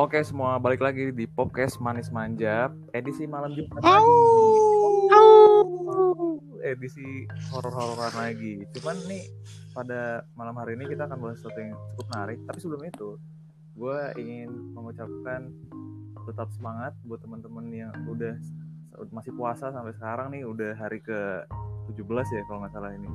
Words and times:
Oke 0.00 0.24
semua 0.24 0.56
balik 0.56 0.80
lagi 0.80 1.12
di 1.12 1.28
podcast 1.28 1.76
Manis 1.76 2.08
Manjap 2.08 2.72
edisi 2.96 3.28
malam 3.28 3.52
Jumat 3.52 3.84
lagi. 3.84 4.16
Edisi 6.64 7.28
horor-hororan 7.52 8.14
lagi. 8.16 8.64
Cuman 8.72 8.96
nih 9.04 9.28
pada 9.76 10.24
malam 10.32 10.56
hari 10.56 10.80
ini 10.80 10.88
kita 10.88 11.04
akan 11.04 11.20
bahas 11.20 11.36
sesuatu 11.36 11.60
yang 11.60 11.76
cukup 11.92 12.06
menarik. 12.16 12.38
Tapi 12.48 12.58
sebelum 12.58 12.82
itu, 12.88 13.08
gue 13.76 13.98
ingin 14.16 14.48
mengucapkan 14.72 15.52
tetap 16.24 16.48
semangat 16.56 16.96
buat 17.04 17.20
teman-teman 17.20 17.68
yang 17.68 17.92
udah 18.08 18.40
masih 19.12 19.36
puasa 19.36 19.68
sampai 19.68 19.92
sekarang 19.92 20.32
nih 20.32 20.48
udah 20.48 20.80
hari 20.80 21.04
ke 21.04 21.44
17 21.92 22.00
ya 22.32 22.42
kalau 22.48 22.64
nggak 22.64 22.72
salah 22.72 22.92
ini. 22.96 23.10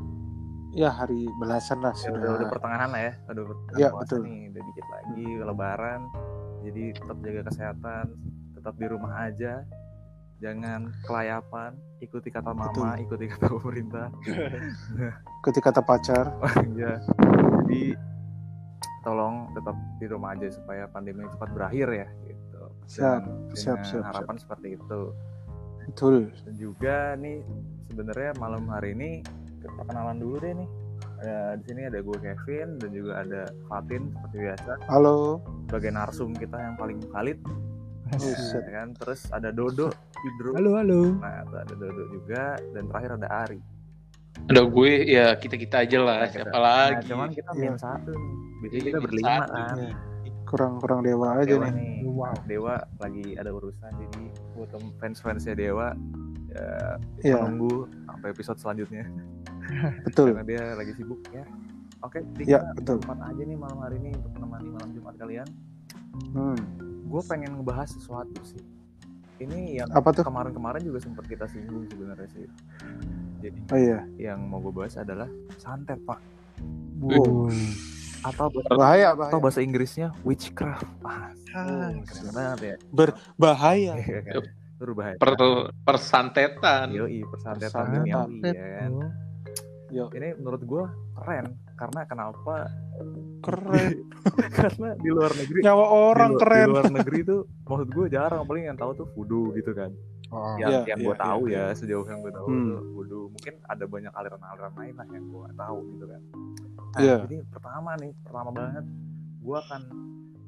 Ya 0.76 0.92
hari 0.92 1.26
belasan 1.40 1.80
lah 1.82 1.96
Ya, 1.96 2.12
sudah. 2.12 2.20
udah, 2.20 2.30
udah 2.36 2.48
pertengahan 2.52 2.90
lah 2.92 3.02
ya, 3.02 3.14
udah 3.32 3.44
pertengahan 3.48 3.80
Ya, 3.80 3.90
puasa 3.90 4.04
betul. 4.06 4.20
nih, 4.28 4.40
udah 4.52 4.62
dikit 4.62 4.86
lagi 4.92 5.26
lebaran. 5.40 6.02
Jadi 6.66 6.84
tetap 6.98 7.18
jaga 7.22 7.42
kesehatan, 7.54 8.06
tetap 8.58 8.74
di 8.82 8.86
rumah 8.90 9.14
aja. 9.30 9.62
Jangan 10.42 10.92
kelayapan, 11.06 11.72
ikuti 12.04 12.28
kata 12.34 12.52
mama, 12.52 12.98
ikuti 13.00 13.30
kata 13.30 13.48
pemerintah. 13.48 14.10
Ketika 15.46 15.72
kata 15.72 15.82
pacar. 15.86 16.26
ya. 16.82 17.00
Jadi 17.64 17.94
tolong 19.06 19.54
tetap 19.54 19.78
di 20.02 20.06
rumah 20.10 20.34
aja 20.34 20.50
supaya 20.50 20.90
pandemi 20.90 21.24
cepat 21.30 21.50
berakhir 21.54 21.88
ya 21.94 22.08
gitu. 22.26 22.64
Siap, 22.90 23.22
Dengan- 23.22 23.56
siap, 23.56 23.78
dengan 23.80 23.86
siap, 23.86 24.04
harapan 24.10 24.36
seperti 24.42 24.68
itu. 24.76 25.02
Betul. 25.86 26.16
Dan 26.42 26.56
juga 26.58 26.98
nih 27.14 27.46
sebenarnya 27.94 28.32
malam 28.42 28.66
hari 28.74 28.98
ini 28.98 29.22
kenalan 29.86 30.18
dulu 30.18 30.36
deh 30.42 30.54
nih. 30.58 30.70
Ya, 31.18 31.56
di 31.56 31.64
sini 31.66 31.82
ada 31.84 32.00
gue 32.00 32.18
Kevin 32.18 32.76
dan 32.76 32.90
juga 32.92 33.14
ada 33.20 33.42
Fatin 33.66 34.12
seperti 34.12 34.38
biasa 34.42 34.72
Halo. 34.86 35.40
sebagai 35.64 35.92
narsum 35.92 36.30
kita 36.32 36.58
yang 36.58 36.76
paling 36.76 37.00
valid 37.08 37.40
ya 38.14 38.62
kan 38.76 38.94
terus 38.94 39.26
ada 39.30 39.50
Dodo 39.50 39.90
Hidro 40.14 40.54
Halo, 40.54 40.72
halo. 40.76 41.02
nah 41.16 41.42
ada 41.42 41.72
Dodo 41.72 42.04
juga 42.12 42.54
dan 42.70 42.86
terakhir 42.86 43.12
ada 43.16 43.28
Ari 43.42 43.60
Ada 44.46 44.62
gue 44.62 44.92
ya 45.08 45.34
kita 45.34 45.56
kita 45.56 45.76
aja 45.82 45.98
lah 46.00 46.18
Nah, 46.18 46.28
kita- 46.28 46.44
siapa 46.44 46.52
nah 46.52 46.62
lagi. 46.62 47.06
cuman 47.08 47.30
kita 47.32 47.50
Iya. 47.50 47.62
min 47.64 47.76
satu 47.76 48.12
nih 48.12 48.30
biasanya 48.60 48.76
Iya, 48.76 48.86
kita 48.86 49.00
berlima 49.00 49.34
satu. 49.40 49.54
kan 49.54 49.78
Ya. 49.80 49.94
Kurang 50.46 50.74
kurang 50.78 51.00
dewa 51.02 51.28
aja 51.34 51.48
Dewa 51.48 51.66
nih. 51.66 51.74
nih 51.74 51.94
Wow. 52.06 52.36
Dewa 52.46 52.76
lagi 52.98 53.26
ada 53.34 53.50
urusan 53.50 53.92
jadi 53.98 54.24
buat 54.54 54.70
fans 54.96 55.18
fansnya 55.18 55.52
Dewa 55.54 55.88
ya, 56.48 56.70
Iya, 57.24 57.36
menunggu 57.42 57.88
sampai 58.06 58.28
episode 58.30 58.60
selanjutnya 58.60 59.08
betul. 60.04 60.28
karena 60.32 60.44
dia 60.44 60.64
lagi 60.74 60.94
sibuk 60.94 61.22
ya 61.30 61.44
oke 62.00 62.20
jadi 62.34 62.44
Ya, 62.48 62.60
kita 62.62 62.74
betul. 62.76 62.96
berempat 63.00 63.20
aja 63.26 63.42
nih 63.44 63.58
malam 63.58 63.78
hari 63.80 63.96
ini 63.98 64.10
untuk 64.14 64.32
menemani 64.34 64.70
malam 64.72 64.90
Jumat 64.92 65.16
kalian 65.16 65.48
Hmm. 66.32 66.56
gue 67.06 67.22
pengen 67.26 67.52
ngebahas 67.56 67.92
sesuatu 67.92 68.40
sih 68.42 68.64
ini 69.38 69.78
yang 69.78 69.92
Apa 69.92 70.10
tuh? 70.10 70.24
kemarin-kemarin 70.24 70.80
juga 70.80 71.00
sempat 71.00 71.26
kita 71.26 71.44
singgung 71.46 71.84
sebenarnya 71.86 72.28
sih 72.30 72.48
jadi 73.42 73.60
Oh 73.68 73.78
iya. 73.78 74.00
yang 74.18 74.40
mau 74.42 74.60
gue 74.60 74.72
bahas 74.74 74.96
adalah 74.96 75.28
santet 75.56 76.00
pak 76.02 76.24
Wow. 76.98 77.52
atau 78.24 78.48
Bahaya, 78.72 79.12
atau 79.12 79.28
bahaya. 79.28 79.44
bahasa 79.44 79.60
Inggrisnya 79.60 80.16
witchcraft 80.22 80.88
ah 81.02 81.36
Ah, 81.52 81.92
keren 82.02 82.32
banget 82.32 82.60
ya 82.62 82.76
Bahaya. 83.36 83.94
Iya 84.02 84.20
kan? 84.24 84.44
Berbahaya 84.76 85.16
Per 85.16 85.32
persantetan. 85.86 86.92
Yoi, 86.92 87.24
persantetan 87.24 87.72
Persantetan. 87.72 87.98
duniawi 88.04 88.40
ya 88.52 88.68
kan 88.78 88.92
Yo, 89.96 90.12
ini 90.12 90.36
menurut 90.36 90.60
gue 90.62 90.84
keren 91.16 91.46
karena 91.74 92.02
kenapa 92.04 92.68
keren. 93.42 93.92
karena 94.58 94.90
di 94.98 95.10
luar 95.10 95.32
negeri 95.32 95.60
Nyawa 95.62 95.86
orang 95.88 96.30
di, 96.30 96.36
lu- 96.36 96.42
keren. 96.42 96.60
di 96.62 96.72
luar 96.74 96.88
negeri 96.98 97.20
tuh 97.22 97.40
maksud 97.64 97.88
gue 97.90 98.06
jarang 98.10 98.44
paling 98.44 98.64
yang 98.66 98.76
tahu 98.76 98.92
tuh 98.94 99.08
voodoo 99.10 99.54
gitu 99.54 99.72
kan 99.72 99.92
Oh, 100.28 100.58
yang 100.58 100.82
Iya, 100.84 100.90
yang 100.90 101.00
iya, 101.00 101.06
gue 101.06 101.16
tahu 101.16 101.42
iya, 101.46 101.64
ya 101.64 101.66
sejauh 101.72 102.02
yang 102.04 102.20
gue 102.20 102.34
tahu 102.34 102.46
Hmm. 102.46 102.66
tuh 102.68 102.80
voodoo 102.92 103.24
mungkin 103.30 103.54
ada 103.64 103.86
banyak 103.86 104.10
aliran-aliran 104.12 104.74
lain 104.76 104.94
lah 104.94 105.08
yang 105.08 105.24
gue 105.24 105.48
tahu 105.56 105.78
gitu 105.88 106.06
kan 106.08 106.22
nah, 106.90 107.00
Iya. 107.00 107.16
jadi 107.24 107.38
pertama 107.48 107.90
nih 107.96 108.12
pertama 108.20 108.50
banget 108.52 108.86
gue 109.40 109.58
akan 109.60 109.82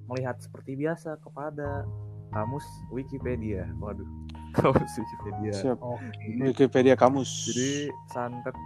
melihat 0.08 0.36
seperti 0.38 0.72
biasa 0.76 1.10
kepada 1.18 1.86
kamus 2.28 2.66
Wikipedia 2.90 3.70
waduh 3.76 4.10
kamus 4.58 4.92
Wikipedia 4.92 5.54
Siap. 5.54 5.78
Oke. 5.78 6.26
Wikipedia 6.42 6.96
kamus. 6.96 7.30
jadi 7.48 7.70
santet 8.10 8.58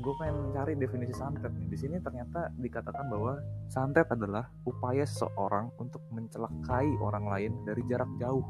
gue 0.00 0.14
pengen 0.16 0.36
mencari 0.42 0.72
definisi 0.74 1.12
santet 1.12 1.52
nih 1.52 1.68
di 1.68 1.76
sini 1.76 1.96
ternyata 2.00 2.48
dikatakan 2.54 3.04
bahwa 3.06 3.36
santet 3.66 4.08
adalah 4.08 4.48
upaya 4.64 5.04
seseorang 5.04 5.68
untuk 5.76 6.00
mencelakai 6.08 6.88
orang 6.98 7.28
lain 7.28 7.52
dari 7.62 7.84
jarak 7.84 8.08
jauh 8.16 8.40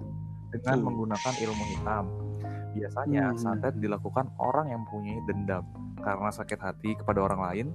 dengan 0.49 0.79
Betul. 0.79 0.87
menggunakan 0.87 1.35
ilmu 1.37 1.65
hitam 1.69 2.05
biasanya 2.71 3.25
Hmm. 3.29 3.39
santet 3.41 3.75
dilakukan 3.77 4.31
orang 4.39 4.71
yang 4.71 4.81
mempunyai 4.81 5.19
dendam 5.25 5.67
karena 5.99 6.31
sakit 6.31 6.59
hati 6.59 6.95
kepada 6.95 7.19
orang 7.21 7.41
lain 7.43 7.67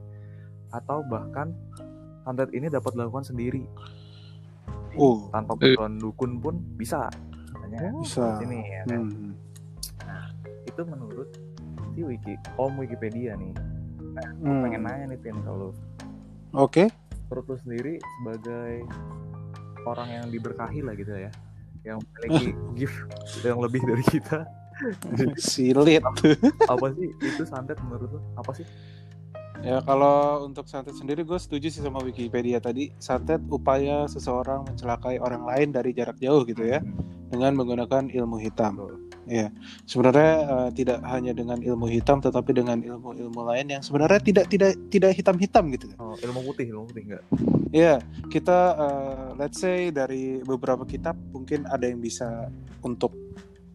atau 0.71 1.03
bahkan 1.03 1.51
santet 2.23 2.49
ini 2.51 2.67
dapat 2.67 2.95
dilakukan 2.95 3.27
sendiri 3.27 3.67
Oh, 4.95 5.27
tanpa 5.27 5.59
bantuan 5.59 5.99
dukun 5.99 6.39
pun 6.39 6.55
bisa 6.73 7.11
katanya 7.51 7.91
bisa. 7.99 8.39
di 8.39 8.47
sini 8.47 8.59
ya 8.63 8.83
kan 8.87 9.03
Hmm. 9.03 9.31
itu 10.65 10.81
menurut 10.81 11.29
si 11.95 12.03
wiki 12.03 12.35
om 12.55 12.75
wikipedia 12.75 13.33
nih 13.33 13.55
Hmm. 14.39 14.63
pengen 14.63 14.87
nanya 14.87 15.11
nih 15.11 15.19
Tin 15.19 15.35
kalau 15.43 15.75
Oke. 16.53 16.87
menurut 17.27 17.45
lu 17.45 17.57
sendiri 17.59 17.93
sebagai 17.99 18.87
orang 19.83 20.07
yang 20.09 20.25
diberkahi 20.29 20.79
lah 20.79 20.95
gitu 20.95 21.11
ya 21.11 21.31
yang 21.83 21.99
memiliki 21.99 22.47
gift 22.73 22.95
yang 23.43 23.59
lebih 23.59 23.83
dari 23.83 24.03
kita 24.05 24.47
Silit. 25.35 25.99
apa 26.73 26.87
sih 26.93 27.11
itu 27.17 27.43
santet 27.43 27.75
menurut 27.81 28.07
lu 28.09 28.19
apa 28.35 28.51
sih 28.53 28.63
Ya 29.63 29.79
kalau 29.81 30.45
untuk 30.45 30.67
santet 30.67 30.93
sendiri 30.93 31.23
gue 31.23 31.39
setuju 31.39 31.71
sih 31.71 31.79
sama 31.79 32.03
Wikipedia 32.03 32.59
tadi. 32.59 32.91
Santet 32.99 33.39
upaya 33.47 34.03
seseorang 34.05 34.67
mencelakai 34.67 35.17
orang 35.17 35.41
lain 35.41 35.71
dari 35.71 35.89
jarak 35.89 36.19
jauh 36.19 36.43
gitu 36.43 36.59
ya 36.61 36.83
dengan 37.31 37.55
menggunakan 37.55 38.11
ilmu 38.11 38.35
hitam. 38.37 38.75
Ya, 39.25 39.49
sebenarnya 39.89 40.31
eh, 40.45 40.69
tidak 40.77 41.01
hanya 41.01 41.33
dengan 41.33 41.57
ilmu 41.57 41.89
hitam 41.89 42.21
tetapi 42.21 42.53
dengan 42.53 42.77
ilmu-ilmu 42.77 43.41
lain 43.41 43.65
yang 43.73 43.81
sebenarnya 43.81 44.21
tidak 44.21 44.45
tidak 44.53 44.77
tidak 44.93 45.11
hitam-hitam 45.17 45.65
gitu. 45.73 45.89
oh, 45.97 46.13
ilmu 46.21 46.45
putih 46.45 46.69
ilmu 46.69 46.85
putih 46.93 47.03
enggak 47.09 47.23
Ya, 47.73 47.99
kita 48.31 48.59
eh, 48.77 49.27
let's 49.41 49.59
say 49.59 49.89
dari 49.89 50.39
beberapa 50.45 50.85
kitab 50.87 51.17
mungkin 51.33 51.65
ada 51.67 51.89
yang 51.89 51.99
bisa 51.99 52.47
untuk 52.85 53.11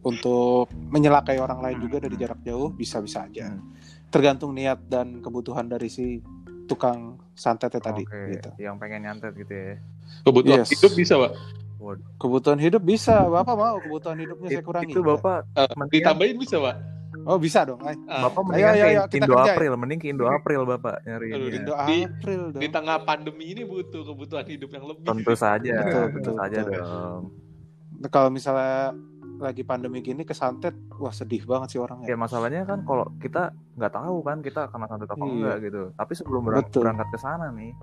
untuk 0.01 0.71
menyelakai 0.89 1.37
orang 1.37 1.61
lain 1.61 1.77
juga 1.85 2.01
dari 2.01 2.17
jarak 2.17 2.41
jauh 2.41 2.73
bisa-bisa 2.73 3.29
aja. 3.29 3.53
Hmm. 3.53 3.61
Tergantung 4.09 4.57
niat 4.57 4.81
dan 4.89 5.21
kebutuhan 5.21 5.69
dari 5.69 5.85
si 5.91 6.17
tukang 6.65 7.19
santetnya 7.35 7.83
tadi 7.83 8.07
oke 8.07 8.19
gitu. 8.31 8.49
yang 8.63 8.79
pengen 8.79 9.03
nyantet 9.03 9.35
gitu 9.35 9.51
ya 9.51 9.75
Kebutuhan 10.21 10.61
Yes. 10.63 10.69
hidup 10.75 10.93
bisa, 10.93 11.13
Pak. 11.17 11.31
Kebutuhan 12.15 12.57
hidup 12.57 12.81
bisa, 12.81 13.23
Bapak 13.23 13.53
mau 13.53 13.77
kebutuhan 13.77 14.15
hidupnya 14.15 14.49
saya 14.51 14.61
kurangi. 14.61 14.89
itu 14.89 15.01
bapak 15.01 15.39
Eh, 15.51 15.65
Mendingan- 15.71 15.89
ditambahin 16.13 16.37
bisa, 16.37 16.57
Pak. 16.57 16.75
Oh, 17.21 17.37
bisa 17.37 17.59
dong. 17.63 17.77
Ay. 17.81 17.93
Ah, 18.07 18.25
bapak 18.25 18.39
Ayo, 18.39 18.45
mendingan 18.47 18.71
ayo, 18.71 18.81
ke 18.81 18.87
ayo, 18.87 19.01
kita 19.03 19.15
Indo 19.19 19.33
kerja. 19.35 19.51
April 19.51 19.71
mending 19.75 19.99
ke 19.99 20.07
Indo 20.07 20.25
April 20.25 20.61
bapak 20.63 20.95
nyari 21.03 21.27
Aduh, 21.29 21.49
Indo 21.51 21.73
Di- 21.75 22.05
April 22.07 22.41
dong. 22.47 22.61
di 22.61 22.67
tengah 22.67 22.97
pandemi 22.99 23.45
ini 23.47 23.61
butuh 23.63 24.01
kebutuhan 24.03 24.45
hidup 24.47 24.69
yang 24.69 24.85
lebih. 24.85 25.05
tentu 25.05 25.33
saja 25.35 25.73
Betul, 25.75 26.01
tentu 26.07 26.17
betul, 26.17 26.33
saja 26.35 26.59
betul. 26.59 26.73
dong 26.79 27.21
Kalau 28.07 28.29
misalnya 28.29 28.97
lagi 29.37 29.61
pandemi 29.61 29.99
gini 29.99 30.21
kesantet, 30.23 30.73
wah 30.95 31.09
sedih 31.11 31.43
banget 31.43 31.67
sih 31.67 31.79
orangnya. 31.79 32.07
Ya 32.07 32.15
masalahnya 32.15 32.61
kan 32.63 32.81
kalau 32.81 33.05
kita 33.15 33.49
nggak 33.75 33.91
tahu 33.91 34.15
kan 34.21 34.37
kita 34.39 34.61
kena 34.67 34.85
santet 34.87 35.05
apa 35.07 35.17
Iya. 35.19 35.29
enggak 35.31 35.55
gitu. 35.63 35.81
Tapi 35.91 36.13
sebelum 36.15 36.41
berang- 36.43 36.61
Betul. 36.63 36.81
berangkat 36.83 37.07
ke 37.07 37.19
sana 37.19 37.45
nih, 37.51 37.73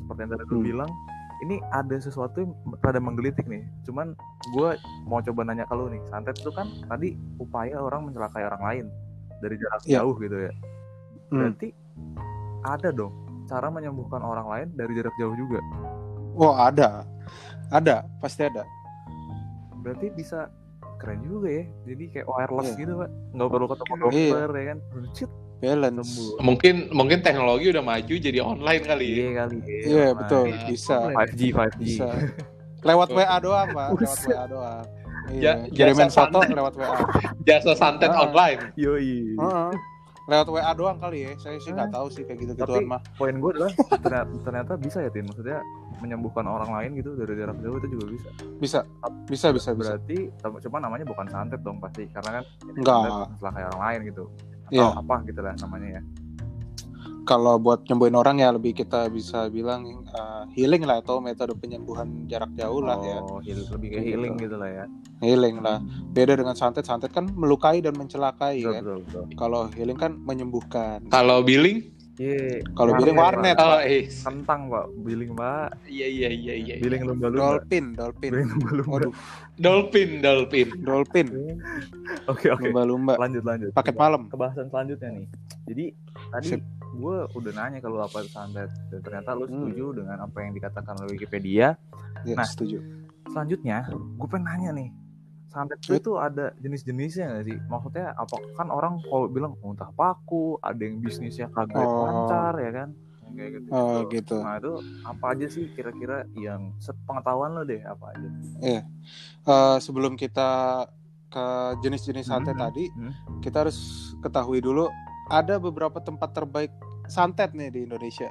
seperti 0.00 0.20
yang 0.20 0.30
tadi 0.32 0.42
lu 0.44 0.50
Hmm. 0.52 0.66
bilang, 0.66 0.90
ini 1.40 1.56
ada 1.70 1.96
sesuatu 1.96 2.40
yang 2.40 2.52
rada 2.80 3.00
menggelitik 3.00 3.44
nih. 3.44 3.64
Cuman 3.82 4.12
gue 4.52 4.70
mau 5.04 5.20
coba 5.20 5.40
nanya 5.42 5.64
ke 5.64 5.74
lu 5.74 5.88
nih, 5.88 6.00
santet 6.06 6.36
itu 6.36 6.52
kan 6.52 6.68
tadi 6.86 7.16
upaya 7.36 7.76
orang 7.76 8.08
mencelakai 8.08 8.44
orang 8.44 8.62
lain 8.62 8.84
dari 9.40 9.56
jarak 9.56 9.80
Iya. 9.84 10.04
jauh 10.04 10.14
gitu 10.18 10.36
ya. 10.36 10.52
Hmm. 11.30 11.38
Berarti 11.40 11.68
ada 12.60 12.88
dong 12.92 13.12
cara 13.48 13.66
menyembuhkan 13.66 14.20
orang 14.20 14.46
lain 14.46 14.68
dari 14.76 14.92
jarak 14.94 15.16
jauh 15.16 15.32
juga. 15.32 15.58
Wah 16.36 16.68
ada, 16.68 17.02
ada, 17.68 18.06
pasti 18.20 18.46
ada. 18.46 18.62
Berarti 19.80 20.12
bisa 20.12 20.52
keren 21.00 21.24
juga 21.24 21.48
ya. 21.48 21.64
Jadi 21.88 22.04
kayak 22.12 22.26
wireless 22.28 22.70
Iya. 22.70 22.80
gitu 22.84 22.92
pak, 23.00 23.10
nggak 23.32 23.48
perlu 23.48 23.66
ketemu 23.66 23.92
Iya. 23.96 24.04
dokter 24.04 24.48
ya 24.52 24.64
kan. 24.68 24.78
Cit, 25.16 25.30
Balance. 25.60 26.08
sembuh. 26.08 26.40
Mungkin 26.40 26.74
mungkin 26.90 27.18
teknologi 27.20 27.68
udah 27.68 27.82
maju 27.82 28.14
jadi 28.16 28.38
online 28.40 28.82
kali 28.82 29.06
ya. 29.06 29.14
Iya 29.14 29.30
kali. 29.38 29.56
Iya 29.84 30.06
betul, 30.14 30.44
bisa, 30.66 30.96
5G, 31.06 31.40
5G. 31.50 31.76
bisa. 31.78 32.08
Lewat 32.80 33.08
WA 33.10 33.36
doang, 33.38 33.68
Pak. 33.70 33.88
Lewat. 33.94 34.18
WA 34.26 34.44
doang. 34.46 34.84
Ja- 35.30 35.62
Iya, 35.62 35.70
kirimin 35.70 36.08
jasa 36.08 36.26
foto 36.26 36.40
santet. 36.40 36.56
lewat 36.56 36.74
WA. 36.74 36.96
Jasa 37.46 37.72
santet 37.72 38.10
Ah. 38.10 38.24
online. 38.24 38.60
Yoi. 38.74 39.36
Heeh. 39.36 39.70
lewat 40.26 40.46
WA 40.48 40.70
doang 40.72 40.94
kali 40.96 41.18
ya 41.20 41.34
saya 41.36 41.58
sih 41.58 41.74
nggak 41.74 41.90
tahu 41.90 42.06
sih 42.06 42.22
kayak 42.22 42.38
gitu 42.38 42.52
gituan 42.54 42.70
Tapi- 42.76 42.86
mah 42.86 43.02
poin 43.18 43.34
gue 43.34 43.50
adalah 43.50 43.72
ternyata, 43.98 44.30
ternyata 44.40 44.72
bisa 44.78 44.98
ya 45.00 45.10
tin 45.10 45.26
maksudnya 45.26 45.58
menyembuhkan 45.98 46.46
orang 46.46 46.70
lain 46.70 46.90
gitu 46.94 47.18
dari 47.18 47.34
jarak 47.34 47.58
jauh 47.58 47.74
itu 47.74 47.88
juga 47.90 48.04
bisa 48.06 48.28
bisa 48.62 48.78
bisa 49.26 49.46
bisa 49.50 49.70
bisa 49.74 49.90
berarti 49.90 50.30
cuma 50.62 50.78
namanya 50.78 51.02
bukan 51.04 51.26
santet 51.26 51.58
dong 51.60 51.82
pasti 51.82 52.06
karena 52.08 52.30
kan 52.32 52.44
Enggak. 52.62 53.26
setelah 53.34 53.52
kayak 53.52 53.68
orang 53.68 53.82
lain 53.82 54.00
gitu 54.06 54.24
atau 54.70 54.78
Iya. 54.86 54.86
apa 54.96 55.14
gitu 55.24 55.40
lah 55.40 55.54
namanya 55.58 55.88
ya. 55.98 56.02
Kalau 57.20 57.58
buat 57.58 57.86
nyembuhin 57.86 58.16
orang 58.16 58.36
ya 58.38 58.50
lebih 58.50 58.74
kita 58.74 59.06
bisa 59.08 59.46
bilang 59.48 59.86
uh, 60.08 60.50
healing 60.50 60.82
lah 60.82 60.98
atau 60.98 61.20
metode 61.20 61.54
penyembuhan 61.54 62.26
jarak 62.26 62.50
jauh 62.52 62.80
lah 62.80 62.98
ya. 62.98 63.18
Oh 63.20 63.38
heal- 63.38 63.70
lebih 63.70 63.86
kayak 63.88 64.02
Gitu. 64.02 64.10
healing 64.10 64.34
gitu 64.36 64.56
lah 64.56 64.66
ya. 64.68 64.84
Healing 65.20 65.56
lah. 65.60 65.78
Beda 66.10 66.34
dengan 66.34 66.54
santet 66.54 66.82
santet 66.82 67.12
kan 67.12 67.28
melukai 67.28 67.78
dan 67.78 67.94
mencelakai 67.94 68.58
betul 68.58 68.72
kan. 68.72 68.82
betul 68.82 68.98
betul. 69.04 69.22
Kalau 69.36 69.60
healing 69.70 69.94
kan 69.94 70.12
menyembuhkan. 70.18 71.06
Kalau 71.06 71.38
billing? 71.40 71.92
Iya, 72.20 72.60
Kalau 72.76 72.92
billing 72.94 73.16
warnet. 73.16 73.56
Pak. 73.56 73.64
Oh, 73.64 73.80
eh. 73.80 74.04
kentang 74.04 74.68
pak 74.68 74.84
billing 75.00 75.32
pak 75.32 75.72
Iya 75.88 76.04
iya 76.06 76.28
iya 76.28 76.54
iya. 76.54 76.74
billing 76.76 77.02
lumba-lumba 77.02 77.40
dolphin 77.56 77.96
dolphin 77.96 78.30
billing 78.30 78.48
lumba-lumba 78.52 78.92
waduh 78.92 79.12
Dolphin, 79.56 80.10
dolphin. 80.20 80.68
dolphin 80.80 81.26
oke 82.26 82.44
oke 82.46 82.60
lumba-lumba 82.62 83.16
lanjut 83.16 83.40
lanjut 83.40 83.70
paket 83.72 83.96
malam 83.96 84.28
ke 84.28 84.36
bahasan 84.36 84.68
selanjutnya 84.68 85.08
nih 85.10 85.26
jadi 85.64 85.84
tadi 86.30 86.48
Sip. 86.50 86.60
gue 86.92 87.16
udah 87.30 87.52
nanya 87.54 87.78
kalau 87.78 87.98
apa 87.98 88.20
santet 88.26 88.68
dan 88.90 89.00
ternyata 89.00 89.32
lu 89.32 89.44
Hmm. 89.44 89.52
setuju 89.64 89.84
dengan 89.96 90.16
apa 90.20 90.36
yang 90.38 90.52
dikatakan 90.52 90.92
oleh 90.98 91.10
Wikipedia 91.10 91.72
ya, 92.22 92.34
Nah. 92.36 92.44
setuju 92.44 92.84
selanjutnya 93.26 93.88
gue 93.88 94.28
pengen 94.28 94.44
nanya 94.44 94.70
nih 94.74 94.88
santet 95.50 95.78
itu, 95.82 95.98
itu 95.98 96.12
ada 96.14 96.54
jenis-jenisnya 96.56 97.26
nggak 97.28 97.44
sih 97.44 97.58
maksudnya 97.66 98.14
apa 98.14 98.38
kan 98.54 98.70
orang 98.70 99.02
kalau 99.02 99.26
bilang 99.26 99.58
muntah 99.58 99.90
paku 99.92 100.56
ada 100.62 100.78
yang 100.78 100.98
bisnisnya 100.98 101.50
kagak 101.50 101.84
Oh. 101.84 102.06
lancar 102.06 102.54
ya 102.56 102.70
kan 102.70 102.88
kayak 103.30 103.50
gitu 103.58 103.68
Oh, 103.70 103.98
gitu. 104.10 104.36
nah 104.38 104.58
itu 104.58 104.72
apa 105.06 105.24
aja 105.30 105.46
sih 105.46 105.70
kira-kira 105.70 106.26
yang 106.34 106.74
sepengetahuan 106.78 107.54
lo 107.54 107.62
deh 107.62 107.78
apa 107.80 108.04
aja 108.10 108.28
Eh, 108.60 108.82
sebelum 109.78 110.14
kita 110.14 110.82
ke 111.26 111.46
jenis-jenis 111.80 112.26
santet 112.26 112.54
Hmm. 112.54 112.64
tadi 112.64 112.84
Hmm. 112.90 113.14
kita 113.38 113.62
harus 113.62 113.78
ketahui 114.18 114.58
dulu 114.58 114.90
ada 115.30 115.58
beberapa 115.58 115.98
tempat 115.98 116.34
terbaik 116.34 116.74
santet 117.06 117.54
nih 117.54 117.70
di 117.70 117.80
Indonesia 117.86 118.26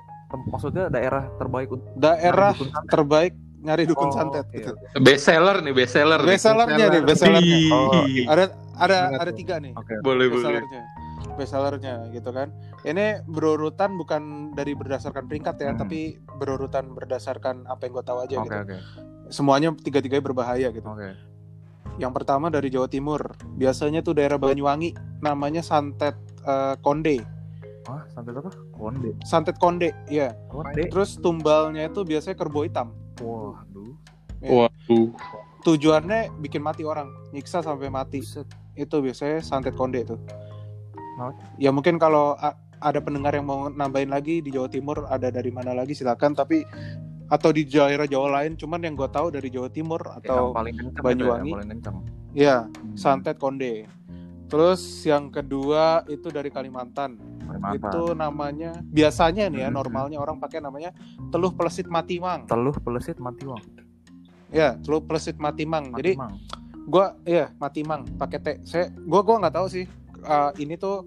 maksudnya 0.46 0.88
daerah 0.88 1.26
terbaik 1.36 1.72
untuk 1.72 1.88
daerah 1.96 2.52
terbaik 2.86 3.34
nyari 3.60 3.84
dukun 3.84 4.08
Oh, 4.08 4.14
santet 4.14 4.46
oke, 4.46 4.56
gitu. 4.56 4.72
Best 5.00 5.24
seller 5.24 5.60
nih, 5.60 5.74
best 5.74 5.94
seller. 5.94 6.20
nih. 6.20 6.30
best 6.30 6.44
sellernya 6.44 6.86
nih 6.90 7.02
best 7.02 7.22
sellernya 7.22 7.58
Oh, 7.70 7.92
ada 8.28 8.44
ada 8.76 8.98
ada 9.18 9.32
tiga 9.32 9.58
nih. 9.58 9.72
Oke 9.74 9.94
Boleh 10.00 10.28
best 10.28 10.40
boleh. 10.40 10.60
sellernya 10.60 10.82
best 11.32 11.52
sellernya 11.52 11.96
gitu 12.10 12.30
kan. 12.30 12.52
Ini 12.82 13.24
berurutan 13.26 13.96
bukan 13.96 14.22
dari 14.54 14.72
berdasarkan 14.72 15.24
peringkat 15.26 15.56
ya 15.58 15.72
Hmm. 15.72 15.80
tapi 15.80 16.00
berurutan 16.34 16.92
berdasarkan 16.92 17.64
apa 17.66 17.84
yang 17.84 17.94
gue 17.94 18.06
tahu 18.06 18.20
aja 18.22 18.36
oke 18.38 18.44
gitu. 18.46 18.56
oke. 18.58 18.78
Semuanya 19.30 19.70
tiga-tiganya 19.74 20.24
berbahaya 20.26 20.68
gitu. 20.70 20.84
Oke. 20.86 21.16
Yang 21.96 22.12
pertama 22.14 22.48
dari 22.48 22.68
Jawa 22.68 22.88
Timur. 22.88 23.20
Biasanya 23.54 24.00
tuh 24.00 24.16
daerah 24.16 24.36
Banyuwangi 24.36 24.92
namanya 25.20 25.60
santet 25.60 26.16
eh, 26.42 26.76
konde. 26.80 27.20
Ah 27.86 28.04
santet 28.10 28.32
apa? 28.34 28.52
Konde. 28.72 29.12
Santet 29.22 29.56
konde 29.58 29.92
ya 30.08 30.32
konde. 30.48 30.88
Terus 30.88 31.18
tumbalnya 31.18 31.86
itu 31.86 32.02
biasanya 32.02 32.36
kerbau 32.36 32.64
hitam 32.64 32.96
waduh 33.20 33.94
Waduh. 34.40 35.12
tujuannya 35.62 36.32
bikin 36.40 36.60
mati 36.60 36.82
orang 36.82 37.12
nyiksa 37.30 37.60
sampai 37.60 37.88
mati 37.88 38.20
Buset. 38.20 38.48
itu 38.74 38.96
biasanya 38.98 39.40
santet 39.40 39.76
konde 39.76 40.02
itu 40.02 40.16
ya 41.58 41.70
mungkin 41.70 41.96
kalau 41.96 42.40
ada 42.80 43.00
pendengar 43.00 43.36
yang 43.36 43.44
mau 43.44 43.68
nambahin 43.68 44.08
lagi 44.08 44.40
di 44.40 44.50
Jawa 44.50 44.72
Timur 44.72 45.04
ada 45.06 45.28
dari 45.28 45.52
mana 45.52 45.76
lagi 45.76 45.92
silakan 45.92 46.32
tapi 46.32 46.64
atau 47.28 47.52
di 47.52 47.62
daerah 47.64 48.08
Jawa 48.08 48.40
lain 48.40 48.56
cuman 48.56 48.80
yang 48.80 48.96
gue 48.96 49.06
tahu 49.06 49.28
dari 49.30 49.52
Jawa 49.52 49.68
Timur 49.68 50.00
yang 50.00 50.18
atau 50.24 50.44
paling 50.50 50.74
kencang 50.74 51.04
Banyuwangi. 51.04 51.28
ya, 51.28 51.44
yang 51.44 51.54
paling 51.54 51.70
kencang 51.70 51.96
ya 52.32 52.58
Hmm. 52.64 52.96
santet 52.96 53.36
konde 53.36 53.84
terus 54.50 54.82
yang 55.04 55.30
kedua 55.30 55.84
itu 56.06 56.28
dari 56.28 56.50
Kalimantan 56.50 57.16
Kalimantan. 57.40 57.78
itu 57.78 58.02
namanya 58.12 58.72
biasanya 58.84 59.46
nih 59.48 59.60
ya 59.60 59.70
Hmm. 59.70 59.78
normalnya 59.78 60.18
orang 60.18 60.38
pakai 60.38 60.60
namanya 60.60 60.90
teluh 61.30 61.50
pelesit 61.50 61.86
matimang 61.88 62.46
teluh 62.46 62.74
pelesit 62.76 63.18
mati 63.18 63.46
wang 63.46 63.62
ya 64.50 64.74
teluh 64.76 65.00
pelesit 65.00 65.38
matimang 65.38 65.94
jadi 65.94 66.14
Matimang. 66.14 66.34
gua 66.86 67.06
iya 67.24 67.54
matimang 67.56 68.02
pakai 68.18 68.40
T 68.40 68.48
saya 68.64 68.90
gua 69.00 69.22
gua 69.22 69.38
nggak 69.40 69.56
tahu 69.56 69.68
sih 69.70 69.86
uh, 70.24 70.50
ini 70.56 70.74
tuh 70.76 71.06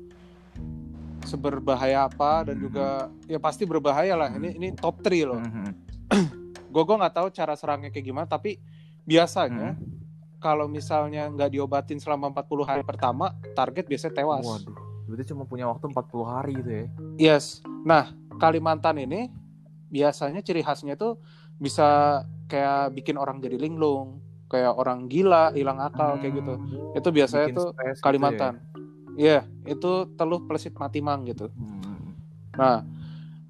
seberbahaya 1.22 2.04
apa 2.04 2.44
dan 2.44 2.58
Hmm. 2.58 2.64
juga 2.64 2.86
ya 3.26 3.38
pasti 3.38 3.62
berbahaya 3.62 4.14
lah 4.14 4.30
ini 4.32 4.54
ini 4.56 4.68
top 4.72 4.98
3 5.00 5.22
loh 5.24 5.38
Mhm. 5.38 5.66
gua 6.72 6.82
gua 6.82 6.96
nggak 7.00 7.14
tahu 7.16 7.28
cara 7.30 7.54
serangnya 7.54 7.90
kayak 7.90 8.02
gimana 8.04 8.26
tapi 8.26 8.58
biasanya 9.02 9.74
Mhm. 9.74 10.01
Kalau 10.42 10.66
misalnya 10.66 11.30
nggak 11.30 11.54
diobatin 11.54 12.02
selama 12.02 12.34
40 12.34 12.66
hari 12.66 12.82
pertama 12.82 13.30
target 13.54 13.86
biasanya 13.86 14.14
tewas 14.18 14.42
waduh 14.42 14.74
berarti 15.06 15.30
cuma 15.30 15.46
punya 15.46 15.70
waktu 15.70 15.86
40 15.86 16.26
hari 16.26 16.52
gitu 16.58 16.70
ya 16.70 16.86
yes 17.16 17.62
nah 17.86 18.10
Kalimantan 18.36 18.98
ini 18.98 19.30
biasanya 19.86 20.42
ciri 20.42 20.66
khasnya 20.66 20.98
tuh 20.98 21.22
bisa 21.56 22.20
kayak 22.50 22.90
bikin 22.92 23.14
orang 23.14 23.38
jadi 23.38 23.54
linglung 23.54 24.18
kayak 24.50 24.74
orang 24.74 25.08
gila 25.08 25.54
hilang 25.54 25.78
akal 25.80 26.18
kayak 26.18 26.42
gitu 26.42 26.54
Hmm. 26.58 26.98
itu 26.98 27.08
biasanya 27.08 27.46
tuh 27.56 27.72
gitu 27.72 28.02
Kalimantan. 28.04 28.54
Iya, 29.12 29.44
itu 29.68 30.08
teluh 30.16 30.40
pelesit 30.48 30.72
matimang 30.80 31.28
gitu. 31.28 31.52
ya. 31.52 31.52
Hmm. 31.52 32.16
Nah, 32.56 32.76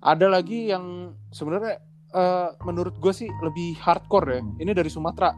ada 0.02 0.26
lagi 0.26 0.74
yang 0.74 1.14
sebenarnya 1.30 1.78
eh, 2.12 2.48
menurut 2.66 2.98
gue 2.98 3.14
sih 3.14 3.30
lebih 3.40 3.78
hardcore 3.78 4.26
ya. 4.26 4.40
Hmm. 4.42 4.58
Ini 4.58 4.72
dari 4.74 4.90
Sumatera. 4.90 5.30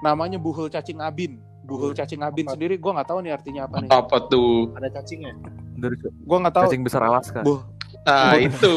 Namanya 0.00 0.36
buhul 0.36 0.66
cacing 0.66 0.98
abin. 0.98 1.38
Buhul 1.60 1.92
cacing 1.92 2.18
abin 2.18 2.44
Apa? 2.44 2.54
sendiri 2.54 2.74
gue 2.76 2.90
nggak 2.90 3.06
tahu 3.06 3.18
nih 3.20 3.32
artinya 3.32 3.62
apa 3.64 3.76
nih. 3.78 3.90
Apa 3.90 4.16
tuh? 4.26 4.72
Ada 4.74 4.88
cacingnya. 4.92 5.36
dari 5.72 5.96
Gue 5.96 6.36
nggak 6.36 6.52
tahu. 6.52 6.64
cacing 6.66 6.82
besar 6.82 7.00
Alaska 7.02 7.40
Bu, 7.40 7.64
Nah, 8.02 8.36
itu. 8.36 8.76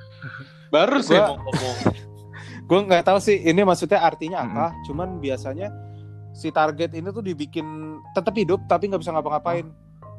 Baru 0.74 0.98
Gua- 1.00 1.38
ngomong. 1.38 1.76
gue 2.68 2.80
nggak 2.82 3.04
tahu 3.04 3.18
sih 3.18 3.40
ini 3.40 3.62
maksudnya 3.62 4.00
artinya 4.00 4.40
Hmm. 4.40 4.50
apa. 4.50 4.66
Cuman 4.82 5.08
biasanya 5.16 5.70
si 6.32 6.50
target 6.50 6.92
ini 6.92 7.08
tuh 7.08 7.22
dibikin 7.22 7.64
tetap 8.10 8.32
hidup 8.32 8.64
tapi 8.64 8.88
nggak 8.88 9.00
bisa 9.00 9.12
ngapa-ngapain. 9.12 9.70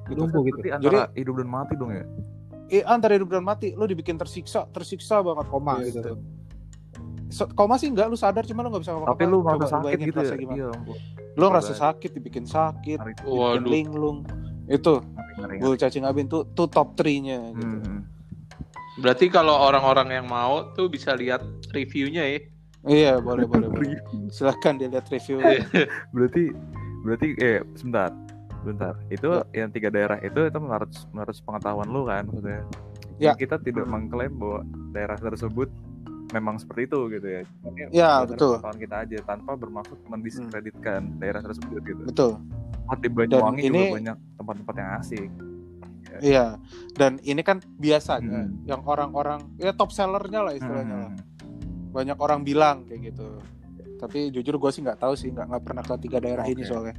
Gitu. 0.05 0.17
Lumpuh 0.17 0.41
gitu. 0.43 0.57
Berarti 0.57 0.69
antara 0.71 1.01
hidup 1.13 1.35
dan 1.35 1.47
mati 1.47 1.73
dong 1.75 1.91
ya 1.91 2.05
Eh, 2.69 2.83
antara 2.83 3.15
hidup 3.15 3.29
dan 3.29 3.41
mati, 3.41 3.71
lo 3.71 3.83
dibikin 3.83 4.15
tersiksa, 4.15 4.67
tersiksa 4.67 5.19
banget 5.19 5.47
Koma 5.47 5.79
Iya, 5.79 5.87
gitu. 5.93 6.19
So- 7.29 7.49
koma 7.49 7.75
sih 7.75 7.87
enggak, 7.87 8.07
lu 8.07 8.15
sadar 8.15 8.41
cuman 8.41 8.61
lu 8.61 8.69
nggak 8.69 8.83
bisa 8.83 8.91
ngapa-ngapain. 8.91 9.19
tapi 9.19 9.23
lu 9.25 9.37
merasa 9.41 9.67
sakit 9.69 9.97
gitu 10.01 10.19
ya 10.21 10.33
gimana. 10.33 10.55
iya 10.55 10.67
ampun. 10.69 10.97
lu 11.33 11.43
ngerasa 11.45 11.73
sakit 11.75 12.09
dibikin 12.11 12.45
sakit 12.45 12.97
dibikin 12.97 13.25
Waduh. 13.27 13.67
linglung 13.67 14.17
itu 14.65 14.93
ngeri, 15.37 15.37
ngeri. 15.37 15.57
bul 15.59 15.75
cacing 15.75 16.03
abin 16.03 16.25
tuh 16.25 16.47
tuh 16.49 16.65
top 16.65 16.95
3 16.95 17.19
nya 17.19 17.39
gitu 17.51 17.77
Hmm. 17.77 18.01
Berarti 18.97 19.27
kalau 19.27 19.53
orang-orang 19.53 20.09
yang 20.11 20.25
mau 20.25 20.73
tuh 20.73 20.87
bisa 20.87 21.13
lihat 21.13 21.43
reviewnya 21.69 22.23
ya. 22.25 22.39
iya 22.83 23.13
boleh 23.17 23.43
boleh 23.43 23.67
boleh 23.67 23.93
silahkan 24.29 24.73
dilihat 24.73 25.05
review 25.07 25.37
Iya. 25.37 25.61
berarti 26.15 26.43
berarti 26.99 27.27
eh 27.37 27.59
sebentar 27.73 28.09
bentar 28.59 28.97
itu 29.07 29.27
yang 29.51 29.69
tiga 29.69 29.87
daerah 29.87 30.17
itu 30.19 30.39
itu 30.41 30.57
menurut 30.57 30.89
menurut 31.09 31.35
pengetahuan 31.41 31.87
lu 31.87 32.01
kan 32.03 32.23
maksudnya 32.23 32.63
Ya. 33.17 33.33
kita 33.33 33.57
tidak 33.57 33.85
mengklaim 33.85 34.29
bahwa 34.31 34.61
daerah 34.91 35.15
tersebut 35.15 35.69
memang 36.29 36.59
seperti 36.59 36.81
itu 36.85 36.99
gitu 37.09 37.27
ya. 37.27 37.41
Ini 37.41 37.81
Ya, 37.89 38.21
berdasarkan 38.21 38.27
betul. 38.29 38.51
pengetahuan 38.53 38.79
kita 38.79 38.95
aja 38.99 39.17
tanpa 39.23 39.51
bermaksud 39.55 39.97
mendiskreditkan 40.05 41.01
daerah 41.17 41.41
tersebut 41.41 41.81
gitu. 41.81 42.01
Betul. 42.03 42.31
Oh, 42.87 42.95
di 42.95 43.07
Banyuwangi 43.07 43.61
juga 43.63 43.77
ini- 43.77 43.93
banyak 43.93 44.17
tempat-tempat 44.35 44.75
yang 44.75 44.89
asik 44.97 45.29
iya. 46.21 46.57
Dan 46.93 47.19
ini 47.21 47.41
kan 47.41 47.61
biasanya 47.77 48.47
Hmm. 48.47 48.63
yang 48.63 48.81
orang-orang 48.83 49.43
ya 49.57 49.69
top 49.69 49.91
sellernya 49.91 50.41
lah 50.41 50.53
istilahnya 50.53 50.97
lah. 50.97 51.11
Hmm. 51.11 51.35
banyak 51.87 52.17
orang 52.19 52.41
bilang 52.41 52.85
kayak 52.85 53.09
gitu. 53.09 53.41
Tapi 53.97 54.29
jujur 54.29 54.55
gue 54.55 54.69
sih 54.69 54.81
nggak 54.81 54.99
tahu 54.99 55.17
sih 55.17 55.29
nggak 55.29 55.49
nggak 55.49 55.63
pernah 55.63 55.81
ke 55.81 55.93
tiga 55.99 56.17
daerah 56.17 56.45
ini 56.45 56.61
Oke. 56.61 56.69
soalnya. 56.69 56.95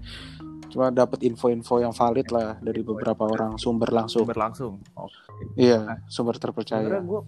Cuma 0.68 0.90
dapat 0.90 1.22
info-info 1.22 1.78
yang 1.78 1.94
valid 1.94 2.26
lah 2.28 2.58
dari 2.58 2.82
beberapa 2.82 3.22
orang 3.22 3.54
sumber 3.56 3.88
langsung. 3.88 4.26
Berlangsung 4.26 4.82
oh. 4.92 5.06
iya 5.54 6.02
sumber 6.06 6.34
terpercaya. 6.36 6.82
Sebenarnya 6.82 7.06
gue 7.06 7.20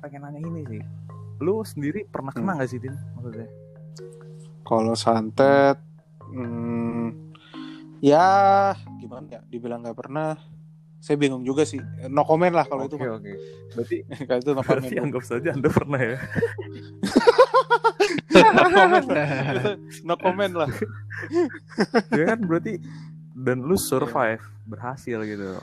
pengen 0.00 0.20
nanya 0.20 0.40
ini 0.42 0.60
sih 0.68 0.82
lu 1.38 1.62
sendiri 1.62 2.06
pernah 2.06 2.30
kena 2.30 2.52
Hmm. 2.52 2.58
nggak 2.58 2.68
sih 2.68 2.78
Tin 2.78 2.94
maksudnya 3.14 3.48
Kalau 4.62 4.94
santet, 4.94 5.76
hmm, 6.24 7.36
ya 8.00 8.72
gimana 8.96 9.28
ya? 9.28 9.40
Dibilang 9.44 9.84
nggak 9.84 9.92
pernah. 9.94 10.40
Saya 10.98 11.20
bingung 11.20 11.44
juga 11.44 11.68
sih. 11.68 11.84
No 12.08 12.24
comment 12.24 12.48
lah 12.48 12.64
kalau 12.64 12.88
itu. 12.88 12.96
oke 12.96 13.08
oke 13.20 13.32
berarti 13.76 13.96
Kalau 14.24 14.40
itu 14.40 14.50
no 14.50 14.62
comment. 14.64 14.80
berarti 14.80 14.96
anggap 14.96 15.22
saja 15.22 15.48
anda 15.52 15.68
pernah 15.68 16.00
ya 16.00 16.16
no 18.34 18.64
comment 18.64 19.06
lah. 19.06 19.28
no 20.02 20.14
comment 20.16 20.54
lah. 20.56 20.70
ya 22.18 22.24
kan 22.26 22.38
berarti 22.40 22.80
dan 23.36 23.60
lu 23.60 23.76
survive 23.76 24.40
berhasil 24.64 25.18
gitu 25.24 25.60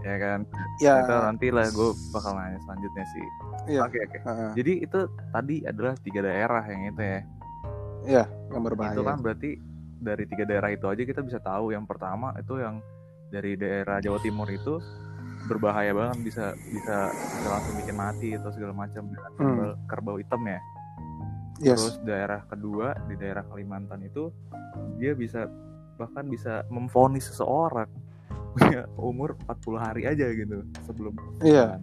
ya 0.00 0.16
kan 0.16 0.40
Ya. 0.78 0.94
itu 0.98 1.12
nanti 1.12 1.46
lah 1.48 1.68
gue 1.68 1.88
bakal 2.10 2.32
nanya 2.32 2.58
selanjutnya 2.62 3.04
sih 3.06 3.26
Iya. 3.68 3.80
oke 3.84 3.98
oke 4.00 4.18
Heeh. 4.18 4.50
jadi 4.54 4.72
itu 4.80 4.98
tadi 5.30 5.56
adalah 5.62 5.94
tiga 5.98 6.20
daerah 6.22 6.62
yang 6.64 6.82
itu 6.88 7.02
ya 7.02 7.20
Iya, 8.00 8.24
yang 8.48 8.62
berbahaya. 8.64 8.96
itu 8.96 9.02
kan 9.02 9.16
berarti 9.20 9.50
dari 10.00 10.24
tiga 10.24 10.44
daerah 10.44 10.70
itu 10.70 10.86
aja 10.86 11.02
kita 11.02 11.20
bisa 11.20 11.36
tahu 11.38 11.70
yang 11.70 11.84
pertama 11.84 12.32
itu 12.34 12.56
yang 12.56 12.80
dari 13.28 13.54
daerah 13.54 14.00
Jawa 14.00 14.16
Timur 14.18 14.48
itu 14.48 14.80
berbahaya 15.42 15.92
banget 15.92 16.18
bisa 16.22 16.44
bisa 16.66 16.96
bisa 17.12 17.48
langsung 17.50 17.74
bikin 17.76 17.96
mati 17.96 18.28
atau 18.32 18.50
segala 18.50 18.72
macam 18.72 19.04
dengan 19.04 19.30
Hmm. 19.30 19.36
kerbau, 19.36 19.72
kerbau 19.86 20.16
hitam 20.16 20.42
ya 20.42 20.60
yes. 21.60 21.76
terus 21.76 21.96
daerah 22.02 22.40
kedua 22.42 22.96
di 23.04 23.14
daerah 23.14 23.44
Kalimantan 23.44 24.00
itu 24.00 24.32
dia 24.96 25.12
bisa 25.12 25.44
bahkan 25.96 26.24
bisa 26.24 26.64
memvonis 26.66 27.28
seseorang 27.28 27.88
punya 28.50 28.82
umur 28.96 29.38
40 29.46 29.78
hari 29.78 30.02
aja 30.04 30.26
gitu 30.28 30.60
sebelum 30.82 31.14
Iya. 31.40 31.78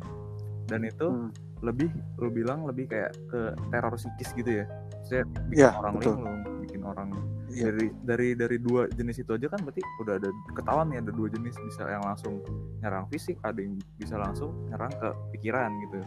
dan 0.67 0.81
itu 0.83 1.07
Hmm. 1.07 1.31
lebih 1.57 1.89
lu 2.17 2.29
bilang 2.29 2.63
lebih 2.63 2.85
kayak 2.85 3.15
ke 3.27 3.39
teror 3.71 3.95
psikis 3.95 4.29
gitu 4.33 4.61
ya 4.61 4.65
saya 5.01 5.23
bikin 5.47 5.57
Iya, 5.57 5.69
orang 5.73 5.93
betul. 5.95 6.13
linglung 6.13 6.39
bikin 6.61 6.81
orang 6.83 7.07
Iya. 7.47 7.63
dari 7.71 7.87
dari 8.03 8.27
dari 8.35 8.57
dua 8.59 8.85
jenis 8.91 9.17
itu 9.17 9.31
aja 9.31 9.47
kan 9.47 9.59
berarti 9.63 9.81
udah 10.03 10.13
ada 10.19 10.29
ketahuan 10.53 10.91
nih 10.91 10.99
ada 10.99 11.11
dua 11.11 11.27
jenis 11.31 11.55
bisa 11.57 11.87
yang 11.87 12.03
langsung 12.03 12.43
nyerang 12.77 13.07
fisik 13.07 13.39
ada 13.41 13.57
yang 13.57 13.73
bisa 13.95 14.15
langsung 14.15 14.51
nyerang 14.67 14.91
ke 14.93 15.09
pikiran 15.33 15.71
gitu 15.81 15.99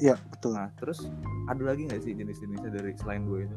Iya, 0.00 0.16
betul. 0.26 0.52
nah 0.52 0.68
terus 0.74 1.06
ada 1.46 1.62
lagi 1.62 1.86
nggak 1.86 2.02
sih 2.02 2.12
jenis-jenisnya 2.12 2.70
dari 2.70 2.92
selain 2.96 3.22
dua 3.24 3.46
itu 3.46 3.56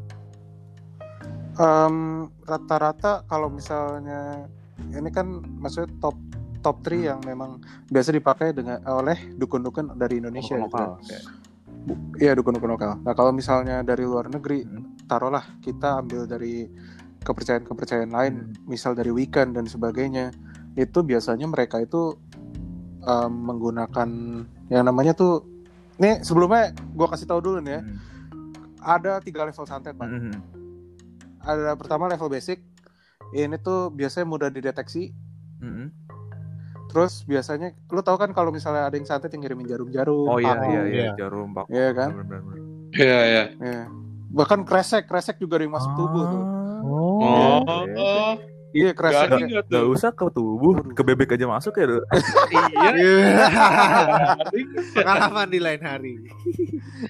Em, 1.53 1.95
rata-rata 2.43 3.23
kalau 3.25 3.47
misalnya 3.47 4.49
ini 4.79 5.09
kan 5.13 5.27
maksudnya 5.59 5.89
top 5.99 6.15
top 6.63 6.79
3 6.85 7.11
yang 7.15 7.19
memang 7.27 7.59
biasa 7.91 8.15
dipakai 8.15 8.55
dengan 8.55 8.79
oleh 8.87 9.35
dukun-dukun 9.35 9.99
dari 9.99 10.23
Indonesia 10.23 10.55
gitu 10.55 10.63
lokal 10.71 10.95
kan. 10.95 11.07
kayak 11.07 11.23
Iya 12.15 12.31
dukun-dukun 12.39 12.71
lokal. 12.79 12.95
Nah 13.03 13.11
kalau 13.11 13.35
misalnya 13.35 13.83
dari 13.83 14.07
luar 14.07 14.31
negeri, 14.31 14.63
Hmm. 14.63 14.95
taruhlah 15.03 15.43
kita 15.59 15.99
ambil 15.99 16.23
dari 16.23 16.71
kepercayaan-kepercayaan 17.19 18.07
lain, 18.07 18.33
Hmm. 18.39 18.71
misal 18.71 18.95
dari 18.95 19.11
Wiccan 19.11 19.51
dan 19.51 19.67
sebagainya, 19.67 20.31
itu 20.79 21.03
biasanya 21.03 21.43
mereka 21.43 21.83
itu 21.83 22.15
em, 23.03 23.33
menggunakan 23.35 24.09
yang 24.71 24.83
namanya 24.87 25.11
tuh, 25.11 25.43
nih 25.99 26.23
sebelumnya 26.23 26.71
gua 26.95 27.11
kasih 27.11 27.27
tahu 27.27 27.43
dulu 27.43 27.59
nih 27.59 27.75
ya, 27.75 27.81
Hmm. 27.83 27.97
ada 28.79 29.19
tiga 29.19 29.43
level 29.43 29.67
santet 29.67 29.91
pak. 29.91 30.07
Hmm. 30.07 30.31
Ada 31.43 31.75
pertama 31.75 32.07
level 32.07 32.31
basic, 32.31 32.63
ini 33.33 33.55
tuh 33.57 33.89
biasanya 33.89 34.25
mudah 34.25 34.49
dideteksi. 34.49 35.09
Hmm. 35.59 35.89
Terus 36.93 37.25
biasanya, 37.25 37.73
lu 37.89 38.05
tahu 38.05 38.21
kan 38.21 38.29
kalau 38.37 38.53
misalnya 38.53 38.85
ada 38.85 38.93
yang 38.93 39.07
santet 39.09 39.33
yang 39.33 39.41
ngirimin 39.41 39.65
jarum-jarum, 39.65 40.29
oh 40.29 40.37
iya 40.37 40.53
iya 40.61 40.81
iya 40.85 41.03
iya. 41.09 41.11
jarum 41.17 41.49
pak 41.49 41.65
Iya 41.65 41.89
kan? 41.97 42.09
Iya, 42.93 43.19
iya. 43.25 43.43
Iya. 43.57 43.83
Bahkan 44.29 44.61
kresek, 44.69 45.09
kresek 45.09 45.41
juga 45.41 45.57
ada 45.57 45.65
yang 45.65 45.73
masuk 45.73 45.89
tubuh 45.97 46.23
tuh. 46.29 46.43
Oh. 46.85 47.17
Oh, 47.65 47.81
iya. 47.89 47.97
oh, 47.97 48.33
Iya 48.73 48.89
kresek. 48.93 49.29
nggak 49.29 49.69
Gak 49.69 49.81
tuh? 49.85 49.93
usah 49.93 50.09
ke 50.13 50.25
tubuh, 50.33 50.73
ke 50.93 51.01
bebek 51.01 51.33
aja 51.33 51.45
masuk 51.45 51.73
ya. 51.77 51.85
Iya. 52.93 53.17
Pengalaman 54.93 55.47
di 55.49 55.59
lain 55.61 55.81
hari. 55.81 56.13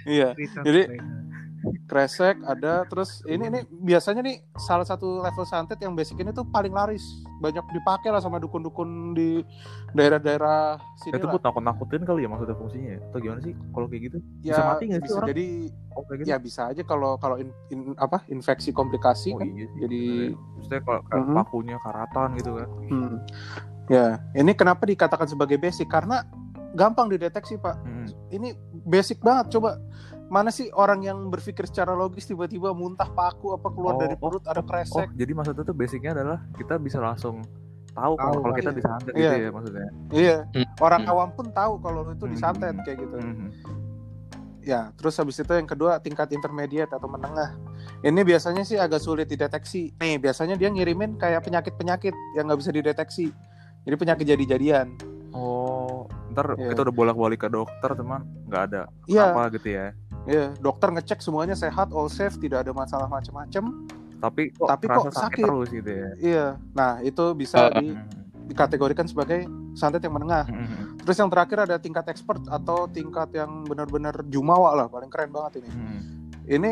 Iya. 0.03 0.35
Jadi. 0.63 0.81
Kresek 1.83 2.37
ada 2.41 2.83
terus 2.83 3.21
ini 3.23 3.45
ini 3.45 3.59
biasanya 3.67 4.21
nih 4.21 4.37
salah 4.55 4.83
satu 4.83 5.19
level 5.19 5.43
santet 5.43 5.77
yang 5.77 5.91
basic 5.91 6.15
ini 6.15 6.29
tuh 6.29 6.45
paling 6.45 6.69
laris 6.69 7.03
banyak 7.37 7.61
dipakai 7.67 8.09
lah 8.09 8.17
sama 8.17 8.37
dukun-dukun 8.37 8.87
di 9.11 9.41
daerah-daerah 9.91 10.75
sini 10.97 11.13
itu 11.13 11.25
buat 11.25 11.39
nakut-nakutin 11.39 12.01
kali 12.01 12.23
ya 12.23 12.29
maksudnya 12.29 12.55
fungsinya 12.55 12.89
ya? 12.89 12.99
Atau 13.03 13.19
gimana 13.19 13.39
sih? 13.39 13.53
Kalau 13.53 13.85
kayak 13.85 14.01
gitu? 14.03 14.17
ya, 14.41 14.51
bisa 14.51 14.61
mati 14.65 14.83
nggak 14.83 14.97
sih 14.97 15.03
bisa 15.03 15.15
orang? 15.15 15.29
jadi 15.29 15.45
Oh, 15.93 16.01
kayak 16.03 16.17
gitu? 16.19 16.27
ya 16.27 16.37
bisa 16.37 16.61
aja 16.67 16.81
kalau 16.81 17.11
kalau 17.15 17.35
in- 17.37 17.53
in- 17.69 17.93
apa 17.95 18.25
infeksi 18.27 18.69
komplikasi 18.69 19.29
oh 19.29 19.37
kan 19.37 19.47
iya 19.47 19.65
sih. 19.67 19.79
jadi- 19.79 20.33
Maksudnya 20.55 20.81
kalau 20.81 21.01
kayak 21.03 21.23
Mhm. 21.23 21.35
pakunya 21.35 21.77
karatan 21.77 22.27
gitu 22.35 22.51
kan. 22.55 22.67
hmm. 22.83 23.15
ya 23.85 24.05
ini 24.33 24.51
kenapa 24.53 24.83
dikatakan 24.83 25.27
sebagai 25.27 25.55
basic 25.55 25.85
karena 25.85 26.23
gampang 26.73 27.05
dideteksi 27.07 27.55
pak 27.55 27.77
Hmm. 27.77 28.07
ini 28.29 28.55
basic 28.81 29.19
banget 29.19 29.53
coba 29.53 29.77
mana 30.33 30.49
sih 30.49 30.73
orang 30.73 31.05
yang 31.05 31.29
berpikir 31.29 31.69
secara 31.69 31.93
logis 31.93 32.25
tiba-tiba 32.25 32.73
muntah 32.73 33.05
paku 33.05 33.53
apa 33.53 33.69
keluar 33.69 33.93
Oh, 33.93 34.01
dari 34.01 34.17
oh, 34.17 34.19
perut 34.19 34.41
ada 34.43 34.57
Oh, 34.57 34.65
kresek 34.65 35.13
jadi 35.13 35.29
maksudnya 35.31 35.61
tuh 35.61 35.77
basicnya 35.77 36.11
adalah 36.11 36.41
kita 36.51 36.81
bisa 36.81 36.97
langsung 36.97 37.45
tahu 37.93 38.17
Tahu, 38.17 38.41
kalau 38.41 38.55
kita 38.55 38.65
iya. 38.65 38.77
disantet 38.81 39.13
Iya. 39.13 39.21
gitu 39.29 39.37
ya 39.37 39.49
maksudnya. 39.51 39.87
iya 40.11 40.37
Hmm. 40.49 40.65
orang 40.81 41.01
Hmm. 41.03 41.11
awam 41.13 41.29
pun 41.31 41.47
tahu 41.53 41.73
kalau 41.77 42.01
itu 42.09 42.25
disantet 42.25 42.73
Hmm. 42.73 42.81
kayak 42.81 42.97
gitu 42.99 43.15
Mhm. 43.15 43.47
ya 44.63 44.89
terus 44.95 45.13
habis 45.13 45.37
itu 45.37 45.51
yang 45.51 45.67
kedua 45.67 45.99
tingkat 45.99 46.31
intermediate 46.31 46.89
atau 46.89 47.05
menengah 47.05 47.53
ini 48.01 48.21
biasanya 48.23 48.63
sih 48.63 48.75
agak 48.75 48.97
sulit 48.97 49.27
dideteksi 49.27 49.93
nih 49.93 50.17
biasanya 50.17 50.55
dia 50.55 50.67
ngirimin 50.67 51.13
kayak 51.15 51.43
penyakit-penyakit 51.43 52.15
yang 52.33 52.47
nggak 52.47 52.57
bisa 52.57 52.71
dideteksi 52.71 53.29
jadi 53.83 53.95
penyakit 53.95 54.25
jadi-jadian 54.25 54.89
Oh, 55.33 56.05
ntar 56.29 56.53
Iya. 56.53 56.69
kita 56.69 56.85
udah 56.85 56.93
bolak-balik 56.93 57.41
ke 57.41 57.49
dokter 57.49 57.89
teman, 57.91 58.21
nggak 58.45 58.63
ada 58.69 58.81
iya 59.09 59.33
apa 59.33 59.49
gitu 59.49 59.65
ya. 59.67 59.89
Iya 60.25 60.55
dokter 60.57 60.89
ngecek 60.89 61.19
semuanya 61.19 61.53
sehat 61.53 61.89
all 61.89 62.07
safe 62.07 62.35
tidak 62.37 62.63
ada 62.63 62.71
masalah 62.71 63.07
macam-macam 63.07 63.87
Tapi 64.17 64.49
kok 64.49 64.67
Tapi 64.69 64.85
kok 64.87 65.03
sakit, 65.05 65.19
sakit. 65.19 65.43
terus 65.43 65.67
gitu 65.69 65.91
ya. 65.91 66.09
iya 66.17 66.45
nah 66.71 66.99
itu 66.99 67.23
bisa 67.33 67.67
Ah. 67.67 67.75
di- 67.75 67.95
dikategorikan 68.45 69.03
sebagai 69.03 69.43
santet 69.73 69.99
yang 69.99 70.13
menengah 70.13 70.43
Mhm. 70.45 70.99
terus 70.99 71.17
yang 71.17 71.27
terakhir 71.27 71.57
ada 71.61 71.75
tingkat 71.77 72.07
expert 72.07 72.39
atau 72.45 72.87
tingkat 72.87 73.31
yang 73.33 73.63
benar-benar 73.63 74.23
jumawa 74.25 74.75
lah 74.75 74.87
paling 74.87 75.07
keren 75.07 75.27
banget 75.27 75.59
ini 75.59 75.69
Mhm. 75.69 75.99
ini 76.45 76.71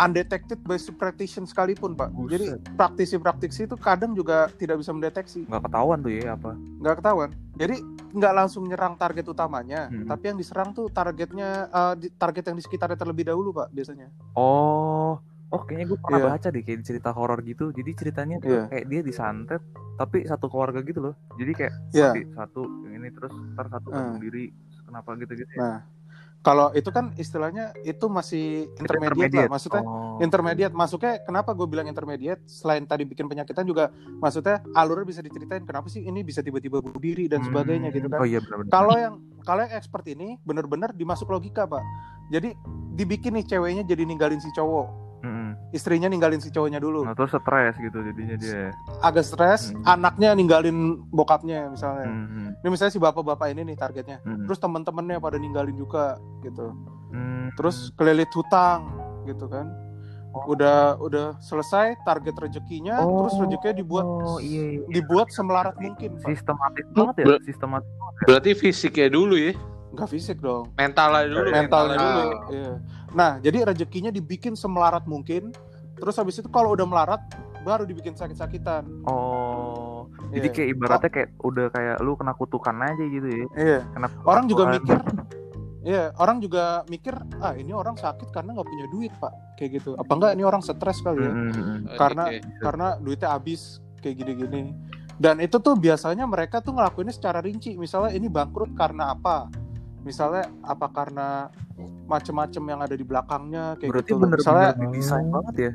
undetected 0.00 0.58
by 0.60 0.80
practitioner 0.90 1.44
sekalipun 1.44 1.92
pak 1.92 2.08
Buset. 2.10 2.30
jadi 2.32 2.46
praktisi-praktisi 2.74 3.60
itu 3.64 3.76
kadang 3.76 4.12
juga 4.12 4.48
tidak 4.54 4.80
bisa 4.80 4.90
mendeteksi 4.90 5.44
Nggak 5.44 5.62
ketahuan 5.62 5.98
tuh 6.00 6.10
ya 6.10 6.34
apa. 6.34 6.50
nggak 6.56 6.96
ketahuan 6.96 7.30
jadi 7.54 7.76
nggak 8.10 8.32
langsung 8.34 8.64
nyerang 8.64 8.96
target 8.96 9.24
utamanya 9.24 9.86
Hmm. 9.86 10.06
tapi 10.06 10.24
yang 10.26 10.36
diserang 10.36 10.70
tuh 10.70 10.88
targetnya 10.88 11.48
eh, 11.68 11.94
di- 11.98 12.12
target 12.12 12.44
yang 12.46 12.56
di 12.56 12.64
sekitarnya 12.64 12.96
terlebih 12.96 13.24
dahulu 13.24 13.52
pak 13.52 13.68
biasanya 13.70 14.08
Oh, 14.32 15.20
oh 15.48 15.60
kayaknya 15.60 15.86
gue 15.86 15.98
pernah 15.98 16.20
Iya. 16.20 16.28
baca 16.30 16.48
deh 16.48 16.62
kayak 16.62 16.80
cerita 16.80 17.10
horor 17.10 17.42
gitu. 17.42 17.70
Jadi 17.70 17.90
ceritanya 17.92 18.36
tuh 18.38 18.50
Iya. 18.50 18.62
kayak 18.68 18.86
dia 18.86 19.00
disantet, 19.02 19.62
tapi 19.96 20.22
satu 20.22 20.46
keluarga 20.46 20.78
gitu 20.80 21.02
loh. 21.02 21.14
Jadi 21.34 21.52
kayak 21.52 21.72
ya 21.90 22.08
mati 22.08 22.22
satu 22.30 22.62
yang 22.84 22.94
ini 22.96 23.08
terus 23.10 23.34
ntar 23.52 23.66
satu 23.68 23.88
bunuh 23.88 24.18
diri 24.18 24.54
kenapa 24.80 25.14
gitu 25.16 25.32
gitu 25.36 25.50
ya? 25.52 25.60
nah 25.60 25.78
kalau 26.40 26.72
itu 26.72 26.88
kan 26.88 27.12
istilahnya 27.14 27.76
itu 27.84 28.08
masih 28.08 28.64
intermediate, 28.80 29.32
lah 29.36 29.52
maksudnya 29.52 29.82
Oh. 29.84 30.16
intermediate. 30.20 30.72
Masuknya 30.72 31.20
kenapa 31.20 31.52
gue 31.52 31.68
bilang 31.68 31.84
intermediate? 31.84 32.40
Selain 32.48 32.80
tadi 32.84 33.04
bikin 33.04 33.28
penyakitan 33.28 33.68
juga 33.68 33.92
maksudnya 34.20 34.64
alurnya 34.72 35.04
bisa 35.04 35.20
diceritain 35.20 35.68
kenapa 35.68 35.92
sih 35.92 36.00
ini 36.00 36.24
bisa 36.24 36.40
tiba-tiba 36.40 36.80
bunuh 36.80 36.96
diri 36.96 37.28
dan 37.28 37.44
sebagainya 37.44 37.92
Hmm. 37.92 37.96
gitu 38.00 38.08
kan? 38.08 38.18
Oh 38.20 38.28
iya 38.28 38.40
kalau 38.68 38.96
yang 38.96 39.14
kalau 39.44 39.60
yang 39.64 39.72
expert 39.74 40.04
ini 40.08 40.40
bener-bener 40.40 40.92
dimasuk 40.92 41.28
logika 41.28 41.68
pak. 41.68 41.84
Jadi 42.32 42.56
dibikin 42.94 43.36
nih 43.36 43.44
ceweknya 43.46 43.84
jadi 43.84 44.08
ninggalin 44.08 44.40
si 44.40 44.48
cowok 44.52 45.09
Mm-mm. 45.20 45.52
istrinya 45.70 46.06
ninggalin 46.06 46.38
si 46.38 46.48
cowoknya 46.48 46.76
dulu 46.76 47.02
Nah, 47.02 47.12
terus 47.12 47.30
stres 47.30 47.74
gitu 47.76 47.98
jadinya 48.00 48.36
dia. 48.36 48.72
agak 48.98 49.22
stres 49.22 49.70
Hmm. 49.70 49.84
anaknya 49.86 50.32
ninggalin 50.32 50.76
bokapnya 51.06 51.68
misalnya 51.68 52.08
Mhm. 52.08 52.46
ini 52.56 52.68
misalnya 52.68 52.90
si 52.90 52.98
bapak-bapak 52.98 53.48
ini 53.48 53.62
nih 53.64 53.76
targetnya 53.76 54.18
Mhm. 54.20 54.44
terus 54.44 54.58
teman-temannya 54.58 55.16
pada 55.16 55.36
ninggalin 55.36 55.74
juga 55.74 56.16
gitu 56.40 56.72
Hmm. 57.10 57.52
terus 57.54 57.92
kelilit 57.94 58.28
hutang 58.30 58.88
gitu 59.24 59.44
kan 59.44 59.68
udah 60.46 60.94
udah 60.96 61.34
selesai 61.38 61.98
target 62.00 62.32
rezekinya 62.32 63.02
Oh, 63.02 63.26
terus 63.26 63.34
rezekinya 63.36 63.74
dibuat 63.74 64.06
oh, 64.06 64.38
iya, 64.38 64.78
iya. 64.78 64.86
dibuat 64.88 65.26
semelarat 65.28 65.74
mungkin 65.76 66.16
Pak. 66.16 66.28
sistematis 66.28 66.86
banget 66.88 67.14
ya, 67.16 67.24
Ber- 67.26 67.42
sistematis. 67.42 67.90
Berarti 68.22 68.50
fisiknya 68.54 69.08
dulu 69.10 69.34
ya. 69.34 69.52
Nggak 69.90 70.08
fisik 70.08 70.38
dong 70.38 70.70
Mentalnya 70.74 71.26
dulu. 71.26 71.48
mentalnya 71.48 71.56
mentalnya 71.56 71.96
dulu 71.96 72.28
iya. 72.50 72.72
nah 73.10 73.30
jadi 73.38 73.58
rezekinya 73.66 74.08
dibikin 74.08 74.54
semelarat 74.54 75.04
mungkin 75.04 75.50
terus 75.94 76.14
habis 76.14 76.36
itu 76.36 76.46
kalau 76.46 76.72
udah 76.72 76.84
melarat 76.84 77.20
baru 77.60 77.84
dibikin 77.84 78.14
sakit-sakitan 78.14 78.88
Oh, 79.04 80.08
jadi 80.30 80.46
Iya. 80.46 80.54
kayak 80.54 80.68
ibaratnya 80.70 81.10
kayak 81.10 81.30
udah 81.38 81.66
kayak 81.68 81.96
lu 82.00 82.16
kena 82.16 82.32
kutukan 82.32 82.72
aja 82.78 83.04
gitu 83.04 83.28
ya. 83.28 83.44
iya 83.54 83.78
Kena 83.90 84.08
orang 84.24 84.44
juga 84.46 84.64
mikir 84.70 84.96
Iya, 85.80 86.12
orang 86.14 86.44
juga 86.44 86.84
mikir 86.86 87.16
ah 87.40 87.56
ini 87.56 87.72
orang 87.72 87.96
sakit 87.96 88.28
karena 88.30 88.52
nggak 88.52 88.68
punya 88.68 88.86
duit 88.92 89.12
pak, 89.16 89.32
kayak 89.56 89.80
gitu. 89.80 89.96
Apa 89.96 90.12
enggak 90.12 90.32
ini 90.36 90.44
orang 90.44 90.60
stres 90.60 91.00
kali 91.00 91.24
ya? 91.24 91.32
Mhm. 91.32 91.96
Karena 91.96 92.24
Oke. 92.28 92.38
karena 92.60 92.86
duitnya 92.96 93.28
habis 93.32 93.60
kayak 93.96 94.20
gini-gini. 94.20 94.76
Dan 95.16 95.40
itu 95.40 95.56
tuh 95.56 95.72
biasanya 95.74 96.24
mereka 96.24 96.60
tuh 96.60 96.76
ngelakuinnya 96.76 97.16
secara 97.16 97.40
rinci. 97.40 97.80
Misalnya 97.80 98.12
ini 98.12 98.28
bangkrut 98.28 98.76
karena 98.76 99.08
apa? 99.10 99.48
Misalnya 100.02 100.48
apa 100.64 100.86
karena 100.88 101.48
macem-macem 102.08 102.62
yang 102.66 102.80
ada 102.82 102.94
di 102.96 103.04
belakangnya 103.04 103.76
kayak 103.78 103.90
Berarti 103.92 104.10
gitu. 104.10 104.18
bener-bener 104.18 104.40
Misalnya 104.42 104.70
didesain 104.76 105.26
banget 105.28 105.54
ya. 105.56 105.72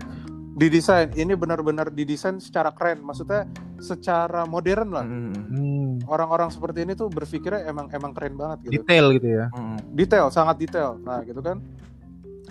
didesain 0.56 1.10
ini 1.20 1.34
benar-benar 1.36 1.88
didesain 1.92 2.40
secara 2.40 2.72
keren. 2.72 3.04
Maksudnya 3.04 3.44
secara 3.78 4.48
modern 4.48 4.90
lah. 4.92 5.06
Mm, 5.06 5.20
mm, 5.20 5.44
Hmm, 5.46 5.92
Orang-orang 6.08 6.48
seperti 6.52 6.84
ini 6.84 6.94
tuh 6.94 7.08
berpikirnya 7.08 7.68
emang 7.68 7.88
emang 7.92 8.12
keren 8.12 8.36
banget 8.36 8.68
gitu. 8.68 8.82
detail 8.82 9.06
gitu 9.16 9.28
ya. 9.30 9.46
mm. 9.52 9.78
Detail, 9.94 10.28
sangat 10.32 10.56
detail. 10.60 10.96
Nah, 11.04 11.24
gitu 11.24 11.40
kan. 11.40 11.60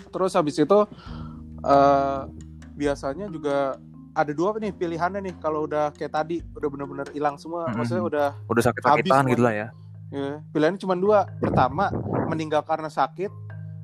Terus 0.09 0.31
habis 0.33 0.55
itu 0.55 0.79
eh 1.65 2.19
biasanya 2.75 3.25
juga 3.27 3.79
ada 4.15 4.31
dua 4.31 4.55
nih 4.55 4.71
pilihannya 4.71 5.19
nih 5.25 5.35
kalau 5.41 5.67
udah 5.67 5.91
kayak 5.91 6.13
tadi 6.13 6.39
udah 6.53 6.69
bener-bener 6.71 7.07
hilang 7.11 7.35
semua. 7.35 7.67
Maksudnya 7.73 8.03
udah 8.05 8.27
Udah 8.47 8.63
sakit-sakitan 8.63 9.23
gitu 9.29 9.43
lah 9.43 9.53
ya. 9.53 9.67
Ya, 10.09 10.41
pilihannya 10.49 10.77
cuma 10.77 10.93
dua. 10.93 11.25
Pertama, 11.37 11.89
meninggal 12.25 12.61
karena 12.61 12.87
sakit 12.87 13.31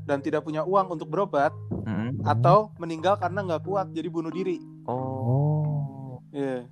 dan 0.03 0.19
tidak 0.19 0.41
punya 0.41 0.61
uang 0.61 0.91
untuk 0.91 1.07
berobat 1.07 1.53
Mm. 1.81 2.21
atau 2.21 2.69
meninggal 2.77 3.15
karena 3.15 3.41
nggak 3.41 3.63
kuat 3.63 3.89
jadi 3.89 4.05
bunuh 4.05 4.29
diri. 4.29 4.61
Oh. 4.85 6.21
Iya. 6.31 6.65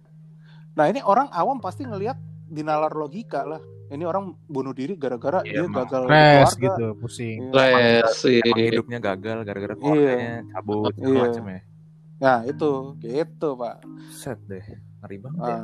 Nah 0.72 0.86
ini 0.86 1.02
orang 1.02 1.28
awam 1.30 1.58
pasti 1.58 1.84
ngelihat 1.84 2.16
di 2.46 2.62
nalar 2.62 2.92
logika 2.92 3.44
lah. 3.44 3.60
Ini 3.90 4.06
orang 4.06 4.38
bunuh 4.46 4.70
diri 4.70 4.94
gara-gara 4.94 5.42
Iya, 5.42 5.52
dia 5.52 5.62
emang. 5.66 5.82
gagal 5.82 6.02
keluarga. 6.06 6.46
gitu, 6.56 6.86
pusing. 6.96 7.40
Iya. 7.50 8.06
Les 8.06 8.14
sih. 8.16 8.38
Emang 8.40 8.60
hidupnya 8.64 9.00
gagal 9.00 9.38
gara-gara 9.42 9.74
keluarganya 9.74 10.34
cabut 10.48 10.94
segala 10.94 11.10
Iya. 11.10 11.22
macam 11.26 11.44
ya. 11.50 11.60
Nah 12.20 12.40
itu, 12.46 12.72
gitu 13.00 13.50
pak. 13.56 13.76
Set 14.12 14.40
deh. 14.46 14.66
Ngeri 15.02 15.18
banget 15.18 15.42
ya. 15.42 15.58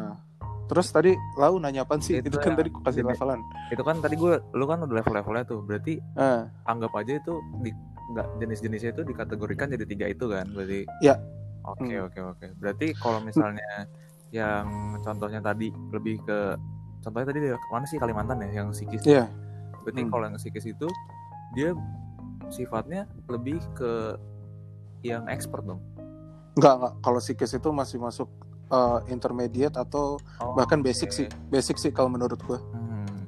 Terus 0.66 0.88
tadi 0.90 1.12
lau 1.36 1.58
nanya 1.58 1.84
apa 1.84 1.98
sih? 1.98 2.18
Itu 2.18 2.28
Itu, 2.28 2.38
kan 2.38 2.54
tadi 2.54 2.70
kasih 2.74 3.02
jadi- 3.02 3.14
levelan. 3.14 3.40
Itu 3.70 3.82
kan 3.82 3.96
tadi 4.00 4.16
gue, 4.16 4.34
lu 4.52 4.66
kan 4.66 4.82
udah 4.82 4.96
level-levelnya 4.96 5.46
tuh. 5.46 5.62
Berarti 5.62 6.02
Ah. 6.14 6.50
anggap 6.66 6.90
aja 6.96 7.16
itu 7.16 7.34
di 7.60 7.70
nggak 8.06 8.28
jenis-jenisnya 8.38 8.92
itu 8.92 9.02
dikategorikan 9.04 9.66
jadi 9.68 9.82
tiga 9.84 10.06
itu 10.06 10.30
kan 10.30 10.46
berarti 10.48 10.86
Ya. 11.02 11.18
oke 11.64 11.82
Hmm. 11.82 12.06
oke 12.06 12.20
oke 12.22 12.48
berarti 12.56 12.94
kalau 12.94 13.18
misalnya 13.20 13.90
yang 14.30 14.70
contohnya 15.02 15.42
tadi 15.42 15.74
lebih 15.90 16.22
ke 16.22 16.54
contohnya 17.02 17.26
tadi 17.26 17.40
dari 17.42 17.58
mana 17.66 17.82
sih 17.84 17.98
Kalimantan 17.98 18.46
ya 18.46 18.62
yang 18.62 18.70
psikis 18.70 19.02
Iya. 19.02 19.26
berarti 19.82 20.06
Hmm. 20.06 20.12
kalau 20.14 20.24
yang 20.24 20.38
psikis 20.38 20.66
itu 20.68 20.86
dia 21.52 21.74
sifatnya 22.48 23.10
lebih 23.26 23.58
ke 23.74 24.22
yang 25.02 25.26
expert 25.26 25.66
dong 25.66 25.82
Enggak 26.54 26.74
enggak. 26.78 26.94
Kalau 27.02 27.18
psikis 27.18 27.52
itu 27.52 27.70
masih 27.70 27.98
masuk 27.98 28.30
eh, 28.66 29.00
intermediate 29.10 29.76
atau 29.76 30.18
Oh, 30.40 30.54
bahkan 30.54 30.82
basic 30.82 31.10
sih. 31.10 31.28
Basic 31.48 31.78
sih 31.78 31.90
kalau 31.90 32.10
menurut 32.10 32.38
gua. 32.42 32.58
Hmm. 32.74 33.26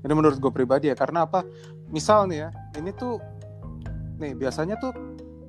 Ini 0.00 0.12
menurut 0.12 0.38
gue 0.38 0.52
pribadi 0.52 0.86
ya. 0.86 0.94
Karena 0.94 1.24
apa? 1.24 1.42
Misal 1.88 2.26
nih 2.26 2.46
ya, 2.46 2.48
ini 2.76 2.90
tuh 2.90 3.18
nih 4.16 4.32
biasanya 4.32 4.76
tuh 4.76 4.92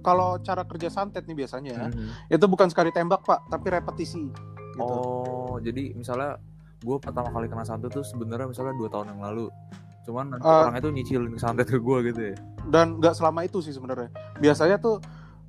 kalau 0.01 0.39
cara 0.39 0.63
kerja 0.63 0.88
santet 0.88 1.25
nih 1.25 1.36
biasanya 1.36 1.72
ya, 1.74 1.86
Hmm. 1.88 2.10
itu 2.27 2.46
bukan 2.46 2.67
sekali 2.67 2.89
tembak 2.89 3.22
pak, 3.22 3.48
tapi 3.48 3.67
repetisi. 3.69 4.24
Gitu. 4.77 4.86
oh 4.86 5.57
jadi 5.57 5.89
misalnya 5.91 6.38
gue 6.77 6.98
pertama 7.01 7.34
kali 7.34 7.50
kena 7.50 7.65
santet 7.65 7.89
tuh 7.89 8.05
sebenarnya 8.05 8.46
misalnya 8.46 8.77
dua 8.77 8.86
tahun 8.88 9.10
yang 9.10 9.22
lalu 9.25 9.50
cuman 10.05 10.38
nanti 10.38 10.46
Eh, 10.46 10.53
orang 10.62 10.77
itu 10.77 10.89
nyicilin 10.93 11.34
santet 11.36 11.65
ke 11.65 11.81
gue 11.81 11.98
gitu 12.05 12.22
ya 12.29 12.36
Dan 12.63 13.01
nggak 13.01 13.17
selama 13.17 13.41
itu 13.41 13.57
sih 13.57 13.74
sebenarnya. 13.74 14.13
Biasanya 14.38 14.77
tuh 14.77 15.01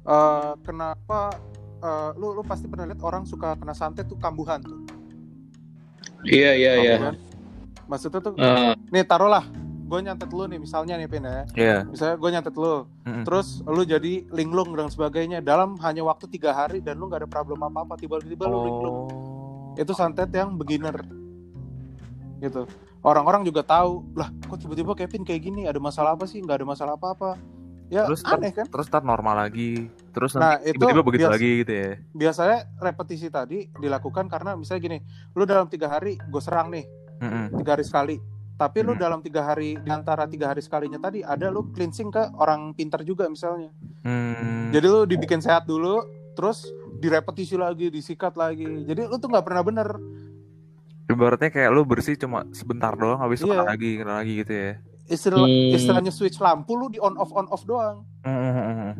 eh, 0.02 0.52
kenapa 0.64 1.36
eh, 1.78 2.10
lu 2.18 2.34
lu 2.34 2.42
pasti 2.42 2.66
pernah 2.66 2.86
lihat 2.86 3.02
orang 3.02 3.22
suka 3.24 3.54
kena 3.58 3.74
santet 3.74 4.06
tuh 4.06 4.18
kambuhan 4.18 4.62
tuh. 4.62 4.78
Iya 6.26 6.50
iya 6.54 6.72
iya. 6.82 6.96
Maksudnya 7.88 8.20
tuh, 8.20 8.34
Eh, 8.36 8.76
nih 8.92 9.06
taruhlah, 9.06 9.48
gue 9.88 9.98
nyantet 10.04 10.28
lu 10.28 10.44
nih 10.44 10.60
misalnya 10.60 11.00
nih 11.00 11.08
Pin 11.08 11.24
ya. 11.24 11.42
Iya. 11.56 11.78
Misalnya 11.88 12.16
gue 12.20 12.30
nyantet 12.34 12.54
lu, 12.58 12.84
Mm-mm. 13.08 13.24
terus 13.24 13.64
lu 13.64 13.80
jadi 13.86 14.28
linglung 14.34 14.76
dan 14.76 14.92
sebagainya 14.92 15.40
dalam 15.40 15.80
hanya 15.80 16.04
waktu 16.04 16.28
tiga 16.28 16.52
hari 16.52 16.84
dan 16.84 17.00
lu 17.00 17.08
nggak 17.08 17.24
ada 17.24 17.30
problem 17.30 17.64
apa 17.64 17.88
apa 17.88 17.94
tiba-tiba 17.96 18.44
lu 18.44 18.58
linglung. 18.66 18.96
Oh. 19.08 19.72
Itu 19.80 19.96
santet 19.96 20.28
yang 20.34 20.58
beginner, 20.58 21.00
gitu. 22.42 22.66
Orang-orang 23.00 23.46
juga 23.46 23.62
tahu, 23.62 24.02
lah 24.18 24.28
kok 24.50 24.58
tiba-tiba 24.58 24.92
Kevin 24.98 25.22
kayak 25.22 25.40
gini, 25.46 25.64
ada 25.64 25.78
masalah 25.78 26.18
apa 26.18 26.26
sih? 26.26 26.42
Nggak 26.42 26.60
ada 26.60 26.66
masalah 26.66 26.92
apa-apa. 26.98 27.38
Ya 27.88 28.04
Terus 28.04 28.20
aneh 28.28 28.52
kan? 28.52 28.68
terus 28.68 28.84
start 28.84 29.00
normal 29.00 29.48
lagi 29.48 29.88
terus 30.18 30.34
Nah, 30.34 30.58
nanti 30.58 30.68
itu 30.68 30.76
tiba-tiba 30.76 31.02
begitu 31.02 31.22
bias- 31.22 31.32
lagi 31.32 31.50
gitu 31.56 31.72
ya 31.72 31.90
Biasanya 32.12 32.58
repetisi 32.76 33.28
tadi 33.28 33.58
dilakukan 33.72 34.26
karena 34.26 34.52
misalnya 34.52 34.82
gini, 34.82 34.98
lu 35.32 35.44
dalam 35.44 35.66
tiga 35.66 35.86
hari 35.88 36.18
gue 36.18 36.42
serang 36.42 36.68
nih, 36.68 36.84
Mm-mm. 37.16 37.56
tiga 37.56 37.70
hari 37.72 37.82
sekali. 37.82 38.16
Tapi 38.54 38.78
lu 38.80 38.90
Hmm. 38.90 39.00
dalam 39.00 39.20
tiga 39.20 39.42
hari 39.44 39.74
di 39.76 39.86
antara 39.88 40.26
tiga 40.26 40.50
hari 40.50 40.58
sekalinya 40.58 40.98
tadi 40.98 41.22
ada 41.22 41.46
lu 41.46 41.70
cleansing 41.70 42.10
ke 42.10 42.18
orang 42.34 42.70
pintar 42.72 43.00
juga 43.00 43.24
misalnya. 43.26 43.70
Hmm. 44.02 44.68
Jadi 44.68 44.82
lu 44.84 45.00
dibikin 45.04 45.38
sehat 45.38 45.62
dulu, 45.62 46.02
terus 46.34 46.66
direpetisi 46.92 47.54
lagi, 47.54 47.86
disikat 47.86 48.34
lagi. 48.34 48.66
Jadi 48.82 49.02
lu 49.04 49.14
tuh 49.14 49.28
nggak 49.28 49.44
pernah 49.44 49.62
bener. 49.62 49.88
ibaratnya 51.06 51.48
kayak 51.48 51.70
lu 51.70 51.82
bersih 51.82 52.14
cuma 52.14 52.44
sebentar 52.52 52.92
doang 52.92 53.16
habis 53.16 53.40
itu 53.40 53.48
kena 53.48 53.64
lagi 53.64 53.96
kena 53.96 54.14
lagi 54.18 54.32
gitu 54.36 54.52
ya 54.52 54.72
Istilah, 55.08 55.40
Hmm. 55.40 55.72
istilahnya 55.72 56.12
switch 56.12 56.36
lampu 56.36 56.76
lu 56.76 56.86
di 56.86 57.00
on 57.00 57.16
off 57.16 57.32
on 57.32 57.48
off 57.48 57.64
doang. 57.64 58.04
Mm-mm. 58.20 58.92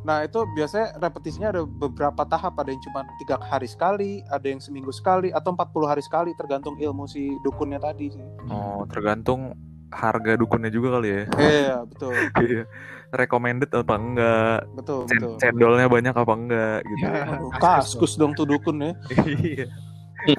Nah 0.00 0.24
itu 0.24 0.40
biasanya 0.50 0.96
repetisinya 0.96 1.48
ada 1.50 1.62
beberapa 1.62 2.24
tahap. 2.24 2.56
Ada 2.56 2.72
yang 2.72 2.82
cuma 2.82 3.00
tiga 3.16 3.36
hari 3.38 3.64
sekali, 3.64 4.24
ada 4.26 4.44
yang 4.44 4.58
seminggu 4.58 4.90
sekali, 4.90 5.28
atau 5.28 5.52
40 5.52 5.84
hari 5.86 6.00
sekali 6.00 6.32
tergantung 6.34 6.76
ilmu 6.76 7.04
si 7.04 7.36
dukunnya 7.40 7.76
tadi 7.78 8.08
sih. 8.10 8.24
oh 8.46 8.82
tergantung 8.86 9.52
harga 9.90 10.38
dukunnya 10.38 10.70
juga 10.70 10.96
kali 10.96 11.08
ya 11.10 11.22
Iya 11.34 11.74
betul, 11.82 12.14
Iya. 12.46 12.62
recommended 13.10 13.70
apa 13.70 13.94
enggak 13.94 14.58
betul, 14.72 15.02
Cen- 15.04 15.18
betul. 15.18 15.34
cendolnya 15.36 15.86
banyak 15.86 16.14
apa 16.14 16.32
enggak 16.32 16.78
gitu 16.86 17.04
Aduh, 17.34 17.50
kaskus 17.58 18.14
dong 18.14 18.32
tuh 18.32 18.46
dukun 18.46 18.78
ya. 18.80 18.92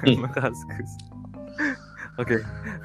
iya 0.08 0.28
kaskus 0.32 0.92
oke 2.16 2.38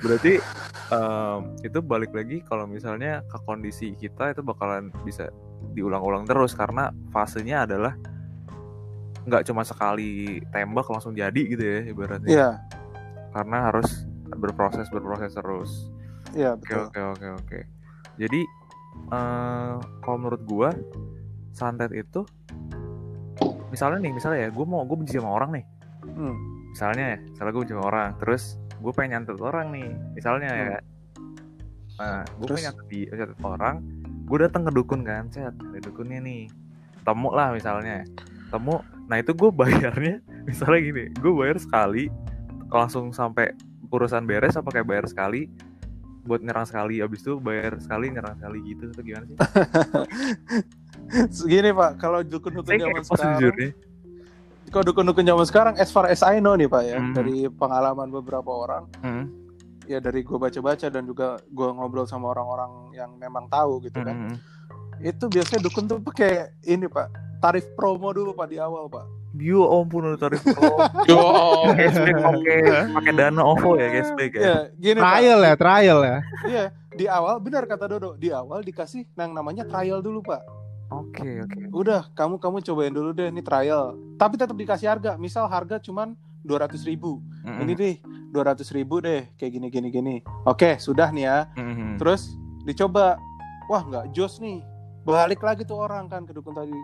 berarti 0.02 0.42
em, 0.90 1.38
itu 1.62 1.78
balik 1.78 2.10
lagi 2.10 2.42
kalau 2.42 2.66
misalnya 2.66 3.22
ke 3.26 3.38
kondisi 3.42 3.94
kita 3.94 4.34
itu 4.34 4.42
bakalan 4.42 4.90
bisa 5.02 5.30
diulang-ulang 5.72 6.28
terus 6.28 6.54
karena 6.54 6.92
fasenya 7.10 7.66
adalah 7.66 7.94
nggak 9.26 9.42
cuma 9.50 9.66
sekali 9.66 10.38
tembak 10.54 10.86
langsung 10.86 11.10
jadi 11.10 11.40
gitu 11.42 11.62
ya 11.62 11.80
ibaratnya. 11.90 12.30
Iya, 12.30 12.50
karena 13.34 13.70
harus 13.70 14.06
berproses 14.38 14.86
berproses 14.90 15.34
terus. 15.34 15.90
Iya 16.34 16.54
oke 16.54 16.70
betul. 16.70 16.82
oke 16.86 17.00
oke 17.18 17.26
oke. 17.42 17.58
Jadi 18.16 18.40
eh 19.12 19.74
kalau 20.02 20.16
menurut 20.22 20.42
gua 20.46 20.70
santet 21.56 21.90
itu 21.92 22.22
misalnya 23.72 23.98
nih 24.04 24.12
misalnya 24.14 24.38
ya 24.46 24.50
gue 24.52 24.66
mau 24.68 24.84
gue 24.86 24.96
benci 24.96 25.18
sama 25.18 25.32
orang 25.36 25.60
nih. 25.60 25.66
Hmm. 26.06 26.36
misalnya 26.70 27.16
ya 27.16 27.18
misalnya 27.18 27.52
gue 27.52 27.62
benci 27.66 27.74
sama 27.76 27.86
orang 27.88 28.08
terus 28.20 28.42
gue 28.78 28.92
pengen 28.94 29.10
nyantet 29.20 29.38
orang 29.40 29.66
nih 29.72 29.88
misalnya 30.12 30.50
ya. 30.52 30.78
Nah 31.98 32.22
gue 32.24 32.46
pengen 32.46 32.64
nyantet 32.70 32.86
di 32.92 33.00
nyantet 33.10 33.40
orang 33.42 33.76
gue 34.26 34.38
datang 34.42 34.66
ke 34.66 34.72
dukun 34.74 35.06
kan 35.06 35.30
set 35.30 35.54
ada 35.54 35.78
dukunnya 35.80 36.18
nih. 36.20 36.50
Temu 37.02 37.30
lah 37.30 37.54
misalnya. 37.54 38.02
Temu 38.50 38.82
nah 39.06 39.16
itu 39.16 39.30
gue 39.32 39.50
bayarnya 39.50 40.18
misalnya 40.48 40.80
gini 40.82 41.04
gue 41.14 41.32
bayar 41.32 41.62
sekali 41.62 42.10
langsung 42.66 43.14
sampai 43.14 43.54
urusan 43.86 44.26
beres 44.26 44.58
apa 44.58 44.66
kayak 44.68 44.86
bayar 44.86 45.06
sekali 45.06 45.46
buat 46.26 46.42
nyerang 46.42 46.66
sekali 46.66 46.98
abis 46.98 47.22
itu 47.22 47.38
bayar 47.38 47.78
sekali 47.78 48.10
nyerang 48.10 48.34
sekali 48.34 48.58
gitu 48.66 48.90
atau 48.90 49.02
gimana 49.06 49.24
sih? 49.24 49.38
Segini 51.38 51.70
pak, 51.70 52.02
kalau 52.02 52.26
dukun-dukun 52.26 52.66
Saya 52.66 52.82
zaman 52.82 53.02
sekarang, 53.06 53.38
kalau 54.74 54.84
dukun-dukun 54.90 55.22
zaman 55.22 55.46
sekarang, 55.46 55.74
as 55.78 55.94
far 55.94 56.10
as 56.10 56.18
I 56.26 56.42
know 56.42 56.58
nih 56.58 56.66
pak 56.66 56.82
ya, 56.82 56.98
Hmm. 56.98 57.14
dari 57.14 57.46
pengalaman 57.46 58.10
beberapa 58.10 58.50
orang, 58.50 58.90
Hmm, 58.98 59.30
ya 59.86 59.98
dari 60.02 60.26
gue 60.26 60.38
baca-baca 60.38 60.86
dan 60.90 61.06
juga 61.06 61.40
gue 61.46 61.68
ngobrol 61.72 62.06
sama 62.06 62.34
orang-orang 62.34 62.92
yang 62.94 63.10
memang 63.16 63.46
tahu 63.46 63.82
gitu 63.86 64.02
kan, 64.02 64.14
hmm, 64.14 64.30
hmm. 64.34 64.38
itu 65.06 65.24
biasanya 65.30 65.60
dukun 65.66 65.86
tuh 65.86 65.98
pakai 66.02 66.50
ini 66.66 66.90
pak, 66.90 67.10
tarif 67.38 67.64
promo 67.78 68.10
dulu 68.10 68.34
pak 68.34 68.50
di 68.50 68.58
awal 68.58 68.90
pak. 68.90 69.06
Ya 69.36 69.60
ampun 69.60 70.00
udah 70.08 70.20
tarif 70.20 70.40
pro. 70.40 70.80
Yo, 71.10 71.20
cashback 71.76 72.16
pakai 72.24 72.58
pakai 72.96 73.12
dana 73.12 73.42
OVO 73.44 73.76
ya 73.76 73.88
cashback 73.92 74.32
ya. 74.32 74.40
Ya 74.40 74.56
gini 74.80 74.98
pak, 74.98 75.04
Trial 75.12 75.40
ya, 75.44 75.54
trial 75.60 75.98
ya. 76.00 76.18
iya 76.48 76.64
di 76.96 77.04
awal 77.04 77.36
benar 77.44 77.68
kata 77.68 77.84
Dodo, 77.84 78.16
di 78.16 78.32
awal 78.32 78.64
dikasih 78.64 79.04
yang 79.12 79.36
namanya 79.36 79.68
trial 79.68 80.00
dulu 80.00 80.24
pak. 80.24 80.40
Oke 80.88 81.44
oke. 81.44 81.60
Udah 81.74 82.08
kamu 82.16 82.40
kamu 82.40 82.56
cobain 82.64 82.94
dulu 82.94 83.10
deh 83.12 83.28
ini 83.28 83.44
trial, 83.44 83.92
tapi 84.16 84.40
tetap 84.40 84.56
dikasih 84.56 84.88
harga. 84.88 85.20
Misal 85.20 85.44
harga 85.50 85.76
cuman 85.82 86.16
200 86.46 86.78
ribu, 86.84 87.18
Hmm, 87.42 87.60
ini 87.60 87.72
deh 87.72 87.94
200 88.28 88.62
ribu 88.72 88.98
deh 88.98 89.26
kayak 89.34 89.52
gini 89.52 89.66
gini 89.68 89.88
gini. 89.88 90.14
Oke 90.44 90.76
sudah 90.76 91.10
nih 91.10 91.24
ya. 91.24 91.38
Hmm, 91.52 91.94
Terus 91.96 92.34
dicoba, 92.62 93.18
wah 93.66 93.82
nggak 93.82 94.10
jos 94.10 94.38
nih. 94.38 94.62
Balik 95.02 95.38
lagi 95.40 95.62
tuh 95.62 95.78
orang 95.78 96.06
kan 96.06 96.22
ke 96.22 96.30
dukun 96.30 96.50
tadi. 96.52 96.74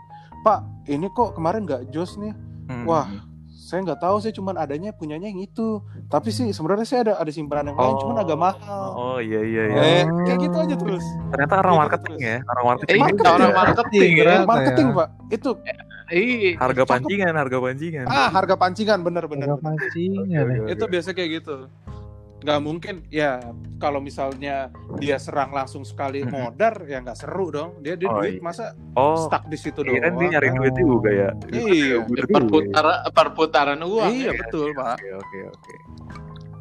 Pak, 0.40 0.60
ini 0.86 1.06
kok 1.08 1.34
kemarin 1.34 1.62
nggak 1.62 1.88
jos 1.88 2.14
nih. 2.16 2.30
hmm. 2.64 2.84
Wah, 2.84 3.06
saya 3.48 3.82
nggak 3.82 3.98
tahu 4.00 4.16
sih 4.18 4.30
cuman 4.30 4.54
adanya 4.54 4.90
punyanya 4.90 5.26
yang 5.26 5.38
itu. 5.40 5.82
Tapi 6.06 6.28
sih 6.28 6.50
sebenarnya 6.50 6.82
saya 6.84 7.00
ada 7.04 7.14
ada 7.16 7.30
simpanan 7.30 7.70
yang 7.70 7.78
lain, 7.78 7.94
cuman 7.96 8.16
agak 8.18 8.36
mahal. 8.36 8.86
Oh 8.92 9.18
iya 9.18 9.40
iya 9.40 9.62
iya. 9.68 9.80
Eh, 9.98 10.04
kayak 10.24 10.38
gitu 10.40 10.56
aja 10.56 10.74
terus. 10.76 11.04
Ternyata 11.30 11.54
orang 11.56 11.72
Gitu 11.72 11.80
marketing 11.80 12.14
terus. 12.14 12.22
ya, 12.22 12.36
orang 12.44 12.64
marketing. 12.64 12.90
Eh, 12.90 13.00
Marketing. 13.00 13.32
orang 13.32 13.52
marketing 13.52 14.10
ya. 14.12 14.24
ya. 14.24 14.36
Marketing, 14.44 14.86
Pak. 14.92 15.08
Itu 15.28 15.50
Iya. 16.12 16.50
Harga 16.54 16.82
Cakep. 16.82 16.92
pancingan, 16.92 17.34
harga 17.34 17.58
pancingan. 17.58 18.04
ah 18.06 18.28
harga 18.28 18.54
pancingan 18.54 19.00
bener-bener 19.00 19.48
Harga 19.48 19.64
pancingan 19.64 20.44
ya. 20.46 20.64
itu 20.68 20.84
biasa 20.84 21.10
kayak 21.10 21.40
gitu 21.40 21.56
nggak 22.42 22.58
mungkin 22.58 23.06
ya 23.08 23.38
kalau 23.78 23.96
misalnya 23.98 24.66
dia 24.98 25.14
serang 25.16 25.50
langsung 25.50 25.86
sekali 25.86 26.26
modar 26.26 26.74
ya 26.84 26.98
nggak 26.98 27.14
seru 27.14 27.48
dong 27.48 27.78
dia 27.78 27.94
dia 27.94 28.10
Oh, 28.10 28.18
duit 28.18 28.36
iya. 28.36 28.42
masa 28.42 28.74
Oh, 28.92 29.14
stuck 29.16 29.46
di 29.46 29.54
situ 29.54 29.78
kirain 29.78 30.10
doang 30.10 30.18
dia 30.20 30.28
nyari 30.34 30.48
Oh. 30.48 30.54
duit 30.58 30.74
juga 30.76 31.10
ya. 31.12 31.28
iya 31.48 32.02
Duit 32.02 32.26
Perputaran 32.26 32.98
perputaran 33.08 33.80
uang. 33.80 34.10
iya 34.10 34.28
ya. 34.28 34.32
betul 34.36 34.74
pak 34.74 34.98
Oke, 34.98 35.08
oke, 35.14 35.38
oke. 35.48 35.74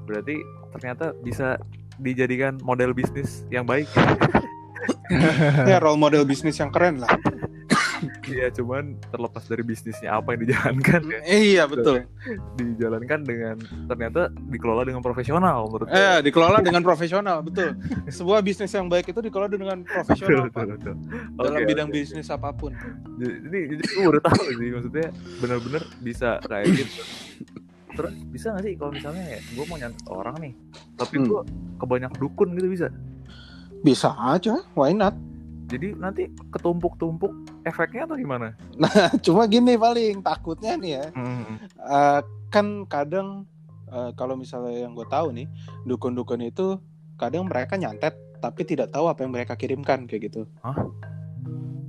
Berarti 0.05 0.35
ternyata 0.71 1.05
bisa 1.17 1.57
dijadikan 1.97 2.61
model 2.61 2.93
bisnis 2.93 3.43
yang 3.49 3.65
baik. 3.65 3.89
ya 5.65 5.77
role 5.77 5.97
model 5.97 6.23
bisnis 6.23 6.55
yang 6.55 6.69
keren 6.69 6.97
lah 6.97 7.09
Iya, 8.27 8.49
cuman 8.51 8.97
terlepas 9.07 9.43
dari 9.45 9.61
bisnisnya 9.61 10.09
apa 10.13 10.33
yang 10.33 10.41
dijalankan 10.43 11.01
ya, 11.05 11.19
iya 11.27 11.63
betul 11.65 12.01
dijalankan 12.57 13.19
dengan 13.21 13.55
ternyata 13.85 14.21
dikelola 14.47 14.83
dengan 14.83 14.99
profesional 14.99 15.67
menurut 15.67 15.87
eh 15.87 16.19
dikelola 16.21 16.59
dengan 16.67 16.81
profesional 16.81 17.41
betul 17.41 17.77
sebuah 18.07 18.41
bisnis 18.41 18.69
yang 18.69 18.87
baik 18.87 19.07
itu 19.07 19.19
dikelola 19.19 19.47
dengan 19.47 19.81
betul, 19.81 19.93
profesional 19.95 20.43
betul, 20.45 20.53
Pak. 20.53 20.65
betul. 20.73 20.95
dalam 21.37 21.53
Oke, 21.55 21.67
bidang 21.67 21.87
oke. 21.87 21.95
bisnis 21.95 22.27
apa 22.27 22.49
pun 22.51 22.71
Jadi, 23.17 23.59
jadi 23.69 23.83
gue 23.83 24.03
baru 24.03 24.19
tahu 24.19 24.43
sih 24.51 24.69
maksudnya 24.71 25.07
benar-benar 25.37 25.81
bisa 25.99 26.29
kayak 26.41 26.65
gitu. 26.73 27.01
Terus 27.91 28.13
bisa 28.27 28.55
gak 28.55 28.63
sih 28.63 28.73
kalau 28.75 28.91
misalnya 28.91 29.23
ya 29.27 29.39
gue 29.43 29.65
mau 29.67 29.75
nyantet 29.75 30.05
orang 30.07 30.35
nih, 30.39 30.53
tapi 30.95 31.15
Hmm. 31.19 31.27
gue 31.27 31.41
kebanyak 31.77 32.11
dukun 32.17 32.55
gitu 32.55 32.67
bisa. 32.67 32.87
bisa 33.81 34.13
aja 34.15 34.61
why 34.71 34.89
not 34.89 35.11
Jadi 35.71 35.95
nanti 35.95 36.23
ketumpuk-tumpuk 36.51 37.31
efeknya 37.63 38.03
atau 38.03 38.15
gimana? 38.15 38.51
cuma 39.25 39.45
gini 39.45 39.73
paling 39.75 40.19
takutnya 40.19 40.75
nih 40.75 40.91
ya 40.93 41.05
Hmm. 41.11 41.55
Eh, 41.63 42.19
kan 42.47 42.65
kadang 42.85 43.47
eh, 43.87 44.11
kalau 44.13 44.35
misalnya 44.35 44.75
yang 44.77 44.91
gue 44.91 45.07
tahu 45.07 45.31
nih 45.31 45.47
dukun-dukun 45.83 46.43
itu 46.43 46.75
kadang 47.15 47.45
mereka 47.45 47.75
nyantet 47.75 48.11
tapi 48.37 48.63
tidak 48.63 48.89
tahu 48.89 49.05
apa 49.05 49.21
yang 49.21 49.31
mereka 49.31 49.53
kirimkan 49.53 50.03
kayak 50.03 50.27
gitu 50.27 50.43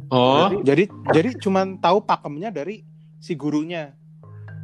Oh, 0.06 0.60
jadi 0.60 0.84
jadi 1.08 1.32
cuman 1.34 1.80
tahu 1.80 2.04
pakemnya 2.04 2.52
dari 2.52 2.84
si 3.16 3.32
gurunya 3.32 3.96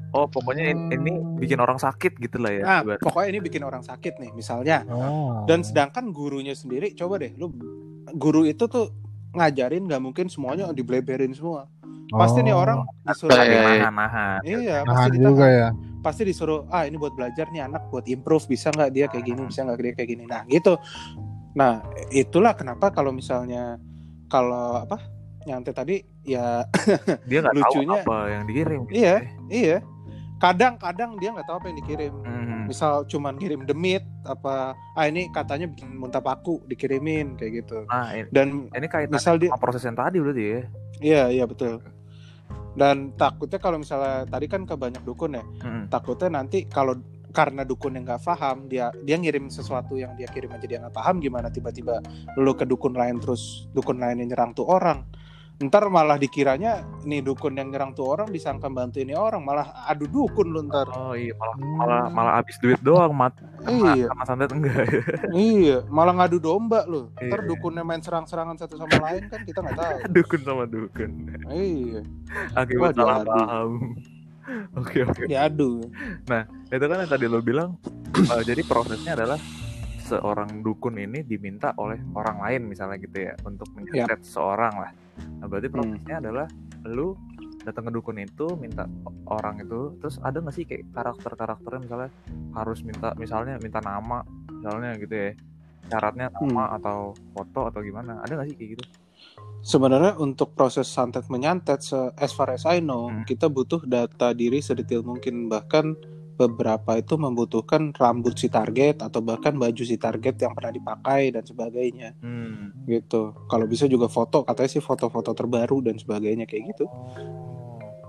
Oh 0.09 0.25
pokoknya 0.25 0.65
in- 0.67 0.89
ini 0.91 1.13
bikin 1.39 1.57
orang 1.57 1.77
sakit 1.77 2.17
gitu 2.17 2.37
lah 2.37 2.49
ya. 2.51 2.63
nah 2.63 2.81
pokoknya 2.99 3.29
ini 3.31 3.41
bikin 3.43 3.61
orang 3.63 3.81
sakit 3.81 4.17
nih 4.19 4.31
misalnya 4.31 4.85
Oh. 4.87 5.45
dan 5.45 5.61
sedangkan 5.61 6.13
gurunya 6.13 6.53
sendiri 6.53 6.93
coba 6.93 7.17
deh 7.19 7.33
lu 7.35 7.53
guru 8.11 8.45
itu 8.45 8.65
tuh 8.65 8.93
ngajarin 9.39 9.83
nggak 9.85 10.01
mungkin 10.01 10.27
semuanya 10.27 10.69
dibleberin 10.71 11.31
semua 11.31 11.71
pasti 12.11 12.41
nih 12.41 12.51
Oh. 12.51 12.61
orang 12.61 12.79
disuruh 13.03 13.31
Iya, 13.31 13.39
Ada 13.39 13.45
iya, 13.45 13.61
iya. 13.61 13.79
nahan-nahan. 13.79 14.39
iya 14.43 14.77
Nahan 14.79 14.87
pasti 14.89 15.09
juga 15.15 15.29
ditahan 15.29 15.53
ya. 15.55 15.69
pasti 15.99 16.23
disuruh 16.25 16.61
ah 16.69 16.83
ini 16.83 16.97
buat 16.97 17.13
belajar 17.13 17.47
nih 17.47 17.63
anak 17.63 17.83
buat 17.87 18.07
improve 18.07 18.45
bisa 18.47 18.69
nggak 18.71 18.91
dia 18.91 19.07
kayak 19.07 19.25
gini 19.25 19.41
bisa 19.45 19.61
nggak 19.63 19.79
dia 19.79 19.93
kayak 19.95 20.09
gini 20.09 20.25
nah 20.25 20.43
gitu 20.47 20.75
nah 21.53 21.83
itulah 22.11 22.53
kenapa 22.53 22.89
kalau 22.89 23.11
misalnya 23.11 23.77
kalau 24.27 24.79
apa 24.79 25.01
nyantet 25.45 25.75
tadi 25.75 25.97
ya 26.23 26.65
Dia 27.25 27.39
nggak 27.41 27.55
tahu 27.57 27.65
Lucunya- 27.81 28.03
apa 28.03 28.17
yang 28.29 28.43
dikirim. 28.45 28.81
iya 28.91 29.15
iya 29.49 29.77
kadang-kadang 30.39 31.19
dia 31.19 31.31
nggak 31.31 31.45
tahu 31.45 31.57
apa 31.59 31.67
yang 31.67 31.79
dikirim 31.79 32.15
Hmm. 32.19 32.65
misal 32.67 33.03
cuman 33.05 33.35
kirim 33.35 33.63
demit 33.63 34.03
apa 34.23 34.73
ah 34.93 35.05
ini 35.05 35.29
katanya 35.29 35.67
bikin 35.67 35.93
muntah 35.93 36.21
paku 36.21 36.61
dikirimin 36.65 37.35
kayak 37.35 37.63
gitu 37.63 37.85
Nah 37.85 38.13
ini, 38.13 38.29
dan 38.29 38.69
ini 38.71 38.87
kaitan 38.87 39.13
misal 39.13 39.35
dia 39.37 39.51
proses 39.55 39.83
yang 39.83 39.95
tadi 39.95 40.17
berarti 40.17 40.45
ya. 40.45 40.61
iya 41.01 41.23
iya 41.33 41.45
betul 41.45 41.81
dan 42.73 43.11
takutnya 43.13 43.59
kalau 43.59 43.77
misalnya 43.77 44.23
tadi 44.25 44.47
kan 44.47 44.63
ke 44.63 44.75
banyak 44.75 45.03
dukun 45.03 45.35
ya 45.35 45.45
Hmm. 45.59 45.89
takutnya 45.89 46.31
nanti 46.35 46.65
kalau 46.65 46.95
karena 47.29 47.61
dukun 47.61 47.93
yang 47.93 48.05
nggak 48.05 48.23
paham 48.23 48.67
dia 48.67 48.89
dia 49.03 49.17
ngirim 49.17 49.49
sesuatu 49.49 49.95
yang 49.95 50.15
dia 50.15 50.25
kirim 50.27 50.49
aja 50.49 50.65
dia 50.65 50.79
nggak 50.79 50.95
paham 50.95 51.19
gimana 51.19 51.49
tiba-tiba 51.49 52.01
lu 52.37 52.53
ke 52.53 52.65
dukun 52.65 52.93
lain 52.93 53.19
terus 53.19 53.69
dukun 53.71 53.97
lain 53.97 54.17
yang 54.19 54.31
nyerang 54.31 54.53
tuh 54.53 54.65
orang 54.65 55.05
ntar 55.59 55.91
malah 55.91 56.15
dikiranya 56.15 56.87
nih 57.03 57.19
dukun 57.19 57.51
yang 57.53 57.69
nyerang 57.69 57.91
tuh 57.91 58.07
orang 58.07 58.31
disangka 58.31 58.71
bantu 58.71 59.03
ini 59.03 59.11
orang 59.13 59.43
malah 59.43 59.75
adu 59.85 60.07
dukun 60.07 60.47
lu 60.49 60.63
ntar 60.65 60.87
Oh 60.89 61.13
iya 61.13 61.35
malah 61.35 61.57
malah 61.59 62.03
malah 62.09 62.33
habis 62.39 62.55
duit 62.57 62.79
doang 62.79 63.11
mat. 63.11 63.35
iya 63.67 64.07
Sama 64.07 64.23
santet 64.23 64.55
enggak 64.55 64.87
ya. 64.87 65.03
iya 65.35 65.77
malah 65.87 66.15
ngadu 66.15 66.39
domba 66.39 66.87
lu 66.87 67.11
ntar 67.13 67.43
Iya. 67.43 67.49
dukunnya 67.51 67.83
main 67.83 67.99
serang-serangan 67.99 68.55
satu 68.57 68.79
sama 68.79 69.03
lain 69.03 69.27
kan 69.27 69.43
kita 69.43 69.59
nggak 69.59 69.75
tahu 69.75 69.97
dukun 70.15 70.41
sama 70.47 70.65
dukun. 70.65 71.11
iya 71.51 72.01
Akibat 72.55 72.95
Wah, 72.95 72.95
salah 72.95 73.19
paham. 73.27 73.71
Oke 74.81 75.05
oke. 75.05 75.29
diadu 75.29 75.85
Itu 76.65 76.85
kan 76.87 76.97
yang 76.97 77.11
tadi 77.11 77.27
lo 77.27 77.43
bilang. 77.43 77.77
eh, 78.33 78.43
jadi 78.47 78.63
prosesnya 78.63 79.13
adalah 79.13 79.37
seorang 80.09 80.61
dukun 80.61 80.97
ini 80.97 81.21
diminta 81.23 81.77
oleh 81.77 82.01
orang 82.13 82.41
lain 82.41 82.63
misalnya 82.67 82.97
gitu 82.97 83.19
ya 83.23 83.37
untuk 83.43 83.69
menyetet 83.73 84.25
seorang 84.25 84.75
lah. 84.79 84.91
Nah 85.39 85.47
berarti 85.47 85.69
Hmm. 85.69 85.75
prosesnya 85.77 86.17
adalah 86.19 86.47
lu 86.85 87.13
datang 87.59 87.85
ke 87.87 87.93
dukun 87.93 88.17
itu 88.19 88.47
minta 88.57 88.89
orang 89.27 89.61
itu 89.61 89.93
terus 89.99 90.17
ada 90.21 90.41
nggak 90.41 90.55
sih 90.55 90.65
kayak 90.65 90.89
karakter 90.89 91.33
karakternya 91.35 91.81
misalnya 91.83 92.11
harus 92.55 92.81
minta 92.81 93.13
misalnya 93.15 93.55
minta 93.59 93.83
nama 93.83 94.25
misalnya 94.49 94.97
gitu 94.97 95.13
ya 95.13 95.31
syaratnya 95.85 96.27
nama 96.31 96.73
atau 96.73 97.13
foto 97.35 97.69
atau 97.69 97.81
gimana 97.83 98.23
ada 98.23 98.33
nggak 98.33 98.49
sih 98.49 98.57
kayak 98.57 98.71
gitu 98.73 98.85
sebenarnya 99.61 100.17
untuk 100.17 100.55
proses 100.55 100.87
santet 100.87 101.27
menyantet 101.27 101.83
se- 101.83 102.15
as 102.15 102.31
far 102.31 102.49
as 102.49 102.65
I 102.65 102.79
know 102.79 103.11
Hmm. 103.11 103.27
kita 103.27 103.51
butuh 103.51 103.85
data 103.85 104.33
diri 104.33 104.63
sedetail 104.63 105.03
mungkin 105.03 105.51
bahkan 105.51 105.93
beberapa 106.39 106.95
itu 106.95 107.19
membutuhkan 107.19 107.91
rambut 107.91 108.39
si 108.39 108.47
target 108.47 109.03
atau 109.03 109.19
bahkan 109.19 109.59
baju 109.59 109.83
si 109.83 109.99
target 109.99 110.39
yang 110.39 110.55
pernah 110.55 110.71
dipakai 110.71 111.35
dan 111.35 111.43
sebagainya. 111.43 112.15
Hmm. 112.23 112.71
gitu. 112.87 113.35
Kalau 113.51 113.67
bisa 113.67 113.91
juga 113.91 114.07
foto 114.07 114.47
katanya 114.47 114.71
sih 114.71 114.83
foto-foto 114.83 115.35
terbaru 115.35 115.83
dan 115.83 115.99
sebagainya 115.99 116.47
kayak 116.47 116.73
gitu. 116.73 116.87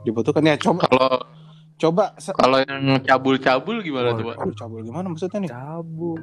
Dibutuhkan 0.05 0.45
ya 0.45 0.55
coba. 0.61 0.85
Kalau 0.85 1.13
coba 1.79 2.03
kalau 2.37 2.57
yang 2.61 3.01
cabul-cabul 3.01 3.81
gimana 3.81 4.13
tuh, 4.13 4.29
Pak? 4.29 4.35
Cabul 4.53 4.85
gimana 4.85 5.05
maksudnya 5.09 5.39
nih? 5.41 5.49
Cabul. 5.49 6.21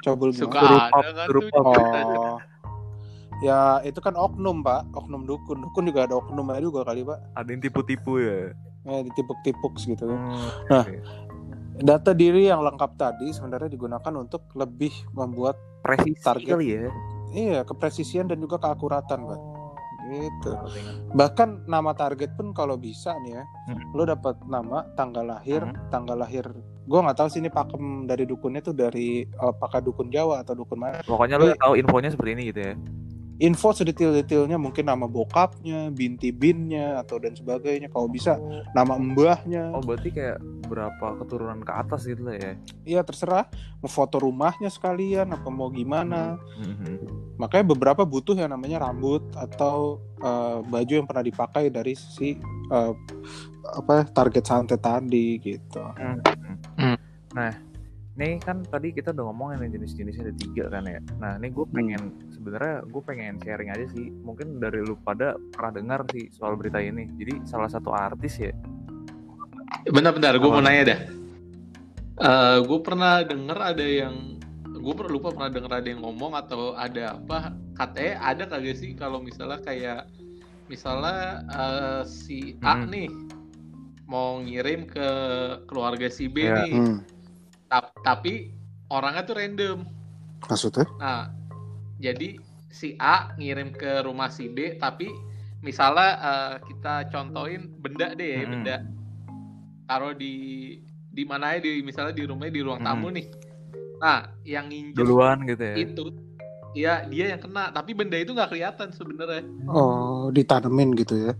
Cabul 0.00 0.30
Suka 0.32 0.56
gimana? 0.56 0.88
ada 0.88 1.10
kan 1.12 1.26
tuh 1.28 1.42
oh 1.60 2.40
ya 3.40 3.80
itu 3.84 3.98
kan 4.00 4.14
oknum 4.16 4.60
pak. 4.60 4.88
Oknum 4.96 5.24
dukun. 5.24 5.64
Dukun 5.64 5.88
juga 5.88 6.08
ada 6.08 6.16
oknumnya 6.16 6.60
juga 6.60 6.84
kali 6.84 7.04
pak. 7.04 7.18
Ada 7.36 7.48
yang 7.52 7.60
tipu-tipu 7.64 8.20
ya 8.20 8.52
eh, 8.82 9.00
ditipuk-tipuk 9.02 9.74
gitu 9.76 10.06
Hmm, 10.06 10.36
Nah. 10.68 10.84
Data 11.76 12.12
diri 12.12 12.44
yang 12.44 12.60
lengkap 12.60 12.92
tadi 12.94 13.32
sebenarnya 13.32 13.68
digunakan 13.68 14.12
untuk 14.14 14.52
lebih 14.52 14.92
membuat 15.10 15.56
presisi 15.80 16.20
target. 16.20 16.52
kali 16.52 16.66
ya 16.70 16.88
iya 17.30 17.58
kepresisian 17.62 18.26
dan 18.26 18.36
juga 18.36 18.58
keakuratan, 18.58 19.18
Pak. 19.22 19.38
Oh, 19.38 19.56
Gitu. 20.02 20.50
Bahkan 21.10 21.64
nama 21.64 21.94
target 21.94 22.34
pun 22.34 22.50
kalau 22.50 22.74
bisa 22.74 23.14
nih 23.20 23.32
ya, 23.32 23.44
Hmm. 23.64 23.94
lo 23.94 24.02
dapat 24.02 24.36
nama, 24.44 24.82
tanggal 24.92 25.22
lahir, 25.24 25.62
Hmm. 25.62 25.76
tanggal 25.88 26.18
lahir. 26.18 26.42
Gua 26.82 27.00
nggak 27.00 27.16
tahu 27.16 27.28
sih 27.28 27.38
ini 27.38 27.48
pakem 27.48 27.80
dari 28.04 28.24
dukunnya 28.24 28.60
tuh 28.60 28.74
dari 28.74 29.22
apakah 29.30 29.78
dukun 29.78 30.10
Jawa 30.10 30.42
atau 30.42 30.52
dukun 30.54 30.76
mana. 30.76 30.98
pokoknya 31.00 31.38
lu 31.38 31.46
Eh. 31.46 31.56
tahu 31.56 31.72
infonya 31.76 32.10
seperti 32.10 32.30
ini 32.34 32.42
gitu 32.44 32.60
ya 32.60 32.74
Info 33.40 33.72
sedetail-detailnya 33.72 34.60
mungkin 34.60 34.84
nama 34.84 35.08
bokapnya, 35.08 35.88
binti 35.96 36.28
binnya 36.28 37.00
atau 37.00 37.16
dan 37.16 37.32
sebagainya. 37.32 37.88
Kalau 37.88 38.04
bisa 38.04 38.36
nama 38.76 39.00
mbahnya. 39.00 39.72
oh 39.72 39.80
berarti 39.80 40.12
kayak 40.12 40.44
berapa 40.68 41.16
keturunan 41.24 41.64
ke 41.64 41.72
atas 41.72 42.04
gitu 42.04 42.28
lah 42.28 42.36
ya 42.36 42.52
Iya 42.84 43.00
terserah. 43.00 43.48
Mau 43.80 43.88
foto 43.88 44.20
rumahnya 44.20 44.68
sekalian 44.68 45.32
apa 45.32 45.48
mau 45.48 45.72
gimana. 45.72 46.36
Mhm. 46.60 47.36
Makanya 47.40 47.64
beberapa 47.72 48.04
butuh 48.04 48.36
yang 48.36 48.52
namanya 48.52 48.84
rambut 48.84 49.24
atau 49.32 50.04
eh, 50.20 50.60
baju 50.60 50.92
yang 50.92 51.08
pernah 51.08 51.24
dipakai 51.24 51.72
dari 51.72 51.96
si 51.96 52.36
eh, 52.68 52.92
apa 53.72 54.04
target 54.04 54.44
santet 54.44 54.84
tadi 54.84 55.40
gitu. 55.40 55.80
Nih 58.20 58.36
kan 58.36 58.60
tadi 58.68 58.92
kita 58.92 59.16
udah 59.16 59.32
ngomongin 59.32 59.72
jenis-jenisnya 59.72 60.28
ada 60.28 60.34
tiga 60.36 60.64
kan 60.68 60.84
ya. 60.84 61.00
Nah 61.16 61.40
ini 61.40 61.48
gue 61.48 61.66
pengen 61.72 62.12
sebenarnya 62.40 62.88
gue 62.88 63.02
pengen 63.04 63.36
sharing 63.36 63.68
aja 63.68 63.84
sih. 63.92 64.08
Mungkin 64.08 64.56
dari 64.56 64.80
lu 64.80 64.96
pada 64.96 65.36
pernah 65.52 65.76
dengar 65.76 66.00
sih 66.08 66.32
soal 66.32 66.56
berita 66.56 66.80
ini. 66.80 67.04
Jadi 67.20 67.44
salah 67.44 67.68
satu 67.68 67.92
artis 67.92 68.40
ya. 68.40 68.52
Bentar-bentar, 69.84 70.34
gue 70.34 70.48
mau 70.48 70.64
nanya 70.64 70.82
dah. 70.88 71.00
Eh 72.20 72.58
gue 72.64 72.78
pernah 72.80 73.20
denger 73.20 73.58
ada 73.60 73.84
yang 73.84 74.40
gue 74.70 74.94
pernah 74.96 75.12
lupa 75.12 75.28
pernah 75.36 75.52
denger 75.52 75.72
ada 75.76 75.88
yang 75.88 76.00
ngomong 76.00 76.32
atau 76.32 76.72
ada 76.72 77.12
apa 77.12 77.52
katanya 77.76 78.16
ada 78.24 78.44
kagak 78.48 78.80
sih 78.80 78.96
kalau 78.96 79.20
misalnya 79.20 79.60
kayak 79.60 80.08
misalnya 80.66 81.44
eh, 81.44 82.02
si 82.08 82.56
A 82.64 82.80
Hmm. 82.80 82.88
nih 82.88 83.08
mau 84.08 84.40
ngirim 84.40 84.88
ke 84.88 85.08
keluarga 85.68 86.08
si 86.08 86.32
B 86.32 86.48
Ya. 86.48 86.64
nih 86.64 86.96
tap- 87.68 87.92
tapi 88.00 88.56
orangnya 88.88 89.22
tuh 89.22 89.36
random 89.36 89.78
Maksudnya? 90.48 90.88
Nah, 90.96 91.28
jadi 92.00 92.40
si 92.72 92.96
A 92.96 93.36
ngirim 93.36 93.76
ke 93.76 94.00
rumah 94.02 94.32
si 94.32 94.48
B, 94.48 94.80
tapi 94.80 95.12
misalnya 95.60 96.10
eh, 96.16 96.54
kita 96.72 97.12
contohin 97.12 97.68
benda 97.76 98.16
deh 98.16 98.24
ya, 98.24 98.38
Mm-mm. 98.42 98.52
benda 98.56 98.76
taruh 99.84 100.16
di 100.16 100.34
di 101.10 101.22
mana 101.28 101.58
ya 101.58 101.60
di 101.60 101.84
misalnya 101.84 102.16
di 102.16 102.24
rumahnya 102.24 102.54
di 102.56 102.62
ruang 102.64 102.80
tamu 102.80 103.12
nih. 103.12 103.26
Nah, 104.00 104.32
yang 104.48 104.72
nginjek 104.72 104.96
duluan 104.96 105.44
gitu 105.44 105.60
ya 105.60 105.76
itu 105.76 106.04
ya 106.72 106.92
dia 107.04 107.36
yang 107.36 107.40
kena, 107.42 107.68
tapi 107.74 107.92
benda 107.92 108.16
itu 108.16 108.32
nggak 108.32 108.50
kelihatan 108.56 108.88
sebenarnya. 108.96 109.44
Oh, 109.68 110.32
ditanemin 110.32 110.96
gitu 110.96 111.30
ya. 111.30 111.32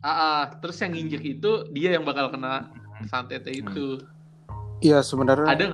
Ah, 0.00 0.08
ah, 0.08 0.40
terus 0.62 0.78
yang 0.80 0.94
nginjek 0.94 1.22
itu 1.36 1.68
dia 1.74 1.98
yang 1.98 2.06
bakal 2.06 2.32
kena 2.32 2.70
santetnya 3.10 3.50
itu. 3.50 4.00
Iya, 4.78 5.02
sebenarnya 5.02 5.50
Ada 5.50 5.66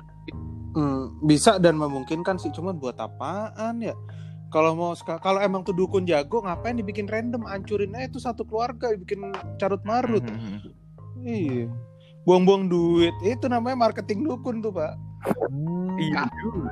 Hmm, 0.75 1.23
bisa 1.23 1.55
dan 1.55 1.79
memungkinkan 1.79 2.35
sih 2.35 2.51
cuman 2.51 2.75
buat 2.75 2.99
apaan 2.99 3.79
ya 3.79 3.95
kalau 4.55 4.71
mau 4.71 4.91
kalau 5.19 5.43
emang 5.43 5.61
tuh 5.61 5.75
dukun 5.75 6.07
jago 6.07 6.39
ngapain 6.39 6.73
dibikin 6.73 7.03
random 7.05 7.43
hancurin 7.43 7.91
aja 7.91 8.07
itu 8.07 8.17
satu 8.17 8.41
keluarga 8.41 8.95
bikin 8.95 9.27
carut 9.55 9.83
marut 9.83 10.23
Mhm. 10.23 10.57
iya 11.21 11.67
buang-buang 12.23 12.65
duit 12.65 13.11
itu 13.21 13.45
namanya 13.45 13.75
marketing 13.81 14.23
dukun 14.23 14.63
tuh 14.63 14.71
pak 14.71 14.95
iya 15.97 16.23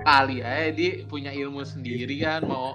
kali 0.01 0.39
aja 0.39 0.71
dia 0.71 1.03
punya 1.05 1.29
ilmu 1.29 1.59
sendiri 1.61 2.15
kan 2.17 2.47
mau 2.47 2.71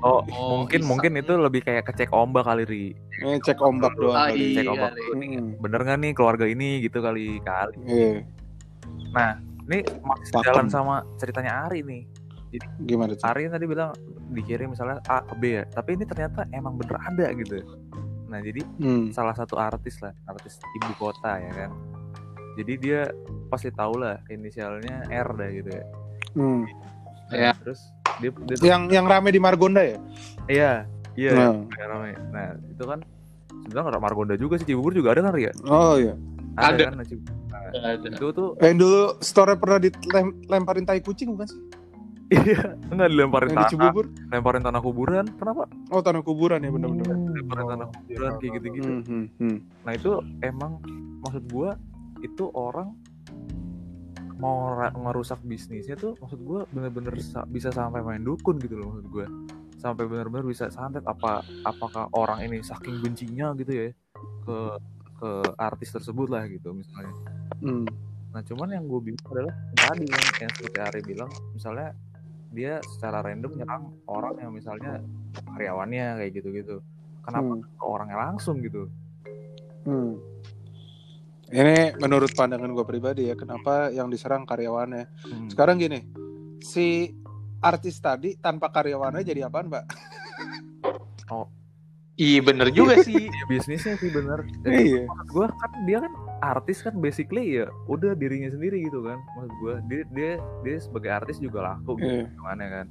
oh, 0.00 0.22
Oh, 0.28 0.46
mungkin 0.56 0.78
iseng. 0.78 0.88
mungkin 0.88 1.12
itu 1.16 1.32
lebih 1.32 1.62
kayak 1.62 1.84
kecek 1.84 2.10
ombak 2.10 2.42
kali 2.42 2.62
ri 2.62 2.84
eh, 3.20 3.38
cek 3.38 3.58
ombak 3.58 3.94
doang 3.94 4.14
Ah, 4.16 4.30
kali. 4.30 4.50
cek 4.52 4.62
iya 4.62 4.70
ombak 4.70 4.90
deh. 4.92 5.06
Hmm, 5.12 5.46
bener 5.58 5.80
nggak 5.80 5.98
nih 6.00 6.12
keluarga 6.12 6.44
ini 6.44 6.68
gitu 6.80 6.98
kali 6.98 7.38
kali 7.40 7.74
iya. 7.84 8.22
ini 9.62 9.78
masih 10.00 10.32
Pakem. 10.32 10.44
jalan 10.44 10.66
sama 10.68 11.06
ceritanya 11.16 11.66
Ari 11.66 11.82
nih 11.82 12.02
gimana 12.80 13.12
tuh 13.12 13.24
Ari 13.24 13.48
tadi 13.48 13.64
bilang 13.64 13.90
dikirim 14.28 14.70
misalnya 14.70 15.00
A 15.06 15.20
ke 15.20 15.34
B 15.34 15.42
ya 15.52 15.64
tapi 15.66 15.94
ini 15.94 16.04
ternyata 16.04 16.44
emang 16.50 16.74
bener 16.74 16.96
ada 16.98 17.26
gitu 17.32 17.62
nah 18.26 18.38
jadi 18.38 18.60
Hmm, 18.76 19.08
salah 19.10 19.32
satu 19.32 19.56
artis 19.56 19.96
lah 19.98 20.12
artis 20.24 20.56
ibu 20.74 20.92
kota 20.96 21.36
ya 21.36 21.52
kan 21.54 21.70
jadi 22.52 22.72
dia 22.74 23.00
pasti 23.46 23.68
tahu 23.68 23.96
lah 23.98 24.20
inisialnya 24.26 25.04
R 25.06 25.28
dah 25.30 25.48
gitu 25.50 25.70
ya 25.70 25.84
hmm. 26.34 26.62
Nah, 27.24 27.38
Ya. 27.38 27.52
terus 27.56 27.80
dia, 28.18 28.28
dia 28.28 28.56
tuh- 28.56 28.66
yang 28.66 28.82
yang 28.88 29.04
rame 29.04 29.28
di 29.28 29.38
Margonda 29.38 29.80
ya 29.80 29.96
iya 30.46 30.72
iya 31.14 31.32
Nah. 31.32 31.52
yang 31.70 31.88
rame. 31.90 32.10
nah 32.28 32.46
itu 32.66 32.82
kan 32.82 33.00
sebenarnya 33.62 33.88
nggak 33.90 34.02
Margonda 34.02 34.34
juga 34.34 34.56
sih 34.56 34.66
Cibubur 34.66 34.92
juga 34.92 35.12
ada 35.12 35.20
kan 35.22 35.32
Ria 35.32 35.52
oh 35.64 35.96
iya 35.96 36.12
Ada. 36.54 36.88
kan 36.88 37.00
Cibubur. 37.02 37.32
Ada. 37.72 38.08
itu 38.10 38.26
tuh 38.30 38.48
eh 38.58 38.72
dulu 38.74 39.16
store 39.18 39.56
pernah 39.56 39.78
dilemparin 39.78 40.84
tai 40.84 41.00
kucing 41.00 41.30
bukan 41.30 41.46
sih 41.46 41.60
iya. 42.32 42.62
Nggak 42.88 43.08
dilemparin 43.12 43.48
yang 43.48 43.52
di 43.52 43.60
tanah. 43.60 43.70
Cibubur 43.70 44.04
lemparin 44.32 44.62
tanah 44.64 44.80
kuburan. 44.80 45.24
Kenapa? 45.36 45.62
Oh 45.92 46.00
tanah 46.00 46.22
kuburan 46.24 46.64
ya 46.64 46.70
bener-bener. 46.72 47.06
Lemparin 47.12 47.66
tanah 47.68 47.86
kuburan 47.92 48.32
kayak 48.40 48.52
gitu-gitu. 48.60 48.90
Hmm, 48.90 49.02
hmm, 49.04 49.26
hmm. 49.38 49.56
Nah 49.84 49.92
itu 49.92 50.10
emang 50.40 50.72
maksud 51.22 51.44
gua 51.52 51.76
itu 52.24 52.48
orang 52.54 52.96
mau 54.42 54.74
ngerusak 54.74 55.38
bisnisnya 55.46 55.94
tuh 55.94 56.18
maksud 56.18 56.42
gua 56.42 56.66
bener-bener 56.74 57.14
sa- 57.22 57.46
bisa 57.46 57.70
sampai 57.70 58.02
main 58.02 58.22
dukun 58.22 58.58
gitu 58.58 58.80
loh 58.80 58.96
maksud 58.96 59.06
gua. 59.12 59.26
Sampai 59.78 60.06
bener-bener 60.06 60.46
bisa 60.46 60.70
santet 60.70 61.02
apa 61.06 61.42
apakah 61.62 62.06
orang 62.14 62.46
ini 62.46 62.62
saking 62.62 63.02
bencinya 63.02 63.50
gitu 63.58 63.70
ya 63.70 63.88
ke 64.42 64.58
ke 65.22 65.30
artis 65.54 65.94
tersebut 65.94 66.26
lah 66.26 66.46
gitu 66.50 66.74
misalnya. 66.74 67.14
Hmm. 67.62 67.86
nah 68.32 68.40
cuman 68.40 68.72
yang 68.72 68.88
gue 68.88 69.12
bingung 69.12 69.28
adalah 69.28 69.52
tadi 69.76 70.08
yang, 70.08 70.24
yang 70.40 70.50
seperti 70.56 70.78
Ari 70.80 71.00
bilang 71.04 71.28
misalnya 71.52 71.92
dia 72.52 72.78
secara 72.86 73.20
random 73.20 73.52
nyerang 73.52 73.82
orang 74.04 74.34
yang 74.38 74.52
misalnya 74.52 75.00
karyawannya 75.48 76.20
kayak 76.20 76.32
gitu-gitu 76.34 76.76
kenapa 77.20 77.52
Hmm. 77.54 77.64
ke 77.64 77.84
orangnya 77.84 78.18
langsung 78.20 78.60
gitu 78.60 78.86
Hmm. 79.82 80.14
Ini 81.48 81.98
menurut 81.98 82.32
pandangan 82.32 82.70
gue 82.70 82.86
pribadi 82.86 83.26
ya, 83.26 83.34
kenapa 83.34 83.90
yang 83.90 84.06
diserang 84.06 84.46
karyawannya? 84.46 85.04
Hmm. 85.20 85.48
Sekarang 85.50 85.76
gini, 85.76 86.06
si 86.62 87.10
artis 87.58 87.98
tadi 87.98 88.38
tanpa 88.38 88.70
karyawannya 88.70 89.20
jadi 89.20 89.44
apaan, 89.44 89.66
Mbak? 89.66 89.84
Iya 92.14 92.40
bener 92.40 92.68
juga 92.70 92.94
sih. 93.02 93.26
Ya, 93.26 93.44
bisnisnya 93.48 93.96
sih 93.96 94.08
bener 94.08 94.44
Jadi, 94.62 94.76
Iya. 94.94 95.02
gue 95.26 95.46
kan 95.50 95.70
dia 95.82 95.98
kan 95.98 96.12
artis 96.42 96.82
kan 96.82 96.98
basically 96.98 97.62
ya 97.62 97.70
udah 97.86 98.18
dirinya 98.18 98.50
sendiri 98.50 98.82
gitu 98.82 99.06
kan 99.06 99.22
maksud 99.38 99.52
gue 99.62 99.74
dia 99.86 100.02
dia 100.10 100.32
dia 100.66 100.76
sebagai 100.82 101.14
artis 101.14 101.38
juga 101.38 101.62
laku 101.70 101.94
gitu 102.02 102.26
Iya. 102.26 102.26
gimana 102.34 102.64
kan. 102.66 102.86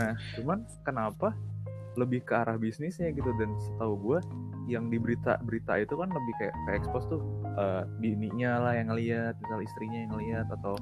Nah 0.00 0.10
cuman 0.40 0.58
kenapa 0.80 1.36
lebih 2.00 2.24
ke 2.24 2.32
arah 2.32 2.56
bisnisnya 2.56 3.12
gitu? 3.12 3.28
Dan 3.36 3.52
setahu 3.60 3.94
gue 4.00 4.18
yang 4.64 4.88
di 4.88 4.96
berita 4.96 5.36
berita 5.44 5.76
itu 5.76 5.92
kan 5.92 6.08
lebih 6.08 6.32
kayak 6.40 6.54
ke 6.56 6.70
expose 6.80 7.04
tuh 7.12 7.20
eh, 7.52 7.84
bininya 8.00 8.64
lah 8.64 8.72
yang 8.72 8.88
ngelihat 8.88 9.36
misal 9.44 9.60
istrinya 9.60 9.98
yang 10.00 10.10
ngelihat 10.16 10.46
atau 10.48 10.74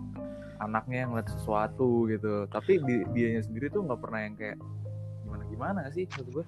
anaknya 0.62 1.02
yang 1.02 1.11
ngeliat 1.11 1.30
sesuatu 1.34 2.06
gitu. 2.06 2.46
Tapi 2.46 2.78
di, 2.78 3.02
dianya 3.11 3.42
sendiri 3.42 3.74
tuh 3.74 3.82
nggak 3.82 3.98
pernah 3.98 4.20
yang 4.22 4.34
kayak 4.38 4.58
gimana 5.26 5.42
gimana 5.50 5.80
sih 5.90 6.06
maksud 6.06 6.30
gue 6.30 6.46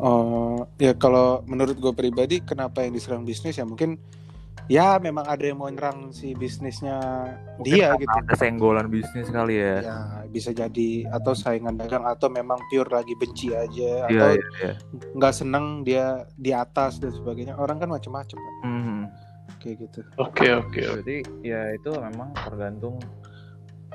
Oh, 0.00 0.64
ya 0.80 0.96
kalau 0.96 1.44
menurut 1.44 1.76
gue 1.76 1.92
pribadi, 1.92 2.40
kenapa 2.40 2.80
yang 2.80 2.96
diserang 2.96 3.28
bisnis? 3.28 3.60
Ya 3.60 3.68
mungkin 3.68 4.00
ya 4.66 4.96
memang 4.96 5.24
ada 5.24 5.42
yang 5.42 5.58
mau 5.58 5.66
nyerang 5.66 6.10
si 6.10 6.32
bisnisnya 6.32 6.96
dia 7.60 7.92
gitu. 7.94 8.08
ada 8.08 8.32
senggolan 8.32 8.86
bisnis 8.86 9.26
kali 9.26 9.58
ya 9.58 9.74
Ya 9.82 9.96
bisa 10.24 10.48
jadi 10.50 11.10
atau 11.10 11.32
saingan 11.32 11.76
dagang 11.76 12.02
atau 12.02 12.28
memang 12.28 12.56
pure 12.66 12.88
lagi 12.88 13.12
benci 13.12 13.50
aja 13.50 14.06
Iya, 14.06 14.08
atau 14.08 14.28
iya, 14.32 14.46
iya. 14.62 14.72
nggak 15.12 15.34
seneng 15.34 15.82
dia 15.82 16.04
di 16.34 16.50
atas 16.50 16.96
dan 16.96 17.10
sebagainya. 17.10 17.52
Orang 17.54 17.76
kan 17.76 17.88
macam-macam 17.88 18.38
kan, 18.38 18.54
Mhm. 18.64 19.00
kayak 19.58 19.76
gitu. 19.82 20.00
Oke 20.16 20.46
oke. 20.48 20.56
oke. 20.56 20.80
Berarti 20.80 21.16
ya 21.42 21.60
itu 21.70 21.90
memang 21.92 22.32
tergantung 22.34 22.96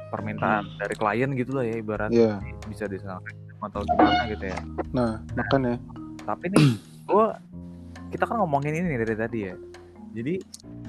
permintaan 0.08 0.64
dari 0.78 0.96
klien 0.96 1.30
gitu 1.34 1.52
lah 1.54 1.66
ya 1.66 1.76
ibarat 1.76 2.10
Iya. 2.10 2.40
bisa 2.66 2.86
disalahkan 2.86 3.34
atau 3.60 3.82
gimana 3.84 4.22
gitu 4.30 4.46
ya. 4.46 4.60
Nah, 4.94 5.12
makanya 5.34 5.76
Tapi 6.22 6.46
nih 6.52 6.68
gua 7.10 7.40
kita 8.08 8.24
kan 8.24 8.38
ngomongin 8.38 8.78
ini 8.78 8.94
dari 8.96 9.16
tadi 9.16 9.40
ya. 9.48 9.56
Jadi 10.18 10.34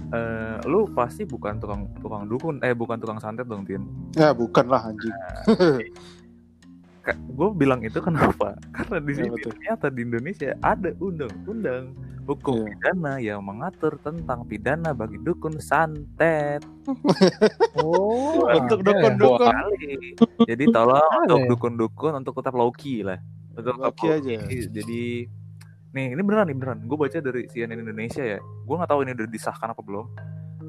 eh, 0.08 0.56
lu 0.64 0.88
pasti 0.88 1.28
bukan 1.28 1.60
tukang 1.60 1.84
tukang 2.00 2.24
dukun 2.24 2.64
eh 2.64 2.72
bukan 2.72 2.96
tukang 2.96 3.20
santet 3.20 3.44
dong 3.44 3.68
Tin. 3.68 3.84
ya 4.16 4.32
bukan 4.32 4.64
lah 4.64 4.88
anjing. 4.88 5.12
Gue 7.08 7.48
bilang 7.52 7.80
itu 7.80 8.00
kenapa? 8.00 8.56
Karena 8.76 9.00
di 9.00 9.12
Ya, 9.12 9.16
sini 9.18 9.28
betul. 9.30 9.52
ternyata 9.52 9.86
di 9.88 10.00
Indonesia 10.02 10.52
ada 10.60 10.90
undang-undang 10.96 11.84
hukum 12.24 12.60
Iya. 12.60 12.64
pidana 12.68 13.12
yang 13.16 13.40
mengatur 13.40 13.96
tentang 13.98 14.44
pidana 14.44 14.92
bagi 14.92 15.16
dukun 15.18 15.56
santet. 15.58 16.60
Oh, 17.78 18.48
Untuk 18.50 18.80
ya? 18.82 18.90
dukun-dukun. 18.90 19.54
Jadi 20.44 20.64
tolong 20.68 21.12
untuk 21.22 21.40
ya? 21.40 21.48
dukun-dukun 21.48 22.12
untuk 22.16 22.32
tetap 22.36 22.52
low 22.52 22.72
key 22.74 23.00
lah. 23.00 23.20
Untuk 23.54 23.76
tetap 23.78 23.94
aja. 24.18 24.36
Jadi 24.50 25.30
nih 25.98 26.14
ini 26.14 26.22
beneran 26.22 26.46
nih 26.46 26.56
beneran. 26.56 26.78
Gue 26.86 26.94
baca 26.94 27.18
dari 27.18 27.50
CNN 27.50 27.82
Indonesia 27.82 28.22
ya. 28.22 28.38
Gue 28.38 28.74
nggak 28.78 28.90
tahu 28.94 29.02
ini 29.02 29.12
udah 29.18 29.26
disahkan 29.26 29.74
apa 29.74 29.82
belum. 29.82 30.06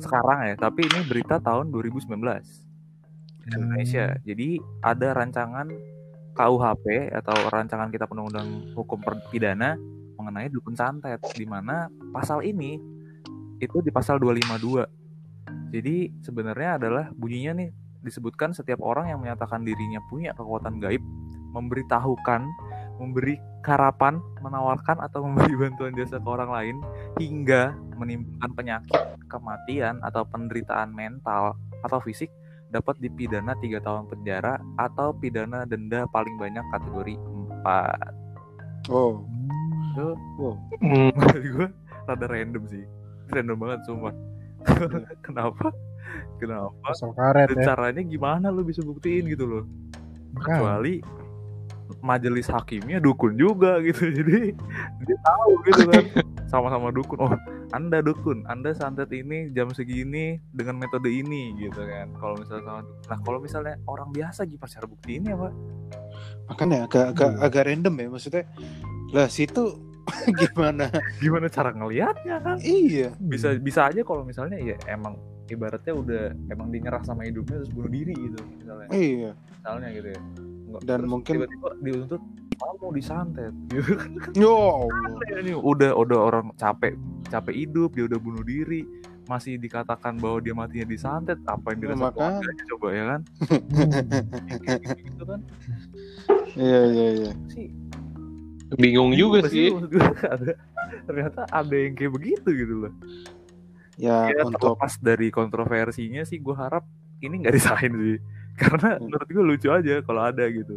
Sekarang 0.02 0.50
ya. 0.50 0.56
Tapi 0.58 0.90
ini 0.90 1.00
berita 1.06 1.38
tahun 1.38 1.70
2019 1.70 2.10
di 3.46 3.50
Indonesia. 3.54 4.18
Jadi 4.26 4.58
ada 4.82 5.08
rancangan 5.14 5.70
KUHP 6.34 7.14
atau 7.14 7.38
rancangan 7.54 7.94
Kitab 7.94 8.10
Undang-Undang 8.16 8.74
Hukum 8.74 9.00
Pidana 9.30 9.78
mengenai 10.18 10.52
dukun 10.52 10.76
santet 10.76 11.22
di 11.38 11.46
mana 11.48 11.88
pasal 12.12 12.44
ini 12.44 12.80
itu 13.60 13.78
di 13.86 13.92
pasal 13.92 14.18
252. 14.18 14.88
Jadi 15.70 16.10
sebenarnya 16.24 16.82
adalah 16.82 17.06
bunyinya 17.14 17.62
nih 17.62 17.70
disebutkan 18.00 18.56
setiap 18.56 18.80
orang 18.80 19.12
yang 19.12 19.20
menyatakan 19.20 19.62
dirinya 19.68 20.00
punya 20.08 20.32
kekuatan 20.32 20.80
gaib 20.80 21.04
memberitahukan, 21.52 22.48
memberi 23.00 23.40
harapan, 23.64 24.20
menawarkan 24.44 25.00
atau 25.00 25.24
memberi 25.24 25.56
bantuan 25.64 25.96
jasa 25.96 26.20
ke 26.20 26.30
orang 26.30 26.52
lain 26.52 26.76
hingga 27.18 27.74
menimbulkan 27.96 28.52
penyakit, 28.54 29.02
kematian 29.32 30.04
atau 30.04 30.28
penderitaan 30.28 30.92
mental 30.92 31.56
atau 31.88 32.00
fisik 32.04 32.28
dapat 32.70 33.00
dipidana 33.02 33.58
tiga 33.58 33.82
tahun 33.82 34.06
penjara 34.06 34.62
atau 34.78 35.10
pidana 35.18 35.66
denda 35.66 36.06
paling 36.14 36.38
banyak 36.38 36.62
kategori 36.70 37.18
4 37.66 38.20
Oh, 38.90 39.22
itu 39.94 40.08
wow. 40.40 40.56
Menurut 40.82 41.44
gue 41.44 41.68
rada 42.10 42.26
random 42.26 42.64
sih. 42.66 42.84
Random 43.30 43.58
banget 43.60 43.80
sumpah. 43.86 44.16
Kenapa? 45.26 45.70
Kenapa? 46.42 46.74
Pasal 46.82 47.14
karet 47.14 47.54
dan 47.54 47.58
ya. 47.62 47.66
caranya 47.74 48.02
gimana 48.02 48.48
lu 48.50 48.66
bisa 48.66 48.82
buktiin 48.82 49.30
gitu 49.30 49.46
loh? 49.46 49.64
Kecuali 50.42 51.04
majelis 52.00 52.48
hakimnya 52.48 53.02
dukun 53.02 53.36
juga 53.36 53.82
gitu. 53.82 54.10
Jadi 54.18 54.54
dia 55.06 55.18
tahu 55.26 55.52
gitu 55.70 55.82
kan. 55.90 56.04
Sama-sama 56.52 56.90
dukun. 56.94 57.18
Oh 57.22 57.34
anda 57.70 58.02
dukun 58.02 58.46
anda 58.50 58.74
santet 58.74 59.14
ini 59.14 59.54
jam 59.54 59.70
segini 59.70 60.42
dengan 60.54 60.82
metode 60.82 61.10
ini 61.10 61.54
gitu 61.62 61.82
kan. 61.86 62.10
Kalau 62.18 62.36
misalnya 62.42 62.64
sama 62.66 62.82
nah 63.10 63.20
kalau 63.22 63.40
misalnya 63.42 63.76
orang 63.86 64.10
biasa 64.10 64.50
gimana 64.50 64.70
cara 64.70 64.86
buktiinnya 64.90 65.34
pak 65.38 65.54
Makanya 66.50 66.78
agak 66.90 67.06
agak 67.14 67.30
Hmm. 67.30 67.46
agak 67.46 67.64
random 67.70 67.96
ya 67.98 68.08
maksudnya. 68.10 68.44
Lah 69.14 69.28
situ 69.30 69.64
gimana? 70.42 70.90
Gimana 71.22 71.46
cara 71.54 71.70
ngelihatnya 71.70 72.42
kan? 72.42 72.58
Iya. 72.62 73.14
Bisa 73.22 73.54
bisa 73.62 73.94
aja 73.94 74.02
kalau 74.02 74.26
misalnya 74.26 74.58
ya 74.58 74.74
emang 74.90 75.18
ibaratnya 75.50 75.94
udah 75.94 76.24
emang 76.50 76.74
dinyerah 76.74 77.02
sama 77.06 77.26
hidupnya 77.26 77.62
terus 77.62 77.74
bunuh 77.74 77.90
diri 77.94 78.14
gitu 78.18 78.38
misalnya. 78.58 78.90
Iya. 78.90 79.32
Misalnya 79.62 79.88
gitu 79.94 80.10
ya 80.18 80.22
Dan 80.80 81.04
terus 81.04 81.10
mungkin- 81.10 81.36
tiba-tiba 81.42 81.70
dituntut 81.82 82.22
kamu 82.60 82.76
mau 82.78 82.92
disantet. 82.92 83.54
Gitu 83.72 83.92
kan. 83.96 84.12
Yo. 84.36 84.86
Udah 85.64 85.96
udah 85.96 86.20
orang 86.20 86.46
capek 86.56 86.94
capek 87.28 87.56
hidup 87.56 87.96
dia 87.96 88.06
udah 88.06 88.20
bunuh 88.20 88.44
diri. 88.44 88.84
Masih 89.30 89.62
dikatakan 89.62 90.18
bahwa 90.18 90.42
dia 90.42 90.58
matinya 90.58 90.90
disantet 90.90 91.38
apa 91.46 91.72
yang 91.72 91.80
dirasa 91.86 92.10
keluarganya 92.10 92.64
coba 92.74 92.88
ya 92.90 93.04
kan? 93.06 93.22
Gitu 95.06 95.24
kan 95.24 95.40
iya 96.58 96.82
iya 96.90 97.08
iya. 97.14 97.32
Sih 97.54 97.70
Bingung 98.74 99.14
juga 99.14 99.46
sih. 99.46 99.70
ada 100.34 100.58
ternyata 101.06 101.46
ada 101.46 101.76
yang 101.78 101.94
kayak 101.94 102.14
begitu 102.14 102.50
gitu 102.54 102.74
loh. 102.86 102.94
Ya 104.02 104.34
ya 104.34 104.50
untuk 104.50 104.58
terlepas 104.74 104.98
dari 104.98 105.30
kontroversinya 105.30 106.26
sih 106.26 106.42
gue 106.42 106.56
harap 106.58 106.86
ini 107.22 107.46
nggak 107.46 107.54
disalahin 107.54 107.94
sih 108.02 108.18
karena 108.62 108.90
Hmm. 108.92 109.02
menurut 109.06 109.28
gue 109.28 109.44
lucu 109.46 109.68
aja 109.68 109.96
kalau 110.02 110.22
ada 110.24 110.44
gitu 110.46 110.76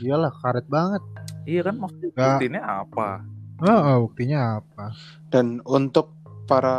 Iyalah 0.00 0.32
karet 0.34 0.64
banget. 0.66 1.02
iya 1.44 1.60
kan 1.62 1.74
maksudnya 1.74 2.08
Nggak. 2.10 2.28
buktinya 2.30 2.60
apa 2.80 3.08
Heeh, 3.60 3.96
buktinya 3.98 4.38
apa? 4.56 4.84
dan 5.28 5.46
untuk 5.62 6.16
para 6.44 6.78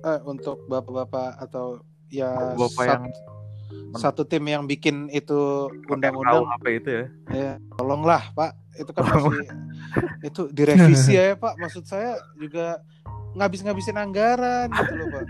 eh 0.00 0.20
untuk 0.22 0.62
bapak-bapak 0.64 1.40
atau 1.40 1.78
ya 2.08 2.54
bapak 2.54 2.70
sat- 2.80 2.90
yang 2.92 3.04
satu 3.94 4.22
tim 4.22 4.44
yang 4.44 4.64
bikin 4.64 5.08
itu 5.08 5.66
undang-undang 5.86 6.44
KUHP 6.44 6.66
itu 6.76 6.88
ya 6.92 7.04
ya 7.32 7.52
tolonglah 7.72 8.22
pak 8.32 8.52
itu 8.74 8.90
kan 8.90 9.02
masih 9.06 9.46
itu 10.22 10.42
direvisi 10.50 11.12
ya 11.18 11.34
pak 11.34 11.54
maksud 11.56 11.82
saya 11.84 12.14
juga 12.36 12.82
ngabis-ngabisin 13.32 13.96
anggaran 13.96 14.68
gitu 14.70 14.92
loh 14.94 15.08
pak 15.10 15.24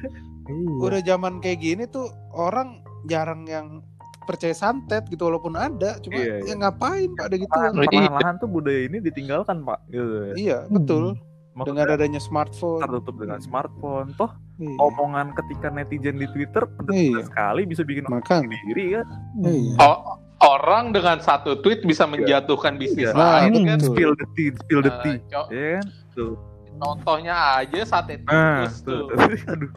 Iya. 0.44 0.76
udah 0.78 1.00
zaman 1.02 1.32
kayak 1.38 1.56
gini 1.58 1.84
tuh 1.86 2.04
orang 2.30 2.84
jarang 3.04 3.44
yang 3.44 3.80
percaya 4.22 4.52
santet 4.52 5.04
gitu 5.06 5.24
walaupun 5.24 5.52
ada 5.52 6.00
cuma 6.00 6.16
Iya, 6.16 6.40
iya. 6.40 6.48
ya 6.48 6.54
ngapain 6.58 7.12
pak 7.12 7.24
ada 7.26 7.36
gitu 7.36 7.50
Iya. 7.50 7.70
perlahan-lahan 7.74 8.34
tuh 8.38 8.48
budaya 8.48 8.80
ini 8.82 8.98
ditinggalkan 8.98 9.60
pak 9.62 9.80
gitu 9.86 10.12
ya. 10.22 10.34
iya 10.34 10.58
betul 10.66 11.12
dengan 11.12 11.22
Maksudnya 11.54 11.84
adanya 11.86 12.18
smartphone 12.18 12.80
tertutup 12.80 13.14
dengan 13.14 13.38
smartphone 13.38 14.08
toh 14.12 14.32
Iya. 14.56 14.76
omongan 14.80 15.26
ketika 15.34 15.68
netizen 15.68 16.16
di 16.16 16.26
Twitter 16.26 16.64
Iya. 16.88 17.20
sekali 17.22 17.62
bisa 17.64 17.82
bikin 17.82 18.04
makanya 18.06 18.48
sendiri 18.48 18.84
kan 18.96 19.06
iya. 19.44 19.76
O- 19.78 20.04
orang 20.42 20.90
dengan 20.90 21.20
satu 21.20 21.56
tweet 21.56 21.80
bisa 21.82 22.04
menjatuhkan 22.04 22.74
bisnis 22.74 23.08
Iya. 23.08 23.14
Nah, 23.14 23.44
lain 23.44 23.52
kan. 23.62 23.76
betul. 23.76 23.88
spill 23.90 24.12
the 24.14 24.26
tea 24.32 24.48
spill 24.56 24.80
the 24.80 24.88
Eh, 24.90 25.00
tea 25.00 25.16
co- 25.26 25.48
ya 25.48 25.68
kan 25.74 25.86
tuh 26.10 26.32
contohnya 26.74 27.34
aja 27.56 27.80
sate 27.84 28.18
nah 28.20 28.64
tikus 28.64 28.76
tuh, 28.80 29.04
tuh. 29.04 29.06
tuh. 29.10 29.28
aduh 29.52 29.70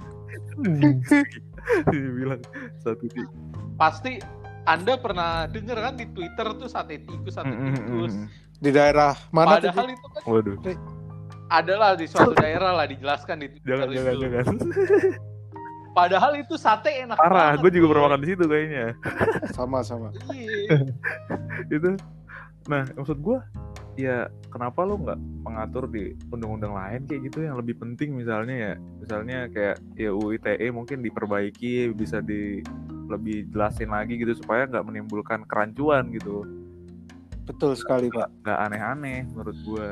Hmm. 0.58 0.98
dia 1.92 2.10
bilang 2.14 2.42
satu 2.80 3.06
tea 3.08 3.28
Pasti 3.78 4.18
Anda 4.66 4.98
pernah 5.00 5.46
denger 5.48 5.78
kan 5.80 5.94
di 5.96 6.10
Twitter 6.12 6.48
tuh 6.58 6.68
sate 6.68 7.00
tikus, 7.06 7.38
sate 7.38 7.48
mm, 7.48 7.72
tikus. 7.78 8.14
mm, 8.14 8.24
mm. 8.26 8.28
di 8.60 8.70
daerah 8.74 9.14
mana 9.32 9.62
tuh 9.62 9.70
Padahal 9.72 9.88
itu 9.94 10.08
kan 10.12 10.22
waduh 10.28 10.58
adalah 11.48 11.96
di 11.96 12.06
suatu 12.06 12.36
daerah 12.36 12.76
lah 12.76 12.86
dijelaskan 12.86 13.36
di 13.40 13.48
Twitter 13.56 13.72
jangan 13.72 13.88
jangan 13.94 14.14
itu. 14.14 14.24
jangan 14.28 14.56
Padahal 15.98 16.38
itu 16.38 16.56
sate 16.62 16.94
enak 16.94 17.18
parah 17.18 17.58
banget, 17.58 17.62
gue 17.66 17.72
juga 17.82 17.86
pernah 17.90 18.04
makan 18.06 18.20
di 18.22 18.28
situ 18.30 18.44
kayaknya 18.46 18.86
sama-sama 19.50 20.08
Iya. 20.30 20.78
itu 21.80 21.90
nah 22.68 22.84
maksud 22.94 23.18
gue 23.18 23.38
ya 23.98 24.30
kenapa 24.54 24.86
lo 24.86 25.02
nggak 25.02 25.20
mengatur 25.44 25.90
di 25.90 26.14
undang-undang 26.30 26.78
lain 26.78 27.04
kayak 27.10 27.22
gitu 27.28 27.44
yang 27.44 27.58
lebih 27.58 27.76
penting 27.82 28.14
misalnya 28.14 28.56
ya? 28.56 28.74
Misalnya 29.02 29.50
kayak 29.50 29.82
ya 29.98 30.14
UU 30.14 30.38
ITE 30.38 30.70
mungkin 30.70 31.02
diperbaiki 31.02 31.92
bisa 31.98 32.22
di 32.22 32.62
lebih 33.08 33.50
jelasin 33.50 33.90
lagi 33.90 34.20
gitu 34.20 34.38
supaya 34.38 34.70
nggak 34.70 34.86
menimbulkan 34.86 35.44
kerancuan 35.50 36.14
gitu. 36.14 36.46
Betul 37.48 37.80
sekali 37.80 38.12
pak. 38.12 38.28
nggak 38.44 38.60
aneh-aneh 38.70 39.24
menurut 39.32 39.58
gue 39.64 39.88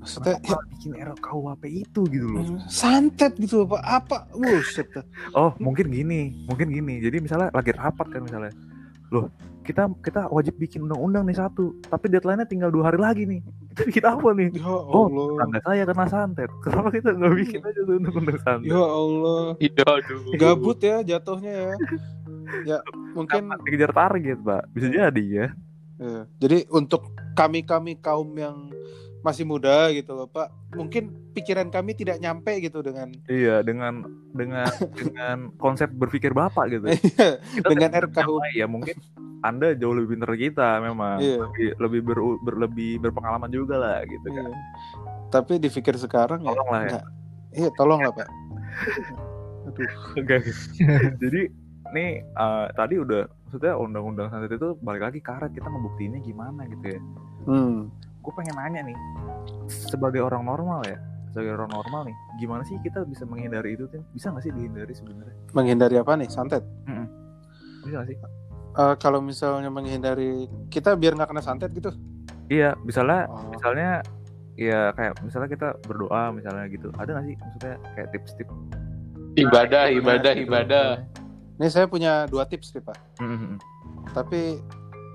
maksudnya 0.00 0.40
ya, 0.40 0.56
bikin 0.72 0.92
RKUHP 0.96 1.62
itu 1.68 2.00
gitu 2.08 2.26
loh? 2.30 2.56
Santet 2.70 3.36
gitu 3.36 3.66
pak. 3.66 3.82
Apa? 3.82 4.30
Buset. 4.32 4.88
Oh 5.34 5.52
mungkin 5.60 5.90
gini 5.90 6.32
mungkin 6.46 6.70
gini. 6.70 7.02
Jadi 7.02 7.18
misalnya 7.18 7.50
lagi 7.50 7.74
rapat 7.74 8.06
kan 8.08 8.22
misalnya 8.22 8.54
loh 9.10 9.26
kita 9.60 9.86
kita 10.00 10.26
wajib 10.32 10.56
bikin 10.56 10.82
undang-undang 10.88 11.28
nih 11.28 11.36
satu 11.36 11.76
tapi 11.86 12.08
deadline-nya 12.08 12.48
tinggal 12.48 12.72
dua 12.72 12.90
hari 12.90 12.98
lagi 12.98 13.22
nih 13.28 13.40
itu 13.70 13.82
bikin 13.86 14.04
apa 14.08 14.28
nih 14.34 14.48
ya 14.56 14.66
Oh, 14.66 15.06
Allah 15.06 15.26
Tangga 15.38 15.58
saya 15.62 15.82
kena 15.86 16.06
santet. 16.10 16.50
Kenapa 16.64 16.88
kita 16.90 17.08
nggak 17.14 17.34
bikin 17.38 17.60
aja 17.62 17.80
tuh 17.86 17.94
undang-undang 18.02 18.38
santet? 18.42 18.70
ya 18.72 18.82
Allah 18.82 19.42
Iya, 19.62 19.84
aduh. 19.86 20.20
gabut 20.34 20.78
ya 20.82 20.96
jatuhnya 21.06 21.52
ya 21.54 21.74
ya 22.66 22.78
mungkin 23.14 23.54
dikejar 23.62 23.94
target, 23.94 24.38
Pak. 24.42 24.62
Bisa 24.74 24.90
jadi 24.90 25.24
ya. 25.30 25.46
ya. 26.02 26.26
jadi 26.42 26.66
untuk 26.74 27.06
kami 27.38 27.62
kami 27.62 27.94
kaum 28.02 28.34
yang 28.34 28.74
masih 29.20 29.44
muda 29.44 29.88
gitu 29.90 30.12
loh 30.12 30.24
pak 30.24 30.48
mungkin 30.72 31.12
pikiran 31.30 31.68
kami 31.68 31.92
tidak 31.92 32.16
nyampe 32.18 32.56
gitu 32.58 32.80
dengan 32.80 33.12
Iya, 33.26 33.60
dengan 33.60 34.00
dengan 34.30 34.64
dengan 34.98 35.36
konsep 35.56 35.88
berpikir 35.90 36.32
Bapak 36.32 36.70
gitu. 36.70 36.86
Kita 36.88 37.66
Dengan 37.66 37.90
RKU. 38.00 38.40
ya 38.52 38.64
mungkin 38.64 38.96
Anda 39.40 39.72
jauh 39.72 39.92
lebih 39.92 40.14
pintar 40.14 40.32
kita 40.34 40.80
memang. 40.80 41.16
Iya. 41.18 41.36
Lebih 41.42 41.68
lebih 41.78 42.00
ber- 42.02 42.38
ber- 42.40 42.60
lebih 42.60 42.90
berpengalaman 42.98 43.48
juga 43.48 43.76
lah 43.76 43.98
gitu 44.04 44.24
kan. 44.26 44.46
Iya. 44.46 44.56
tapi 45.28 45.52
dipikir 45.56 45.94
sekarang 45.94 46.42
ya 46.42 46.50
Tolong 46.50 46.68
lah 46.68 46.80
ya. 46.80 46.88
nggak. 46.90 47.04
iya 47.52 47.68
tolong 47.72 48.00
lah 48.00 48.10
pak 48.10 48.28
aduh 49.64 49.90
oke. 50.16 50.36
Jadi 51.22 51.40
nih 51.90 52.10
eh, 52.22 52.66
tadi 52.72 52.94
udah 52.96 53.22
maksudnya 53.44 53.74
undang-undang 53.76 54.26
santet 54.28 54.52
itu 54.52 54.74
balik 54.78 55.02
lagi 55.04 55.20
karet 55.20 55.50
kita 55.50 55.66
ngebuktiinnya 55.66 56.20
gimana 56.20 56.64
gitu 56.66 56.86
ya. 56.88 57.00
hmm. 57.46 57.78
Gue 58.20 58.32
pengen 58.32 58.54
nanya 58.54 58.80
nih 58.84 58.96
sebagai 59.66 60.20
orang 60.20 60.44
normal 60.44 60.84
ya 60.84 60.98
sebagai 61.26 61.54
orang 61.54 61.70
normal 61.70 62.00
nih 62.04 62.16
gimana 62.36 62.62
sih 62.62 62.76
kita 62.78 63.04
bisa 63.04 63.22
menghindari 63.24 63.72
itu 63.72 63.86
Tin? 63.86 64.02
bisa 64.10 64.28
nggak 64.28 64.42
sih 64.42 64.52
dihindari 64.52 64.92
sebenarnya 64.92 65.36
menghindari 65.50 65.96
apa 65.96 66.12
nih 66.14 66.28
santet 66.28 66.62
bisa 67.80 67.96
nggak 67.96 68.08
sih 68.08 68.18
Eh, 68.70 68.94
kalau 68.96 69.18
misalnya 69.18 69.66
menghindari 69.66 70.46
kita 70.70 70.94
biar 70.94 71.12
nggak 71.12 71.26
kena 71.28 71.42
santet 71.42 71.72
gitu 71.72 71.90
iya 72.46 72.78
misalnya 72.80 73.26
Oh. 73.26 73.50
misalnya 73.50 73.98
ya 74.54 74.92
kayak 74.92 75.18
misalnya 75.20 75.48
kita 75.48 75.68
berdoa 75.82 76.30
misalnya 76.30 76.68
gitu 76.68 76.86
ada 76.94 77.10
nggak 77.12 77.24
sih 77.24 77.34
maksudnya 77.36 77.74
kayak 77.94 78.08
tips-tips 78.12 78.54
Ibadah, 79.32 79.90
ibadah, 79.90 80.32
gitu. 80.34 80.46
ibadah. 80.46 80.86
ini 81.56 81.66
saya 81.66 81.86
punya 81.86 82.26
dua 82.26 82.44
tips 82.44 82.70
nih 82.72 82.82
pak 82.84 82.98
Mhm. 83.18 83.58
tapi 84.12 84.62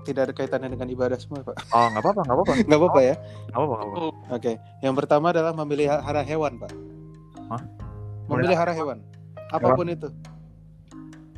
tidak 0.06 0.30
ada 0.30 0.32
kaitannya 0.32 0.70
dengan 0.70 0.86
ibadah 0.86 1.18
semua 1.18 1.42
pak 1.42 1.58
oh 1.66 1.86
nggak 1.90 2.02
apa-apa 2.02 2.20
nggak 2.22 2.36
apa-apa 2.38 2.52
nggak 2.62 2.78
apa-apa 2.78 3.00
ya 3.02 3.14
nggak 3.50 3.58
apa-apa 3.58 3.74
apa-apa 3.76 3.98
oke 4.30 4.52
yang 4.80 4.94
pertama 4.94 5.26
adalah 5.34 5.52
memilih 5.52 5.86
hara 5.90 6.22
hewan 6.22 6.52
pak 6.56 6.70
Hah? 7.50 7.62
memilih 8.30 8.54
hara 8.54 8.72
hewan 8.72 9.02
apa 9.50 9.68
pun 9.74 9.86
itu 9.86 10.08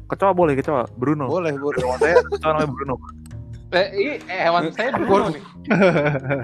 kecoa 0.07 0.33
boleh 0.33 0.55
kecoa 0.55 0.85
Bruno 0.95 1.25
boleh 1.27 1.53
boleh 1.57 1.81
Hewan 1.81 1.99
saya 1.99 2.15
kecoa 2.23 2.51
namanya 2.53 2.69
Bruno 2.71 2.97
Eh, 3.69 3.85
ini 3.93 4.13
eh, 4.33 4.49
hewan 4.49 4.73
saya 4.73 4.97
Bruno 4.97 5.29
nih. 5.29 5.45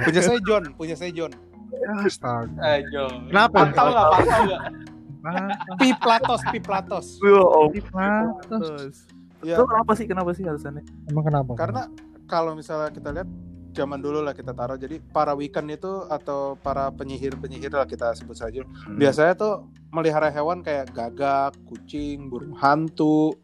punya 0.05 0.21
saya 0.21 0.37
John 0.45 0.65
punya 0.77 0.93
saya 0.93 1.09
John 1.09 1.33
Astaga. 2.05 2.53
Eh, 2.61 2.85
Jo. 2.93 3.09
Kenapa? 3.33 3.65
Pantau 3.65 3.87
nggak? 3.89 4.09
Pantau 4.13 4.41
nggak? 4.45 4.63
piplatos 5.81 6.41
piplatos 6.53 7.07
oh 7.25 7.73
Piplatos. 7.73 9.09
ya 9.41 9.57
Itu 9.57 9.65
kenapa 9.65 9.93
sih 9.97 10.05
kenapa 10.05 10.31
sih 10.37 10.45
alasannya 10.45 10.85
Emang 11.09 11.25
kenapa? 11.25 11.53
karena 11.57 11.83
kalau 12.25 12.53
misalnya 12.53 12.89
kita 12.89 13.11
lihat 13.11 13.29
zaman 13.71 13.99
dulu 13.99 14.23
lah 14.23 14.33
kita 14.33 14.51
taruh. 14.51 14.77
Jadi 14.77 15.03
para 15.05 15.35
weekend 15.35 15.67
itu 15.69 16.07
atau 16.07 16.55
para 16.57 16.89
penyihir 16.89 17.35
penyihir 17.35 17.71
lah 17.71 17.85
kita 17.85 18.15
sebut 18.15 18.35
saja. 18.35 18.63
Hmm. 18.63 18.97
biasanya 18.97 19.35
tuh 19.35 19.55
melihara 19.91 20.31
hewan 20.31 20.63
kayak 20.63 20.91
gagak 20.91 21.55
kucing 21.67 22.29
burung 22.29 22.55
hantu. 22.55 23.35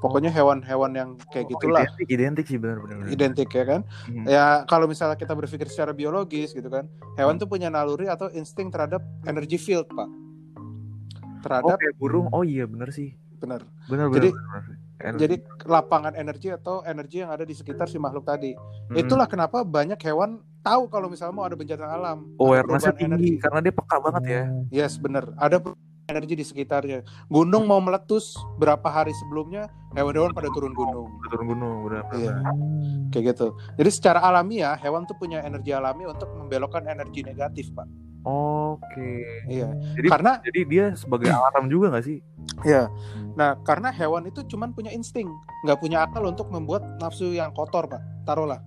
Pokoknya 0.00 0.32
hewan-hewan 0.32 0.96
yang 0.96 1.10
kayak 1.28 1.44
Oh, 1.44 1.60
gitulah. 1.60 1.84
identik, 1.84 2.08
identik 2.08 2.46
sih 2.48 2.56
benar-benar 2.56 3.04
identik 3.12 3.48
ya 3.50 3.64
kan? 3.68 3.80
Hmm. 4.08 4.24
ya 4.24 4.44
kalau 4.64 4.88
misalnya 4.88 5.12
kita 5.12 5.36
berpikir 5.36 5.68
secara 5.68 5.92
biologis 5.92 6.56
gitu 6.56 6.72
kan 6.72 6.88
hewan 7.20 7.36
tuh 7.36 7.44
punya 7.44 7.68
naluri 7.68 8.08
atau 8.08 8.32
insting 8.32 8.72
terhadap 8.72 9.04
energy 9.28 9.60
field 9.60 9.84
pak. 9.92 10.08
Oh 10.08 11.42
terhadap 11.42 11.76
kayak 11.76 11.96
burung. 12.00 12.32
Oh 12.32 12.40
iya 12.40 12.64
benar 12.64 12.88
sih. 12.90 13.12
Benar 13.36 13.60
benar 13.88 14.08
Jadi- 14.08 14.32
benar, 14.32 14.60
benar. 14.64 14.79
Energi. 15.00 15.20
jadi 15.24 15.36
lapangan 15.64 16.12
energi 16.12 16.48
atau 16.52 16.84
energi 16.84 17.24
yang 17.24 17.32
ada 17.32 17.48
di 17.48 17.56
sekitar 17.56 17.88
si 17.88 17.96
makhluk 17.96 18.28
tadi 18.28 18.52
Hmm. 18.52 19.00
itulah 19.00 19.24
kenapa 19.24 19.64
banyak 19.64 19.96
hewan 20.04 20.44
tahu 20.60 20.92
kalau 20.92 21.08
misalnya 21.08 21.34
mau 21.34 21.48
ada 21.48 21.56
bencana 21.56 21.88
alam 21.88 22.28
awarenessnya 22.36 22.92
tinggi 22.92 23.40
karena 23.40 23.58
dia 23.64 23.72
peka 23.72 23.96
banget 23.96 24.22
ya 24.28 24.42
yes 24.68 25.00
benar 25.00 25.32
ada 25.40 25.56
energi 26.10 26.34
di 26.34 26.42
sekitarnya. 26.42 27.06
Gunung 27.30 27.70
mau 27.70 27.78
meletus 27.78 28.34
berapa 28.58 28.82
hari 28.90 29.14
sebelumnya, 29.14 29.70
hewan-hewan 29.94 30.34
pada 30.34 30.50
turun 30.50 30.74
gunung. 30.74 31.06
turun 31.30 31.46
gunung 31.54 31.86
benar 31.86 32.02
Iya, 32.10 32.34
kayak 33.14 33.24
gitu. 33.30 33.54
Jadi 33.78 33.90
secara 33.94 34.18
alamiah 34.26 34.74
hewan 34.74 35.06
tuh 35.06 35.14
punya 35.14 35.38
energi 35.46 35.70
alami 35.70 36.10
untuk 36.10 36.26
membelokkan 36.34 36.82
energi 36.90 37.22
negatif, 37.22 37.70
Pak. 37.70 37.86
Oke 38.22 39.10
Iya. 39.46 39.72
jadi 39.96 40.08
Karena 40.08 40.32
jadi 40.40 40.60
dia 40.64 40.84
sebagai 40.92 41.28
alarm 41.36 41.66
juga 41.66 41.90
nggak 41.90 42.04
sih 42.04 42.18
ya. 42.62 42.88
Nah, 43.30 43.56
karena 43.62 43.88
hewan 43.88 44.26
itu 44.26 44.42
cuman 44.44 44.70
punya 44.70 44.90
insting, 44.90 45.28
nggak 45.62 45.78
punya 45.78 46.02
akal 46.02 46.20
untuk 46.22 46.48
membuat 46.48 46.84
nafsu 46.98 47.30
yang 47.30 47.48
kotor, 47.50 47.86
Pak. 47.86 48.02
Taruhlah. 48.22 48.60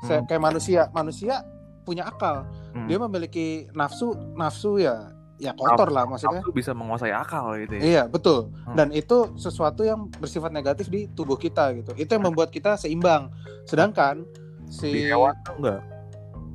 Saya- 0.00 0.20
Hmm. 0.20 0.26
Kayak 0.26 0.42
manusia, 0.44 0.80
manusia 0.90 1.34
punya 1.82 2.04
akal. 2.04 2.44
Hmm. 2.70 2.86
Dia 2.86 2.98
memiliki 2.98 3.46
nafsu, 3.72 4.12
nafsu 4.34 4.76
ya 4.76 5.10
ya 5.38 5.54
kotor 5.54 5.88
lah 5.88 6.02
maksudnya. 6.04 6.42
Nafsu 6.42 6.50
bisa 6.50 6.74
menguasai 6.74 7.14
akal 7.14 7.54
gitu 7.56 7.72
ya 7.72 7.80
Iya, 7.80 8.02
betul. 8.04 8.50
Hmm. 8.62 8.74
Dan 8.74 8.88
itu 8.90 9.32
sesuatu 9.34 9.80
yang 9.80 10.10
bersifat 10.12 10.50
negatif 10.50 10.86
di 10.86 11.06
tubuh 11.08 11.34
kita 11.34 11.72
gitu. 11.72 11.94
Itu 11.94 12.10
yang 12.10 12.26
membuat 12.26 12.50
kita 12.50 12.74
seimbang. 12.74 13.30
Sedangkan 13.64 14.26
si 14.66 14.90
di 14.90 15.02
hewan 15.06 15.32
enggak 15.56 15.80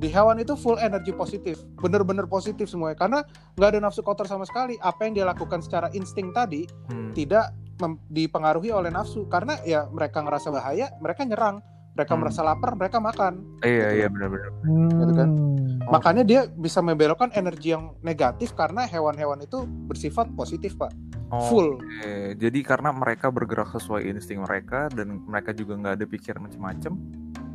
di 0.03 0.11
hewan 0.11 0.35
itu 0.35 0.53
full 0.53 0.75
energi 0.75 1.15
positif, 1.15 1.63
bener-bener 1.79 2.27
positif 2.27 2.67
semuanya. 2.67 2.99
Karena 2.99 3.23
nggak 3.55 3.69
ada 3.71 3.79
nafsu 3.79 4.03
kotor 4.03 4.27
sama 4.27 4.43
sekali. 4.43 4.75
Apa 4.77 5.07
yang 5.07 5.15
dia 5.15 5.23
lakukan 5.23 5.63
secara 5.63 5.87
insting 5.91 6.35
tadi 6.35 6.67
Hmm. 6.91 7.15
tidak 7.15 7.55
mem- 7.79 8.03
dipengaruhi 8.11 8.69
oleh 8.69 8.91
nafsu. 8.91 9.23
Karena 9.25 9.55
ya 9.63 9.87
mereka 9.87 10.19
ngerasa 10.19 10.51
bahaya, 10.51 10.91
mereka 10.99 11.23
nyerang. 11.23 11.63
Mereka 11.93 12.11
Hmm. 12.11 12.19
merasa 12.19 12.41
lapar, 12.41 12.73
mereka 12.73 12.97
makan. 12.97 13.33
iya 13.61 13.87
Gitu. 13.87 13.95
iya 13.95 14.07
benar-benar 14.09 14.49
Gitu 14.97 15.13
kan? 15.13 15.29
Hmm. 15.29 15.51
Oh. 15.83 15.91
Makanya 15.93 16.23
dia 16.23 16.41
bisa 16.47 16.81
membelokkan 16.81 17.31
energi 17.31 17.71
yang 17.71 17.95
negatif 18.01 18.51
karena 18.51 18.83
hewan-hewan 18.83 19.39
itu 19.39 19.63
bersifat 19.87 20.27
positif, 20.33 20.75
Pak. 20.75 20.91
Oh, 21.29 21.49
Full. 21.49 21.81
oke. 21.81 22.37
jadi 22.37 22.59
karena 22.61 22.93
mereka 22.93 23.33
bergerak 23.33 23.73
sesuai 23.73 24.05
insting 24.05 24.37
mereka 24.37 24.85
dan 24.93 25.17
mereka 25.25 25.49
juga 25.49 25.73
nggak 25.73 25.93
ada 25.97 26.05
pikiran 26.05 26.45
macam-macam 26.45 26.93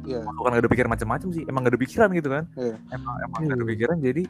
Iya. 0.08 0.20
bukan 0.24 0.48
nggak 0.50 0.62
ada 0.62 0.70
pikiran 0.70 0.90
macam-macam 0.90 1.28
sih 1.30 1.42
emang 1.44 1.60
nggak 1.60 1.74
ada 1.74 1.80
pikiran 1.80 2.08
gitu 2.10 2.28
kan 2.28 2.44
Iya. 2.54 2.74
emang 2.90 3.14
emang 3.20 3.38
nggak 3.42 3.52
ada 3.52 3.60
Iya. 3.60 3.72
pikiran 3.72 3.96
jadi 4.00 4.22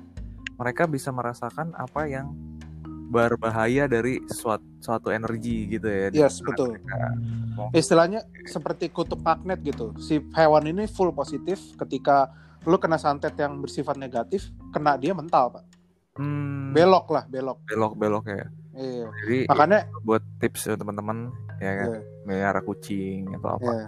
mereka 0.55 0.83
bisa 0.85 1.11
merasakan 1.11 1.71
apa 1.73 2.03
yang 2.05 2.27
berbahaya 3.07 3.87
dari 3.87 4.21
suatu, 4.27 4.61
suatu 4.79 5.09
energi 5.09 5.65
gitu 5.71 5.87
ya 5.87 6.13
Yes, 6.13 6.41
betul. 6.41 6.77
mereka. 6.77 7.17
istilahnya 7.73 8.21
seperti 8.45 8.87
kutub 8.89 9.19
magnet 9.19 9.59
gitu. 9.61 9.91
Si 9.99 10.21
hewan 10.33 10.69
ini 10.69 10.85
full 10.87 11.11
positif 11.11 11.57
ketika 11.75 12.29
lu 12.63 12.77
kena 12.77 12.95
santet 12.95 13.33
yang 13.35 13.59
bersifat 13.59 13.97
negatif, 13.97 14.47
kena 14.71 14.95
dia 14.95 15.11
mental, 15.11 15.51
Pak. 15.51 15.65
Hmm, 16.15 16.71
Belok 16.71 17.09
lah, 17.09 17.25
belok. 17.25 17.63
belok 17.65 17.93
belok 17.95 18.25
ya 18.27 18.45
Iya. 18.75 19.07
jadi 19.25 19.39
Makanya 19.49 19.79
buat 20.03 20.23
tips 20.39 20.67
ya, 20.67 20.75
teman-teman 20.75 21.31
ya 21.57 21.73
kan 21.77 21.89
Iya. 21.89 22.01
melihara 22.25 22.61
kucing 22.61 23.31
atau 23.35 23.57
apa 23.57 23.71
iya. 23.73 23.87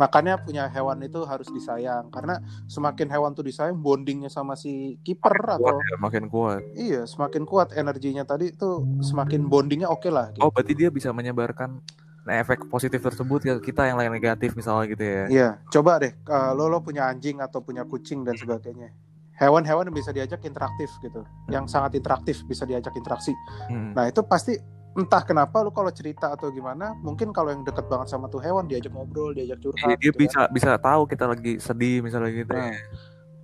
Makanya 0.00 0.40
punya 0.40 0.64
hewan 0.72 1.04
itu 1.04 1.20
harus 1.28 1.52
disayang 1.52 2.08
karena 2.08 2.40
semakin 2.64 3.12
hewan 3.12 3.36
tuh 3.36 3.44
disayang 3.44 3.76
bondingnya 3.76 4.32
sama 4.32 4.56
si 4.56 4.96
kiper 5.04 5.36
kuat 5.44 5.60
atau 5.60 5.76
ya, 5.76 5.96
makin 6.00 6.24
kuat 6.32 6.64
iya 6.72 7.04
semakin 7.04 7.44
kuat 7.44 7.76
energinya 7.76 8.24
tadi 8.24 8.48
tuh 8.56 8.80
semakin 9.04 9.44
bondingnya 9.44 9.92
oke 9.92 10.08
lah 10.08 10.32
gitu. 10.32 10.40
oh 10.40 10.48
berarti 10.48 10.72
dia 10.72 10.88
bisa 10.88 11.12
menyebarkan 11.12 11.84
efek 12.30 12.68
positif 12.70 13.00
tersebut 13.02 13.42
ke 13.42 13.72
kita 13.72 13.88
yang 13.90 14.00
lain 14.00 14.12
negatif 14.12 14.54
misalnya 14.54 14.86
gitu 14.92 15.04
ya 15.04 15.24
Iya, 15.28 15.48
coba 15.68 16.00
deh 16.00 16.12
uh, 16.28 16.52
lo 16.56 16.70
lo 16.70 16.78
punya 16.80 17.08
anjing 17.08 17.42
atau 17.42 17.64
punya 17.64 17.82
kucing 17.84 18.22
dan 18.22 18.36
sebagainya. 18.36 18.92
Hewan-hewan 19.40 19.88
yang 19.88 19.96
bisa 19.96 20.12
diajak 20.12 20.44
interaktif 20.44 20.92
gitu, 21.00 21.24
yang 21.48 21.64
sangat 21.64 21.96
interaktif 21.96 22.44
bisa 22.44 22.68
diajak 22.68 22.92
interaksi. 22.92 23.32
Hmm. 23.72 23.96
Nah 23.96 24.04
itu 24.12 24.20
pasti 24.20 24.52
entah 24.92 25.22
kenapa 25.22 25.62
lu 25.62 25.70
kalau 25.70 25.88
cerita 25.88 26.30
atau 26.30 26.50
gimana, 26.50 26.98
mungkin 26.98 27.30
kalau 27.30 27.50
yang 27.50 27.62
deket 27.62 27.86
banget 27.86 28.08
sama 28.08 28.26
tuh 28.26 28.38
hewan 28.38 28.66
diajak 28.66 28.90
ngobrol, 28.90 29.30
diajak 29.30 29.56
Iya, 29.56 29.64
curhat. 29.64 29.86
dia 29.96 30.10
gitu 30.10 30.18
bisa 30.18 30.40
bisa 30.48 30.70
tahu 30.76 31.06
kita 31.06 31.24
lagi 31.24 31.58
sedih 31.58 32.02
misalnya 32.02 32.30
gitu 32.32 32.50
Nah, 32.50 32.58
ya. 32.60 32.70
kan. 32.70 32.82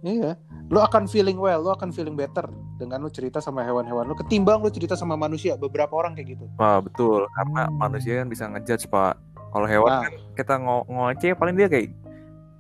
Iya, 0.03 0.31
lu 0.69 0.79
akan 0.79 1.07
feeling 1.07 1.35
well, 1.35 1.59
lu 1.59 1.73
akan 1.73 1.91
feeling 1.91 2.15
better 2.15 2.47
dengan 2.77 3.01
lu 3.01 3.09
cerita 3.09 3.39
sama 3.39 3.63
hewan-hewan 3.63 4.05
lu 4.05 4.15
ketimbang 4.15 4.61
lu 4.61 4.69
cerita 4.69 4.95
sama 4.95 5.15
manusia. 5.15 5.57
Beberapa 5.57 5.91
orang 5.93 6.15
kayak 6.15 6.37
gitu. 6.37 6.47
Wah 6.57 6.79
betul 6.79 7.27
karena 7.33 7.67
manusia 7.73 8.21
kan 8.21 8.29
bisa 8.29 8.45
ngejudge 8.47 8.87
pak. 8.87 9.19
Kalau 9.51 9.67
hewan 9.67 9.91
Nah. 9.91 10.03
kan 10.05 10.13
kita 10.37 10.55
ngo 10.59 10.77
ngoceh 10.87 11.33
paling 11.33 11.55
dia 11.55 11.67
kayak 11.67 11.91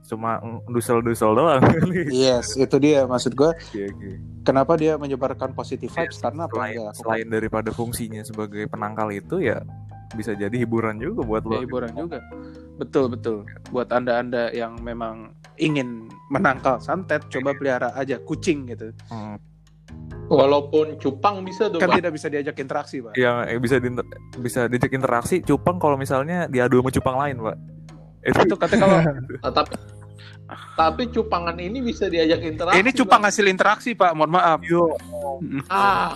cuma 0.07 0.39
dusel-dusel 0.67 1.35
doang. 1.35 1.63
Yes, 2.09 2.55
itu 2.55 2.77
dia 2.77 3.05
maksud 3.05 3.33
gue. 3.33 3.51
Oke, 3.51 3.83
oke. 3.87 4.11
Kenapa 4.43 4.75
dia 4.75 4.95
menyebarkan 4.95 5.53
positive 5.53 5.91
Iya, 5.91 6.07
vibes 6.07 6.19
karena 6.19 6.43
apa 6.45 6.55
selain, 6.55 6.75
lakukan. 6.81 6.95
selain 6.97 7.27
daripada 7.29 7.71
fungsinya 7.71 8.23
sebagai 8.23 8.65
penangkal 8.65 9.11
itu 9.11 9.43
ya 9.43 9.59
bisa 10.15 10.33
jadi 10.33 10.55
hiburan 10.57 10.97
juga 10.97 11.21
buat 11.21 11.43
Ya, 11.43 11.51
lo. 11.51 11.59
hiburan 11.61 11.91
juga. 11.93 12.19
Betul 12.77 13.11
betul. 13.11 13.37
Buat 13.69 13.91
anda-anda 13.91 14.49
yang 14.51 14.79
memang 14.79 15.35
ingin 15.57 16.07
menangkal 16.29 16.79
santet, 16.79 17.27
coba 17.27 17.53
pelihara 17.53 17.91
aja 17.93 18.17
kucing 18.21 18.69
gitu. 18.69 18.95
Hmm. 19.09 19.35
Walaupun 20.27 20.99
cupang 20.99 21.43
bisa 21.43 21.67
tuh, 21.67 21.79
Kan 21.79 21.87
Pak. 21.89 21.99
tidak 21.99 22.13
bisa 22.13 22.27
diajak 22.27 22.57
interaksi, 22.57 22.99
pak. 22.99 23.15
Yang 23.15 23.37
eh, 23.47 23.59
bisa 23.59 23.77
di, 23.79 23.89
bisa 24.37 24.61
diajak 24.67 24.91
interaksi 24.91 25.39
cupang 25.41 25.79
kalau 25.79 25.95
misalnya 25.95 26.47
diadu 26.47 26.79
sama 26.79 26.91
cupang 26.91 27.17
lain 27.17 27.37
pak. 27.41 27.57
Itu 28.25 28.39
Itu 28.43 28.55
katanya 28.59 28.83
kalau 28.83 28.99
tapi 29.55 29.75
tapi 30.72 31.09
cupangan 31.09 31.57
ini 31.57 31.80
bisa 31.80 32.07
diajak 32.07 32.38
interaksi. 32.40 32.78
ini 32.78 32.90
cupang 32.92 33.20
Pak. 33.20 33.28
hasil 33.28 33.47
interaksi, 33.47 33.90
pak. 33.92 34.12
Mohon 34.12 34.30
maaf. 34.32 34.61
Yo, 34.62 34.94
Ah, 35.66 36.14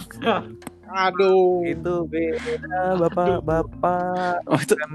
Aduh. 1.06 1.62
itu 1.64 1.94
beda 2.04 2.98
bapak-bapak. 2.98 4.42
Oh, 4.44 4.58
itu 4.58 4.74
Oh, 4.74 4.90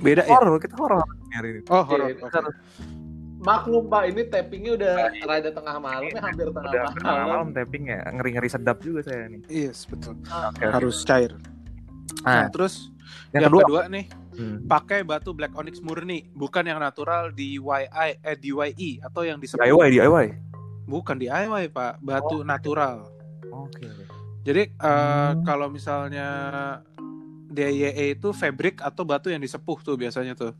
beda 0.00 0.22
ya? 0.22 0.30
horor 0.30 0.56
kita 0.58 0.74
horor 0.74 1.00
hari 1.30 1.48
ini. 1.50 1.60
Oh, 1.68 1.80
horor. 1.82 2.12
Harus 2.12 2.56
maklum 3.38 3.84
Pak, 3.86 4.02
ini 4.08 4.22
tappingnya 4.24 4.72
udah 4.74 4.92
rada 5.22 5.50
tengah 5.50 5.76
malam, 5.76 6.04
ya 6.06 6.16
hampir 6.18 6.48
tengah 6.48 6.64
udah 6.64 6.82
malam. 6.82 6.96
tengah 6.96 7.16
malam 7.22 7.46
tapping 7.52 7.84
ya 7.86 8.00
ngeri-ngeri 8.08 8.48
sedap 8.48 8.80
juga 8.80 9.04
saya 9.04 9.28
nih. 9.28 9.40
Yes, 9.48 9.84
betul. 9.84 10.16
Oke. 10.22 10.64
Harus 10.64 11.04
cair. 11.04 11.32
Nah, 12.22 12.32
Nah, 12.38 12.48
terus 12.48 12.88
yang, 13.32 13.42
yang, 13.42 13.52
kedua, 13.52 13.62
kedua, 13.64 13.82
nih, 13.88 14.04
Hmm. 14.34 14.66
pakai 14.66 15.02
batu 15.02 15.30
black 15.30 15.54
onyx 15.54 15.78
murni, 15.78 16.26
bukan 16.30 16.62
yang 16.62 16.78
natural 16.78 17.30
DIY 17.30 17.82
eh 18.20 18.34
DIY 18.34 19.00
atau 19.00 19.22
yang 19.22 19.38
disebut 19.38 19.62
DIY 19.62 19.88
DIY. 19.92 20.26
bukan 20.84 21.16
DIY, 21.16 21.70
Pak. 21.70 21.98
Batu 21.98 22.42
natural. 22.42 23.08
Oke. 23.48 23.86
Jadi 24.42 24.68
eh, 24.68 25.30
Hmm. 25.30 25.40
kalau 25.40 25.66
misalnya 25.68 26.26
DIY 27.46 28.18
itu 28.18 28.34
fabric 28.34 28.82
atau 28.82 29.06
batu 29.06 29.30
yang 29.30 29.38
disepuh 29.38 29.78
tuh 29.78 29.94
biasanya 29.94 30.34
tuh. 30.34 30.52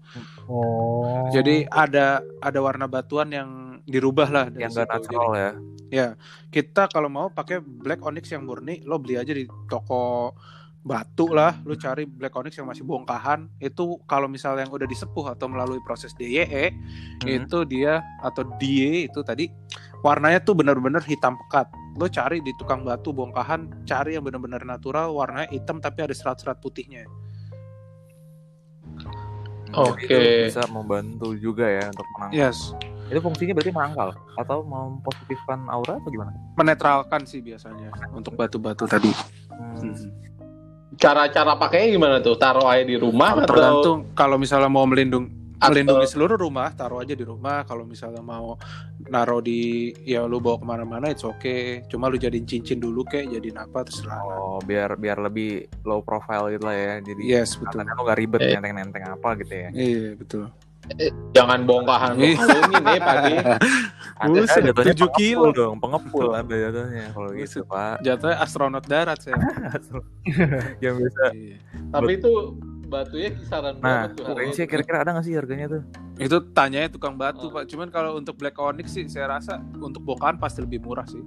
Oh. 0.47 1.27
Jadi 1.29 1.67
ada 1.67 2.23
ada 2.39 2.59
warna 2.59 2.87
batuan 2.87 3.29
yang 3.29 3.51
dirubah 3.83 4.31
lah 4.31 4.47
dari 4.49 4.65
Yang 4.65 4.81
situ. 4.81 4.89
natural 4.89 5.31
ya. 5.35 5.51
Jadi, 5.91 6.07
kita 6.49 6.89
kalau 6.89 7.07
mau 7.07 7.29
pakai 7.29 7.61
black 7.61 8.01
onyx 8.01 8.31
yang 8.31 8.47
murni, 8.47 8.81
lo 8.83 8.97
beli 8.97 9.15
aja 9.15 9.31
di 9.31 9.45
toko 9.67 10.33
batu 10.85 11.33
lah, 11.33 11.57
lo 11.65 11.73
cari 11.75 12.05
black 12.05 12.37
onyx 12.37 12.61
yang 12.61 12.69
masih 12.69 12.85
bongkahan. 12.85 13.49
Itu 13.57 14.05
kalau 14.05 14.29
misalnya 14.29 14.69
yang 14.69 14.73
udah 14.73 14.85
disepuh 14.85 15.33
atau 15.33 15.49
melalui 15.49 15.81
proses 15.81 16.13
DYE, 16.13 16.45
Hmm. 17.25 17.41
itu 17.41 17.65
dia 17.65 18.05
atau 18.21 18.45
DIY 18.61 19.09
itu 19.09 19.25
tadi 19.25 19.49
warnanya 20.01 20.39
tuh 20.39 20.53
benar-benar 20.53 21.01
hitam 21.01 21.41
pekat. 21.41 21.73
Lo 21.97 22.05
cari 22.07 22.45
di 22.45 22.53
tukang 22.55 22.85
batu 22.85 23.11
bongkahan, 23.11 23.89
cari 23.89 24.13
yang 24.13 24.23
benar-benar 24.23 24.61
natural, 24.63 25.17
warnanya 25.17 25.49
hitam 25.49 25.81
tapi 25.81 26.05
ada 26.05 26.13
serat-serat 26.13 26.61
putihnya. 26.61 27.09
Oke. 29.75 30.07
Jadi 30.07 30.23
itu 30.23 30.47
bisa 30.53 30.65
membantu 30.69 31.35
juga 31.35 31.67
ya 31.67 31.89
untuk 31.89 32.07
menangkal. 32.15 32.37
Yes, 32.37 32.59
Itu 33.05 33.21
fungsinya 33.21 33.53
berarti 33.53 33.73
menangkal 33.73 34.09
atau 34.37 34.59
mempositifkan 34.63 35.67
aura 35.67 35.97
atau 35.97 36.09
gimana? 36.09 36.33
menetralkan 36.55 37.27
sih 37.27 37.41
biasanya 37.41 37.91
untuk 38.13 38.33
batu-batu 38.33 38.87
tadi. 38.87 39.11
Hmm. 39.51 39.93
Cara-cara 40.95 41.55
pakainya 41.55 41.89
gimana 41.93 42.17
tuh? 42.19 42.35
Taruh 42.35 42.65
aja 42.65 42.83
di 42.83 42.95
rumah 42.95 43.35
atau 43.35 43.47
Tergantung 43.47 43.99
kalau 44.13 44.37
misalnya 44.37 44.69
mau 44.69 44.85
melindung 44.85 45.27
Atau- 45.55 45.71
melindungi 45.71 46.05
seluruh 46.05 46.37
rumah, 46.37 46.69
taruh 46.71 47.01
aja 47.01 47.15
di 47.15 47.23
rumah. 47.23 47.65
Kalau 47.65 47.83
misalnya 47.83 48.21
mau 48.21 48.59
naruh 49.01 49.41
di 49.41 49.61
ya 50.03 50.23
lu 50.23 50.37
bawa 50.37 50.61
ke 50.61 50.67
mana-mana, 50.67 51.07
it's 51.09 51.23
okay. 51.23 51.81
Cuma 51.87 52.07
lu 52.07 52.17
jadiin 52.17 52.45
cincin 52.45 52.77
dulu 52.77 53.01
kayak 53.03 53.33
jadiin 53.33 53.57
apa 53.57 53.81
terserah. 53.81 54.19
Oh, 54.21 54.59
biar 54.61 54.95
biar 54.95 55.17
lebih 55.19 55.65
low 55.83 56.01
profile 56.01 56.53
gitu 56.53 56.65
lah 56.65 56.77
ya. 56.77 56.93
Jadi 57.01 57.23
Yes 57.25 57.57
betul. 57.57 57.81
lo 57.83 58.03
gak 58.03 58.19
ribet 58.19 58.41
Eh. 58.43 58.53
nenteng-nenteng 58.53 59.05
apa 59.09 59.29
gitu 59.37 59.55
ya. 59.55 59.69
Iya 59.73 60.05
betul. 60.15 60.45
Jangan 61.31 61.61
bongkahan 61.63 62.13
Ih. 62.17 62.33
lo 62.33 62.45
kalungin 62.45 62.85
ya 62.85 63.01
Pak 63.01 63.17
Di. 63.21 63.35
Ada 64.15 64.31
Buset, 64.31 64.63
jatuhnya 64.63 64.95
7 64.95 64.95
pengepul 64.95 65.19
kilo. 65.19 65.47
dong, 65.51 65.77
pengepul 65.77 66.27
ada 66.31 66.55
jatuhnya 66.55 67.05
kalau 67.11 67.35
gitu 67.35 67.67
pak. 67.67 67.99
Jatuhnya 68.01 68.37
astronot 68.39 68.85
darat 68.87 69.19
saya. 69.19 69.35
Yang 70.85 70.95
bisa. 71.03 71.25
Iya. 71.35 71.57
Tapi 71.91 72.11
itu 72.15 72.31
batunya 72.85 73.31
kisaran 73.35 73.75
Nah, 73.77 74.07
berapa 74.07 74.15
tuh? 74.15 74.35
range 74.37 74.63
kira-kira 74.63 75.03
ada 75.03 75.11
nggak 75.11 75.25
sih 75.25 75.35
harganya 75.35 75.67
tuh? 75.69 75.83
Itu 76.15 76.37
tanyanya 76.53 76.89
tukang 76.89 77.19
batu 77.19 77.49
Oh. 77.49 77.51
pak. 77.51 77.67
Cuman 77.67 77.91
kalau 77.91 78.15
untuk 78.15 78.39
black 78.39 78.55
onyx 78.55 78.95
sih 78.95 79.03
saya 79.05 79.35
rasa 79.35 79.59
untuk 79.75 79.99
bongkahan 80.01 80.39
pasti 80.39 80.63
lebih 80.63 80.79
murah 80.79 81.05
sih. 81.05 81.21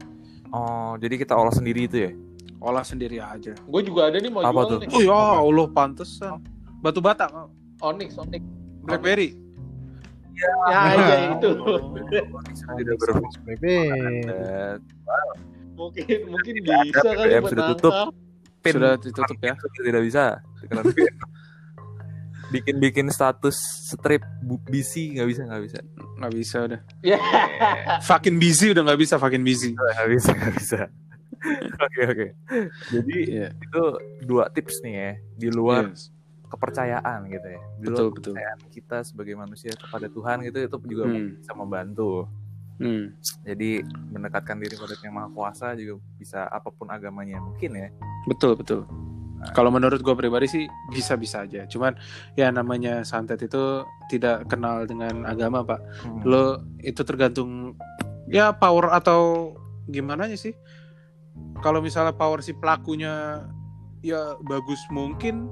Oh, 0.48 0.96
jadi 0.96 1.18
kita 1.18 1.36
olah 1.36 1.52
sendiri 1.52 1.84
itu 1.84 1.98
ya? 2.00 2.12
Olah 2.58 2.82
sendiri 2.82 3.20
aja. 3.20 3.52
Gue 3.60 3.82
juga 3.84 4.08
ada 4.08 4.16
nih 4.16 4.32
mau 4.32 4.42
Apa 4.42 4.64
jual 4.64 4.68
tuh? 4.70 4.78
nih. 4.80 4.88
Oh 4.90 5.02
ya 5.04 5.20
Allah 5.38 5.68
pantesan. 5.68 6.40
Batu 6.80 7.04
bata. 7.04 7.28
Onyx, 7.78 8.16
Onyx. 8.16 8.42
Blackberry. 8.82 9.36
Ya, 10.38 10.80
ya 10.94 11.16
itu. 11.32 11.50
Tidak 12.54 12.96
berfungsi. 12.96 13.38
Bebek. 13.44 14.80
mungkin 15.74 16.06
mungkin 16.28 16.54
bisa 16.62 17.00
BBM 17.04 17.38
buat 17.40 17.52
sudah 17.52 17.66
tutup. 17.72 17.94
Pin 18.58 18.74
Sudah 18.74 18.94
ditutup 18.96 19.38
ya. 19.40 19.54
sudah 19.56 19.84
tidak 19.84 20.02
bisa. 20.04 20.24
Bikin-bikin 22.48 23.10
status 23.10 23.60
strip 23.86 24.24
bu- 24.40 24.64
BC 24.64 25.14
nggak 25.14 25.28
bisa 25.28 25.42
nggak 25.44 25.62
bisa 25.62 25.80
Nggak 26.18 26.34
bisa 26.34 26.58
udah. 26.64 26.80
Ya. 27.04 27.20
Fucking 28.02 28.38
busy 28.38 28.72
udah 28.72 28.84
nggak 28.84 29.00
bisa 29.00 29.16
fucking 29.16 29.44
busy. 29.44 29.76
nggak 29.76 30.10
bisa 30.10 30.30
nggak 30.32 30.56
bisa 30.56 30.80
oke 31.78 32.02
oke 32.08 32.28
jadi 32.90 33.16
Iya. 33.22 33.48
itu 33.54 33.82
dua 34.24 34.50
tips 34.50 34.82
nih 34.82 34.94
ya 34.96 35.12
di 35.38 35.48
luar 35.50 35.94
Yes. 35.94 36.10
Kepercayaan 36.48 37.28
gitu 37.28 37.48
ya 37.48 37.62
di 37.78 37.86
Betul, 37.86 38.08
betul. 38.10 38.34
kepercayaan 38.34 38.60
kita 38.70 38.98
sebagai 39.04 39.36
manusia 39.36 39.72
kepada 39.74 40.08
Tuhan 40.08 40.44
gitu 40.44 40.58
itu 40.62 40.78
juga 40.88 41.04
Hmm. 41.06 41.36
bisa 41.36 41.52
membantu 41.54 42.28
Hmm. 42.78 43.10
jadi 43.42 43.82
mendekatkan 44.08 44.56
diri 44.56 44.78
pada 44.78 44.94
yang 45.00 45.12
maha 45.12 45.30
kuasa 45.30 45.74
juga 45.74 45.98
bisa 46.16 46.46
apa 46.46 46.70
pun 46.70 46.88
agamanya 46.88 47.38
mungkin 47.38 47.74
ya 47.74 47.90
Betul 48.26 48.54
betul. 48.54 48.84
Kalau 49.54 49.70
menurut 49.70 50.02
gue 50.02 50.12
pribadi 50.14 50.50
sih 50.50 50.66
bisa-bisa 50.90 51.46
aja. 51.46 51.64
Cuman 51.66 51.94
ya 52.34 52.50
namanya 52.50 53.02
santet 53.02 53.38
itu 53.40 53.82
tidak 54.10 54.50
kenal 54.50 54.84
dengan 54.84 55.24
agama 55.24 55.62
pak. 55.62 55.78
Hmm. 56.04 56.22
Lo 56.22 56.44
itu 56.82 57.06
tergantung 57.06 57.78
ya 58.28 58.50
power 58.52 58.90
atau 58.92 59.54
gimana 59.86 60.26
sih. 60.34 60.58
Kalau 61.62 61.80
misalnya 61.80 62.12
power 62.12 62.42
si 62.42 62.52
pelakunya 62.52 63.46
ya 64.02 64.36
bagus 64.42 64.82
mungkin 64.90 65.48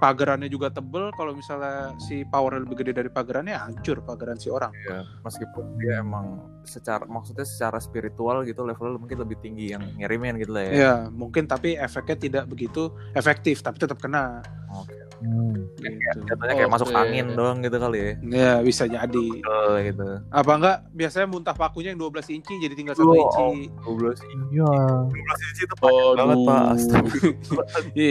pagerannya 0.00 0.48
juga 0.48 0.72
tebel. 0.72 1.12
Kalau 1.12 1.36
misalnya 1.36 1.92
si 2.00 2.24
powernya 2.24 2.64
lebih 2.64 2.80
gede 2.80 2.92
dari 2.96 3.10
pagerannya 3.12 3.54
hancur 3.54 4.00
pageran 4.00 4.40
si 4.40 4.48
orang. 4.48 4.72
ya 4.88 5.04
meskipun 5.20 5.76
dia 5.76 6.00
emang 6.00 6.40
secara 6.64 7.04
maksudnya 7.04 7.44
secara 7.44 7.76
spiritual 7.78 8.42
gitu 8.42 8.64
levelnya 8.64 8.96
mungkin 8.96 9.20
lebih 9.20 9.36
tinggi 9.38 9.76
yang 9.76 9.84
ngirimin 10.00 10.40
gitu 10.40 10.52
lah 10.56 10.64
ya 10.64 10.72
Ya 10.72 10.94
mungkin 11.12 11.44
tapi 11.44 11.76
efeknya 11.76 12.16
tidak 12.16 12.44
begitu 12.48 12.88
efektif 13.12 13.60
tapi 13.60 13.76
tetap 13.76 14.00
kena. 14.00 14.40
oke 14.72 14.96
Hmm. 15.20 15.52
Gitu. 15.76 16.18
Jatuhnya 16.24 16.54
kayak 16.56 16.70
masuk 16.70 16.88
Oke. 16.88 16.96
angin 16.96 17.26
doang 17.32 17.60
gitu 17.60 17.76
kali 17.76 17.98
ya 17.98 18.10
Ya 18.22 18.52
bisa 18.60 18.84
jadi. 18.84 19.26
oh, 19.42 19.76
gitu 19.78 20.06
Apa 20.28 20.52
enggak 20.54 20.76
biasanya 20.90 21.26
muntah 21.26 21.52
pakunya 21.52 21.90
yang 21.90 22.00
12 22.00 22.24
inci 22.30 22.54
jadi 22.56 22.72
tinggal 22.72 22.94
1 22.94 23.02
Oh, 23.02 23.12
inci. 23.52 23.68
12 23.84 24.16
Iya. 24.50 24.70
12 25.06 25.12
inci 25.46 25.62
itu 25.62 25.74
panjang 25.76 26.16
banget 26.16 26.38
pak 26.42 26.62
Astaga. 26.70 27.12
Iya, 27.94 28.10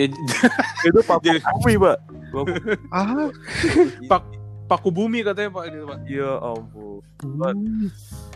itu 0.86 0.99
pak 1.01 1.18
Jadi- 1.20 1.43
bumi 1.55 1.76
pak 1.78 1.97
Ah. 2.89 3.26
Pak 4.05 4.22
paku 4.66 4.89
bumi 4.89 5.20
katanya 5.20 5.49
Pak 5.49 5.64
gitu, 5.68 5.82
Pak. 5.84 5.97
ya 6.05 6.30
ampun 6.38 7.01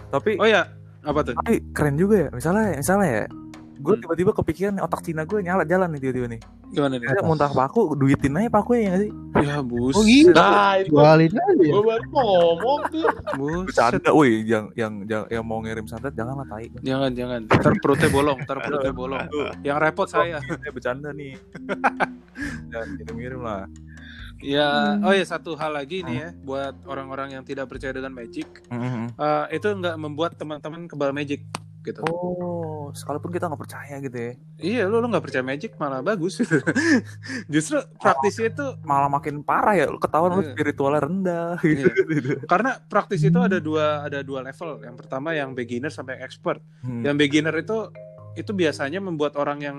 tapi 0.09 0.33
Oh 0.35 0.45
ya, 0.45 0.65
apa 0.99 1.21
tuh? 1.21 1.33
tapi 1.35 1.61
keren 1.71 1.93
juga 1.93 2.15
ya 2.19 2.29
misalnya 2.31 2.73
misalnya 2.75 3.07
ya 3.07 3.23
gue 3.83 3.93
Hmm. 3.93 4.01
tiba-tiba 4.01 4.31
kepikiran 4.31 4.79
otak 4.79 5.03
Cina 5.03 5.21
gue 5.23 5.37
nyala 5.37 5.61
jalan 5.63 5.91
nih 5.91 5.99
tiba-tiba 5.99 6.27
nih 6.29 6.41
Gimana 6.71 6.95
nih? 6.95 7.05
dia 7.05 7.21
muntah 7.21 7.51
paku 7.51 7.93
duitin 7.93 8.33
aja 8.33 8.47
paku 8.49 8.71
ya 8.73 8.87
nggak 8.87 9.01
sih 9.01 9.11
Ya 9.35 9.59
bus. 9.59 9.91
Oh 9.91 10.01
gitu. 10.01 10.31
Nah, 10.31 10.79
itu 10.79 10.89
Jualin 10.89 11.27
aja. 11.29 11.51
gue 11.59 11.83
baru 11.83 12.05
mau 12.07 12.23
ngomong 12.23 12.79
tuh. 12.87 13.03
Buset. 13.35 13.65
bercanda 13.67 14.09
woi 14.09 14.31
yang 14.41 14.65
yang 14.73 14.93
yang, 15.03 15.23
yang 15.27 15.43
mau 15.43 15.59
ngirim 15.59 15.83
santet 15.83 16.13
jangan 16.13 16.39
lah 16.39 16.47
tai 16.47 16.71
Jangan, 16.79 17.11
jangan. 17.11 17.41
Ntar 17.45 17.75
perutnya 17.77 18.07
bolong, 18.07 18.37
ntar 18.39 18.57
perutnya 18.57 18.93
bolong. 18.93 19.27
Yang 19.59 19.77
repot 19.81 20.07
saya. 20.07 20.39
saya 20.39 20.71
bercanda 20.71 21.11
nih 21.11 21.35
jangan 22.65 22.87
ngirim-ngirim 22.95 23.41
lah 23.41 23.67
Ya, 24.39 24.99
oh 24.99 25.11
ya 25.11 25.23
satu 25.23 25.55
hal 25.55 25.71
lagi 25.71 26.03
nih 26.03 26.15
ya 26.17 26.29
buat 26.37 26.75
orang-orang 26.83 27.31
yang 27.31 27.43
tidak 27.43 27.63
percaya 27.65 27.91
dengan 27.91 28.11
magic, 28.11 28.43
eh, 28.67 29.45
itu 29.49 29.67
nggak 29.69 29.95
membuat 29.95 30.35
teman-teman 30.35 30.83
kebal 30.85 31.11
magic 31.11 31.47
gitu. 31.83 31.99
oh 32.03 32.89
sekalipun 32.91 33.29
kita 33.29 33.51
nggak 33.51 33.61
percaya 33.61 33.95
gitu 33.99 34.17
ya 34.17 34.31
Iya, 34.63 34.81
lu 34.87 35.03
lu 35.03 35.11
nggak 35.11 35.25
percaya 35.27 35.43
magic 35.43 35.75
malah 35.75 35.99
bagus. 35.99 36.39
Justru 37.53 37.83
praktisi 37.99 38.47
itu 38.47 38.65
malah 38.87 39.11
makin 39.11 39.43
parah 39.43 39.75
ya 39.75 39.85
lu 39.91 39.99
ketahuan 39.99 40.39
lu 40.39 40.41
Iya. 40.43 40.55
spiritualnya 40.55 41.01
rendah 41.03 41.55
gitu, 41.67 41.89
gitu. 42.07 42.29
karena 42.47 42.79
praktis 42.87 43.21
itu 43.27 43.35
ada 43.43 43.59
dua 43.59 44.07
ada 44.07 44.23
dua 44.23 44.39
level. 44.39 44.79
Yang 44.79 44.95
pertama 45.03 45.35
yang 45.35 45.51
beginner 45.51 45.91
sampai 45.91 46.23
expert. 46.23 46.63
Hmm. 46.79 47.03
Yang 47.03 47.15
beginner 47.19 47.55
itu 47.59 47.91
itu 48.33 48.51
biasanya 48.55 49.03
membuat 49.03 49.35
orang 49.35 49.59
yang 49.61 49.77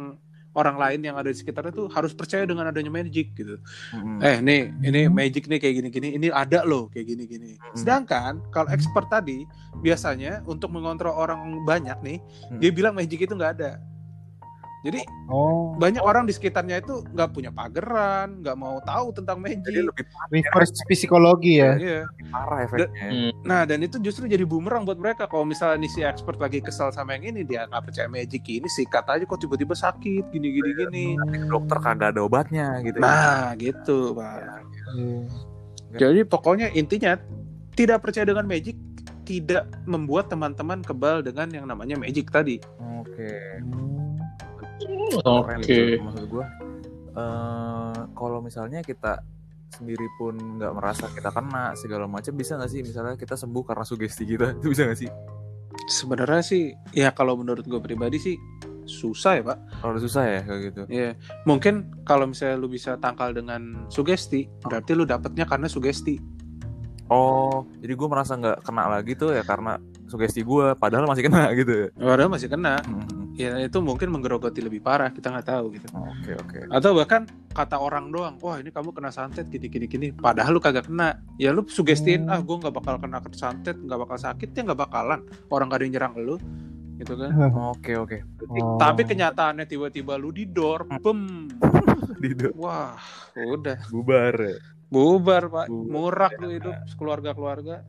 orang 0.55 0.79
lain 0.79 1.01
yang 1.03 1.19
ada 1.19 1.31
di 1.31 1.37
sekitarnya 1.37 1.75
tuh 1.75 1.87
harus 1.91 2.15
percaya 2.15 2.47
dengan 2.47 2.71
adanya 2.71 2.91
magic 2.91 3.35
gitu. 3.35 3.59
Hmm. 3.91 4.23
Eh 4.23 4.39
nih, 4.39 4.71
ini 4.87 5.01
magic 5.11 5.51
nih 5.51 5.59
kayak 5.59 5.75
gini-gini, 5.83 6.09
ini 6.15 6.27
ada 6.31 6.63
loh 6.63 6.87
kayak 6.95 7.11
gini-gini. 7.11 7.59
Hmm. 7.59 7.75
Sedangkan 7.75 8.39
kalau 8.55 8.71
expert 8.71 9.11
tadi 9.11 9.43
biasanya 9.83 10.47
untuk 10.47 10.71
mengontrol 10.71 11.13
orang 11.15 11.63
banyak 11.67 11.99
nih, 12.03 12.19
Hmm. 12.49 12.59
dia 12.63 12.71
bilang 12.71 12.95
magic 12.95 13.27
itu 13.27 13.35
nggak 13.35 13.53
ada. 13.61 13.83
Jadi 14.85 15.01
Oh. 15.32 15.72
banyak 15.80 16.05
orang 16.05 16.28
di 16.28 16.37
sekitarnya 16.37 16.85
itu 16.85 17.01
nggak 17.16 17.32
punya 17.32 17.49
pageran, 17.49 18.45
nggak 18.45 18.57
mau 18.61 18.76
tahu 18.85 19.16
tentang 19.16 19.41
jadi 19.41 19.57
magic. 19.57 19.89
lebih 19.89 20.05
Reverse 20.28 20.76
psikologi 20.85 21.64
ya. 21.64 21.72
Iya. 21.80 22.01
parah 22.28 22.66
efeknya 22.68 22.89
Hmm. 22.93 23.30
Nah 23.49 23.64
dan 23.64 23.80
itu 23.80 23.97
justru 24.05 24.28
jadi 24.28 24.45
bumerang 24.45 24.85
buat 24.85 25.01
mereka. 25.01 25.24
Kalau 25.24 25.49
misalnya 25.49 25.80
nih 25.80 25.91
si 25.91 26.01
expert 26.05 26.37
lagi 26.37 26.61
kesal 26.61 26.93
sama 26.93 27.16
yang 27.16 27.32
ini, 27.32 27.49
dia 27.49 27.64
nggak 27.64 27.89
percaya 27.89 28.05
magic 28.12 28.45
ini, 28.45 28.68
sikat 28.68 29.09
aja 29.09 29.24
kok 29.24 29.41
tiba-tiba 29.41 29.72
sakit, 29.72 30.28
gini-gini 30.28 30.70
gini. 30.76 31.07
Nanti 31.16 31.39
ke 31.41 31.49
dokter 31.49 31.78
kagak 31.80 32.12
ada 32.12 32.20
obatnya 32.20 32.85
gitu 32.85 33.01
ya. 33.01 33.03
Nah 33.03 33.45
gitu 33.57 34.12
pak. 34.12 34.37
Iya. 34.93 35.20
Jadi 35.97 36.20
pokoknya 36.28 36.68
intinya 36.76 37.16
tidak 37.72 38.05
percaya 38.05 38.28
dengan 38.28 38.45
magic 38.45 38.76
tidak 39.24 39.64
membuat 39.89 40.28
teman-teman 40.28 40.85
kebal 40.85 41.24
dengan 41.24 41.49
yang 41.49 41.64
namanya 41.64 41.97
magic 41.97 42.28
tadi. 42.28 42.61
oke 43.01 43.30
Hmm. 43.64 44.04
Oke. 45.20 45.62
gitu 45.62 46.03
maksud 46.03 46.24
gue 46.26 46.45
eh 47.14 47.99
kalau 48.12 48.39
misalnya 48.39 48.80
kita 48.80 49.22
sendiri 49.70 50.07
pun 50.14 50.35
nggak 50.59 50.72
merasa 50.72 51.11
kita 51.11 51.30
kena 51.30 51.74
segala 51.74 52.07
macam 52.07 52.30
bisa 52.32 52.55
nggak 52.55 52.70
sih 52.70 52.80
misalnya 52.80 53.14
kita 53.14 53.35
sembuh 53.35 53.62
karena 53.62 53.82
sugesti 53.82 54.22
kita 54.22 54.59
itu 54.59 54.68
bisa 54.70 54.87
nggak 54.87 55.01
sih 55.01 55.11
Sebenarnya 55.85 56.39
sih 56.41 56.70
ya 56.95 57.11
kalau 57.11 57.35
menurut 57.35 57.66
gue 57.66 57.76
pribadi 57.78 58.16
sih 58.16 58.37
susah 58.85 59.32
ya 59.35 59.43
pak. 59.43 59.59
kalau 59.80 59.99
susah 59.99 60.22
ya 60.22 60.41
kayak 60.47 60.61
gitu 60.70 60.82
Ya 60.87 61.18
mungkin 61.43 61.91
kalau 62.07 62.30
misalnya 62.30 62.57
lu 62.57 62.68
bisa 62.68 62.95
tangkal 62.97 63.32
dengan 63.32 63.89
sugesti, 63.89 64.47
berarti 64.61 64.93
lu 64.93 65.03
dapetnya 65.03 65.43
karena 65.45 65.66
sugesti. 65.66 66.20
oh 67.07 67.66
jadi 67.80 67.93
gue 67.93 68.09
merasa 68.09 68.32
nggak 68.35 68.62
kena 68.62 68.85
lagi 68.89 69.12
tuh 69.12 69.35
ya 69.35 69.43
karena 69.43 69.76
sugesti 70.07 70.41
gue 70.41 70.72
padahal 70.74 71.05
masih 71.05 71.26
kena 71.26 71.51
gitu 71.59 71.91
Padahal 71.97 72.30
masih 72.30 72.49
kena. 72.49 72.78
Hmm, 72.80 73.24
Ya 73.35 73.59
itu 73.59 73.82
mungkin 73.82 74.14
menggerogoti 74.14 74.62
lebih 74.62 74.78
parah 74.78 75.11
kita 75.11 75.26
nggak 75.26 75.49
tahu 75.51 75.74
gitu. 75.74 75.91
oke 75.91 76.30
oke 76.39 76.57
Atau 76.70 76.95
bahkan 76.95 77.26
kata 77.51 77.76
orang 77.76 78.09
doang, 78.09 78.39
wah 78.39 78.62
ini 78.62 78.70
kamu 78.70 78.95
kena 78.95 79.11
santet 79.11 79.51
gini 79.51 79.66
gini 79.66 79.87
gini. 79.87 80.07
Padahal 80.11 80.55
lu 80.55 80.62
kagak 80.62 80.87
kena. 80.87 81.18
Ya 81.35 81.51
lu 81.51 81.66
sugestiin, 81.66 82.26
Hmm. 82.26 82.32
ah 82.32 82.39
gue 82.39 82.57
nggak 82.57 82.70
bakal 82.72 82.95
kena 82.97 83.18
santet, 83.32 83.74
nggak 83.74 83.99
bakal 83.99 84.16
sakit 84.16 84.55
ya 84.55 84.62
nggak 84.62 84.80
bakalan. 84.80 85.20
Orang 85.51 85.66
gak 85.66 85.82
ada 85.82 85.85
yang 85.85 85.95
nyerang 85.99 86.14
lu, 86.16 86.39
gitu 86.97 87.18
kan. 87.18 87.30
oke 87.74 87.93
oke 87.99 88.18
Oh. 88.55 88.78
Tapi 88.78 89.03
kenyataannya 89.03 89.66
tiba-tiba 89.66 90.14
lu 90.14 90.30
didor, 90.30 90.87
bem. 91.03 91.51
Dido 92.22 92.55
Wah, 92.55 92.95
udah 93.35 93.76
bubar 93.91 94.35
ya. 94.39 94.57
bubar 94.89 95.43
pak, 95.51 95.66
Bubar. 95.66 95.91
murak 95.91 96.32
tuh 96.39 96.51
hidup 96.53 96.76
keluarga-keluarga. 96.95 97.82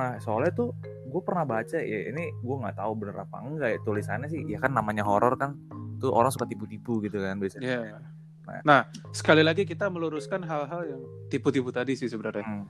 Nah 0.00 0.16
soalnya 0.16 0.52
tuh 0.56 0.72
gue 1.10 1.20
pernah 1.20 1.44
baca 1.44 1.76
ya 1.76 2.08
ini 2.08 2.32
gue 2.32 2.56
nggak 2.56 2.80
tahu 2.80 2.92
bener 2.96 3.16
apa 3.20 3.36
enggak 3.44 3.68
ya 3.76 3.78
tulisannya 3.84 4.28
sih 4.32 4.40
ya 4.48 4.56
kan 4.62 4.72
namanya 4.72 5.04
horor 5.04 5.36
kan 5.36 5.58
tuh 6.00 6.08
orang 6.08 6.32
suka 6.32 6.48
tipu-tipu 6.48 7.04
gitu 7.04 7.20
kan 7.20 7.36
biasanya. 7.36 7.68
Ya. 7.68 8.00
Nah. 8.48 8.62
Nah, 8.66 8.80
sekali 9.14 9.44
lagi 9.44 9.62
kita 9.62 9.86
meluruskan 9.92 10.42
hal-hal 10.42 10.82
yang 10.88 11.02
tipu-tipu 11.28 11.70
tadi 11.70 11.94
sih 11.94 12.08
sebenarnya. 12.08 12.42
Hmm. 12.42 12.64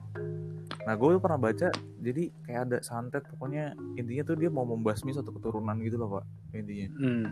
Nah 0.85 0.93
gue 0.97 1.17
pernah 1.21 1.39
baca 1.39 1.69
jadi 2.01 2.23
kayak 2.43 2.61
ada 2.69 2.77
santet 2.81 3.23
pokoknya 3.33 3.77
intinya 3.97 4.23
tuh 4.25 4.35
dia 4.37 4.49
mau 4.49 4.65
membasmi 4.65 5.13
satu 5.13 5.29
keturunan 5.37 5.77
gitu 5.85 5.95
loh 6.01 6.19
pak 6.19 6.25
intinya 6.57 6.87
Hmm. 6.97 7.25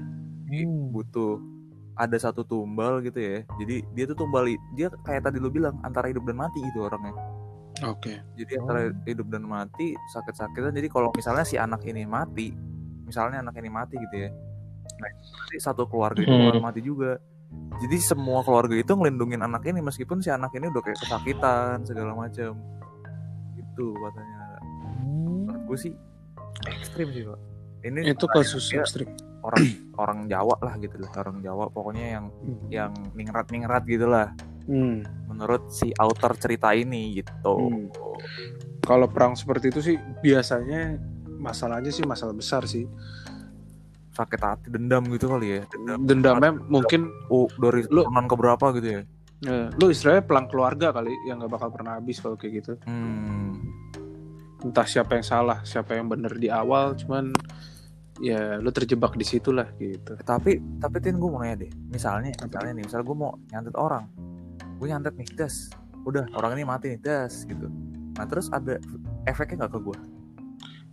Hmm. 0.49 0.93
butuh 0.93 1.41
ada 1.99 2.15
satu 2.15 2.47
tumbal 2.47 3.03
gitu 3.03 3.19
ya 3.19 3.43
jadi 3.59 3.83
dia 3.91 4.05
tuh 4.07 4.17
tumbal 4.23 4.47
dia 4.77 4.87
kayak 5.03 5.27
tadi 5.27 5.41
lo 5.41 5.51
bilang 5.51 5.75
antara 5.83 6.07
hidup 6.07 6.23
dan 6.29 6.39
mati 6.39 6.61
gitu 6.63 6.85
orangnya 6.87 7.11
Oke. 7.85 8.19
jadi 8.33 8.51
antara 8.57 8.79
hidup 9.03 9.27
dan 9.27 9.43
mati 9.43 9.93
sakit-sakitan. 10.09 10.71
Jadi 10.71 10.87
kalau 10.87 11.09
misalnya 11.11 11.43
si 11.43 11.55
anak 11.55 11.83
ini 11.83 12.03
mati 12.03 12.51
misalnya 13.03 13.39
anak 13.39 13.55
ini 13.55 13.69
mati 13.69 13.95
gitu 13.97 14.15
ya 14.17 14.29
nah 14.99 15.09
nanti 15.09 15.57
satu 15.57 15.85
keluarga 15.85 16.19
itu 16.19 16.29
Hmm. 16.29 16.59
mati 16.59 16.81
juga. 16.81 17.15
Jadi 17.79 17.97
semua 17.97 18.43
keluarga 18.43 18.73
itu 18.73 18.89
ngelindungin 18.89 19.39
anak 19.39 19.63
ini 19.63 19.79
meskipun 19.79 20.19
si 20.19 20.27
anak 20.27 20.51
ini 20.51 20.67
udah 20.67 20.81
kayak 20.81 20.99
kesakitan 20.99 21.81
segala 21.81 22.11
macam 22.13 22.53
gitu 23.55 23.95
katanya. 23.95 24.59
Hmm. 24.59 25.47
menurut 25.47 25.63
gue 25.65 25.77
sih 25.79 25.93
ekstrim 26.67 27.09
sih 27.09 27.23
pak. 27.23 27.39
Ini 27.79 28.11
Itu 28.11 28.27
kasus 28.27 28.67
ekstrim. 28.69 29.07
orang 29.39 29.63
orang 29.95 30.19
Jawa 30.27 30.59
lah 30.59 30.75
gitu 30.77 30.99
lah 30.99 31.09
orang 31.15 31.39
Jawa. 31.39 31.71
Pokoknya 31.71 32.05
yang 32.11 32.25
yang 32.69 32.91
ningrat 33.15 33.47
ningrat 33.47 33.87
gitu 33.87 34.03
lah 34.03 34.35
Hmm. 34.69 35.01
menurut 35.25 35.73
si 35.73 35.89
author 35.97 36.37
cerita 36.37 36.69
ini 36.71 37.17
gitu 37.17 37.33
Hmm. 37.57 37.89
Kalau 38.79 39.05
perang 39.05 39.33
seperti 39.33 39.69
itu 39.69 39.81
sih 39.83 39.97
biasanya 40.21 40.97
masalahnya 41.35 41.89
sih 41.89 42.05
masalah 42.05 42.31
besar 42.31 42.63
sih. 42.63 42.85
sakit 44.09 44.41
hati 44.41 44.67
dendam 44.67 44.99
gitu 45.09 45.31
kali 45.31 45.47
ya 45.47 45.61
dendam 45.71 45.99
Dendamnya 46.03 46.51
mungkin 46.67 47.07
oh 47.29 47.47
dari 47.55 47.87
Lu- 47.87 48.03
turunan 48.03 48.27
ke 48.27 48.35
berapa 48.35 48.65
gitu 48.75 48.87
ya 48.99 49.01
eh, 49.47 49.67
lu 49.79 49.87
istilahnya 49.87 50.27
pelang 50.27 50.51
keluarga 50.51 50.91
kali 50.91 51.15
yang 51.23 51.39
nggak 51.39 51.47
bakal 51.49 51.71
pernah 51.71 51.95
habis 51.95 52.19
kalau 52.19 52.35
kayak 52.35 52.53
gitu. 52.59 52.73
hmm. 52.83 53.55
Entah 54.59 54.83
siapa 54.83 55.15
yang 55.15 55.23
salah, 55.23 55.63
siapa 55.63 55.95
yang 55.95 56.11
bener 56.11 56.35
di 56.35 56.51
awal, 56.51 56.91
cuman 56.99 57.31
ya 58.19 58.59
lu 58.59 58.67
terjebak 58.75 59.15
di 59.15 59.23
situlah 59.23 59.71
gitu. 59.79 60.19
Eh, 60.19 60.25
tapi 60.27 60.59
tapi 60.75 60.99
tin 60.99 61.15
gue 61.15 61.29
mau 61.31 61.39
nanya 61.39 61.63
deh 61.63 61.71
misalnya 61.87 62.35
misalnya 62.43 62.75
nih 62.75 62.83
misalnya 62.83 63.05
gue 63.07 63.17
mau 63.17 63.31
nyantet 63.47 63.75
orang 63.79 64.03
gue 64.79 64.87
nyantet 64.87 65.13
nih 65.13 65.27
das 65.35 65.67
udah 66.07 66.23
orang 66.33 66.55
ini 66.55 66.63
mati 66.63 66.95
nih 66.95 66.99
das 67.03 67.43
gitu 67.43 67.67
nah 68.15 68.23
terus 68.23 68.47
ada 68.49 68.79
efeknya 69.27 69.67
nggak 69.67 69.73
ke 69.75 69.81
gue 69.83 69.99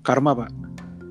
Karma 0.02 0.38
pak, 0.38 0.50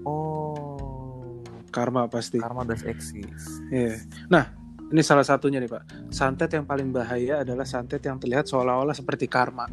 oh 0.07 1.43
karma 1.67 2.07
pasti. 2.07 2.39
karma 2.39 2.63
does 2.63 2.79
exist 2.87 3.59
Iya. 3.67 3.99
Nah, 4.31 4.55
ini 4.87 5.03
salah 5.03 5.27
satunya 5.27 5.59
nih 5.59 5.67
Pak. 5.67 5.83
Santet 6.15 6.55
yang 6.55 6.63
paling 6.63 6.95
bahaya 6.95 7.43
adalah 7.43 7.67
santet 7.67 7.99
yang 8.07 8.15
terlihat 8.15 8.47
seolah-olah 8.47 8.95
seperti 8.95 9.27
karma. 9.27 9.67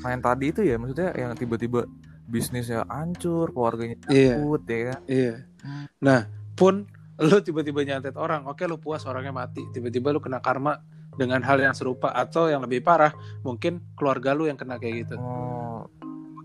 nah 0.00 0.08
yang 0.12 0.20
tadi 0.20 0.48
itu 0.48 0.60
ya 0.64 0.76
maksudnya 0.76 1.12
yang 1.12 1.32
tiba-tiba 1.32 1.84
bisnisnya 2.24 2.84
hancur 2.88 3.52
keluarganya 3.52 3.96
Iya. 4.08 4.36
takut 4.36 4.62
ya 4.64 4.78
kan 4.92 5.00
Iya. 5.08 5.34
Nah, 6.00 6.20
pun 6.52 6.84
lu 7.16 7.36
tiba-tiba 7.40 7.80
nyantet 7.84 8.16
orang, 8.16 8.44
oke 8.44 8.60
lu 8.64 8.76
puas 8.76 9.04
orangnya 9.04 9.32
mati, 9.32 9.60
tiba-tiba 9.72 10.12
lu 10.12 10.20
kena 10.20 10.40
karma 10.40 10.80
dengan 11.12 11.40
hal 11.40 11.58
yang 11.58 11.72
serupa 11.72 12.10
atau 12.10 12.46
yang 12.46 12.60
lebih 12.60 12.80
parah, 12.80 13.10
mungkin 13.40 13.82
keluarga 13.94 14.30
lu 14.30 14.46
yang 14.46 14.56
kena 14.56 14.76
kayak 14.76 15.04
gitu. 15.04 15.16
oh 15.16 15.84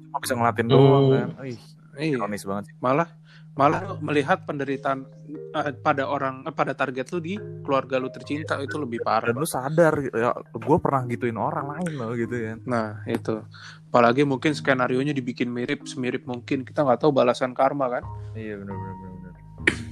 cuma 0.10 0.20
bisa 0.22 0.34
ngelatin 0.34 0.68
doang 0.68 1.04
Hmm. 1.04 1.14
kan 1.14 1.30
Ih, 1.44 1.60
Iya. 1.96 2.16
ironis 2.16 2.44
banget 2.44 2.64
sih 2.68 2.76
Malah 2.80 3.08
malah 3.52 3.80
lu 3.84 3.96
melihat 4.02 4.44
penderitaan 4.44 5.08
eh, 5.54 5.72
pada 5.78 6.04
orang 6.06 6.44
eh, 6.44 6.52
pada 6.52 6.72
target 6.72 7.08
lu 7.10 7.20
di 7.20 7.36
keluarga 7.62 7.96
lu 7.96 8.08
tercinta 8.08 8.60
itu 8.60 8.76
lebih 8.76 9.00
parah. 9.00 9.28
dan 9.28 9.36
lu 9.36 9.44
sadar 9.46 9.96
ya 10.06 10.32
gue 10.36 10.78
pernah 10.78 11.04
gituin 11.06 11.36
orang 11.36 11.68
lain 11.70 11.92
loh 11.96 12.12
gitu 12.14 12.36
kan 12.36 12.58
Nah, 12.66 12.88
itu. 13.06 13.40
Apalagi 13.88 14.24
mungkin 14.24 14.52
skenario 14.52 15.00
nya 15.00 15.12
dibikin 15.12 15.48
mirip 15.48 15.84
semirip 15.84 16.24
mungkin. 16.24 16.64
Kita 16.64 16.84
nggak 16.84 17.00
tahu 17.00 17.12
balasan 17.12 17.52
karma 17.52 17.88
kan. 17.90 18.04
iya 18.34 18.56
benar 18.56 18.76
benar 18.76 18.94
benar 18.94 19.12
benar 19.16 19.34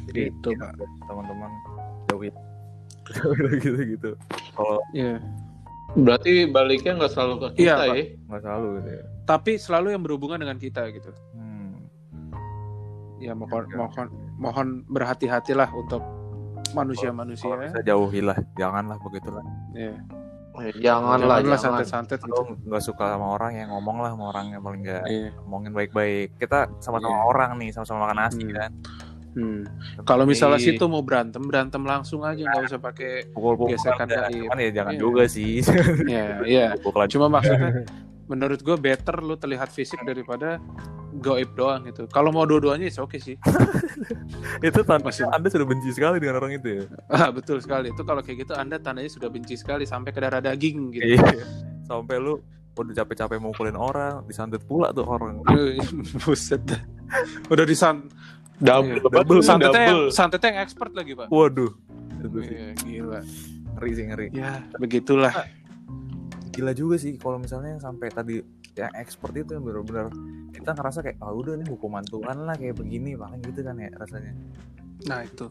jadi 0.03 0.21
Gitu, 0.27 0.47
ya, 0.51 0.59
Pak. 0.59 0.71
teman-teman 1.05 1.51
jauhin 2.05 2.33
gitu 3.59 3.79
gitu 3.89 4.11
kalau 4.51 4.79
Iya. 4.91 5.19
Berarti 5.93 6.47
baliknya 6.47 6.97
nggak 6.97 7.11
selalu 7.11 7.33
ke 7.37 7.47
kita 7.53 7.61
Iya, 7.61 7.75
Pak. 7.77 7.93
ya. 7.93 8.03
nggak 8.25 8.41
selalu 8.41 8.67
gitu 8.75 8.89
ya 8.89 9.03
Tapi 9.23 9.51
selalu 9.55 9.87
yang 9.89 10.01
berhubungan 10.01 10.39
dengan 10.39 10.57
kita 10.57 10.81
gitu. 10.89 11.11
hmm. 11.31 11.73
Ya 13.19 13.31
mohon 13.33 13.63
Oke. 13.63 13.75
mohon 13.75 14.07
mohon 14.35 14.67
berhati-hatilah 14.87 15.69
untuk 15.71 16.01
manusia-manusia. 16.73 17.45
kalau 17.45 17.61
bisa 17.61 17.81
jauhilah 17.83 18.37
janganlah 18.53 18.97
begitulah 18.99 19.45
Iya. 19.73 19.95
Janganlah, 20.53 20.77
Janganlah 20.81 21.39
jangan. 21.41 21.57
santet-santet 21.81 22.19
gitu. 22.21 22.41
nggak 22.63 22.83
suka 22.83 23.05
sama 23.09 23.25
orang 23.31 23.53
yang 23.55 23.69
ngomong 23.69 23.97
lah 23.99 24.13
sama 24.13 24.29
orang 24.29 24.45
yang 24.49 24.61
paling 24.61 24.81
nggak 24.81 25.01
Iya. 25.03 25.29
ngomongin 25.39 25.71
baik-baik 25.71 26.37
kita 26.37 26.69
sama-sama 26.79 27.15
Iya. 27.15 27.25
orang 27.27 27.51
nih 27.57 27.69
sama-sama 27.69 28.05
makan 28.05 28.17
nasi 28.19 28.43
Hmm. 28.43 28.53
kan 28.55 28.71
Hmm. 29.33 29.65
Kalau 30.01 30.23
misalnya 30.23 30.57
Iya. 30.57 30.67
situ 30.71 30.85
mau 30.85 31.01
berantem, 31.01 31.41
berantem 31.41 31.81
langsung 31.81 32.21
aja 32.21 32.37
nggak 32.39 32.63
usah 32.65 32.77
pakai 32.77 33.27
pukul-pukul 33.29 33.73
Gesekan 33.73 34.05
ya. 34.05 34.21
gaib. 34.23 34.45
cuman 34.45 34.57
ya 34.59 34.69
jangan 34.71 34.93
Iya. 34.93 34.99
juga 34.99 35.23
sih 35.25 35.53
ya, 36.05 36.25
ya. 36.43 36.67
Pukul 36.77 37.01
aja. 37.01 37.11
Cuma 37.11 37.27
maksudnya 37.27 37.81
menurut 38.31 38.59
gue 38.59 38.77
better 38.77 39.19
lu 39.19 39.35
terlihat 39.35 39.67
fisik 39.67 39.99
daripada 40.01 40.61
goib 41.15 41.53
doang 41.53 41.83
gitu. 41.83 42.05
Kalau 42.07 42.29
mau 42.29 42.43
dua-duanya 42.43 42.85
itu 42.87 42.99
oke 42.99 43.17
sih. 43.17 43.35
itu 44.61 44.79
tanda 44.81 45.03
Masih- 45.03 45.27
anda 45.27 45.47
sudah 45.47 45.65
benci 45.65 45.89
sekali 45.89 46.17
dengan 46.17 46.37
orang 46.37 46.53
itu 46.53 46.67
ya 46.71 46.83
Ah, 47.17 47.29
betul 47.29 47.57
sekali. 47.57 47.89
Itu 47.89 48.01
kalau 48.01 48.21
kayak 48.21 48.37
gitu 48.39 48.53
Anda 48.53 48.77
tandanya 48.77 49.09
sudah 49.09 49.27
benci 49.27 49.53
sekali 49.55 49.83
sampai 49.83 50.09
ke 50.09 50.19
darah 50.19 50.39
daging 50.39 50.89
gitu. 50.91 51.05
iya 51.11 51.25
sampai 51.83 52.15
lu 52.17 52.39
udah 52.73 52.93
capek-capek 52.95 53.37
mukulin 53.37 53.75
orang 53.75 54.23
disantet 54.23 54.63
pula 54.63 54.89
tuh 54.89 55.03
orang 55.03 55.45
Buset. 56.19 56.63
dah. 56.63 56.81
Udah 57.47 57.63
disan 57.63 58.09
Double, 58.55 58.95
Iya. 58.95 59.09
double, 59.09 59.39
santetnya 59.41 59.81
yang, 59.81 59.97
double. 59.99 60.09
santetnya 60.09 60.49
yang 60.49 60.61
expert 60.61 60.91
lagi, 60.91 61.13
Pak. 61.13 61.27
waduh 61.27 61.73
Iya, 62.39 62.67
gila. 62.77 63.19
ngeri 63.73 63.91
sih 63.91 64.05
ngeri 64.05 64.27
Ya, 64.31 64.51
begitulah. 64.75 65.33
gila 66.49 66.71
juga 66.71 66.95
sih 66.95 67.17
kalau 67.17 67.37
misalnya 67.37 67.69
yang 67.71 67.81
sampai 67.81 68.07
tadi 68.07 68.39
yang 68.73 68.93
expert 68.95 69.33
itu 69.33 69.51
yang 69.51 69.61
benar-benar 69.61 70.13
kita 70.51 70.71
ngerasa 70.71 71.01
kayak 71.01 71.17
ah 71.19 71.29
udah 71.29 71.53
nih 71.55 71.67
hukuman 71.67 72.01
Tuhan 72.03 72.37
lah 72.39 72.53
kayak 72.53 72.73
begini 72.75 73.13
paling 73.13 73.41
gitu 73.41 73.61
kan 73.61 73.75
ya 73.75 73.89
rasanya 73.91 74.33
Nah, 75.03 75.19
itu. 75.21 75.49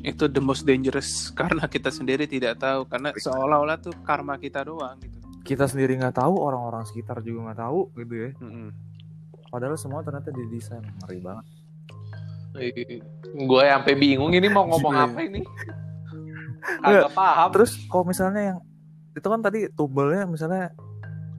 Itu 0.00 0.24
the 0.26 0.40
most 0.40 0.64
dangerous 0.64 1.10
karena 1.36 1.66
kita 1.66 1.88
sendiri 1.88 2.24
tidak 2.24 2.56
tahu 2.56 2.86
karena 2.86 3.12
seolah-olah 3.12 3.76
tuh 3.78 3.92
karma 4.00 4.34
kita 4.36 4.62
doang 4.62 4.96
gitu. 4.98 5.18
kita 5.42 5.66
sendiri 5.66 5.96
nggak 5.96 6.14
tahu 6.14 6.34
orang-orang 6.36 6.84
sekitar 6.84 7.18
juga 7.18 7.48
nggak 7.48 7.60
tahu 7.60 7.80
gitu 7.96 8.14
ya 8.14 8.30
Mm-mm. 8.36 8.68
padahal 9.46 9.74
semua 9.74 10.00
ternyata 10.00 10.30
didesain 10.30 10.80
ngeri 11.00 11.18
banget 11.18 11.44
Gue 13.40 13.64
sampai 13.64 13.94
bingung 13.94 14.30
ini 14.30 14.46
mau 14.46 14.66
ngomong 14.66 14.92
Iya. 14.92 15.04
apa 15.06 15.20
ini. 15.20 15.40
Agak 16.80 17.12
paham. 17.12 17.48
terus 17.50 17.72
kalau 17.86 18.04
misalnya 18.04 18.42
yang 18.46 18.58
itu 19.10 19.24
kan 19.24 19.40
tadi 19.40 19.66
tumbalnya 19.70 20.22
misalnya 20.24 20.70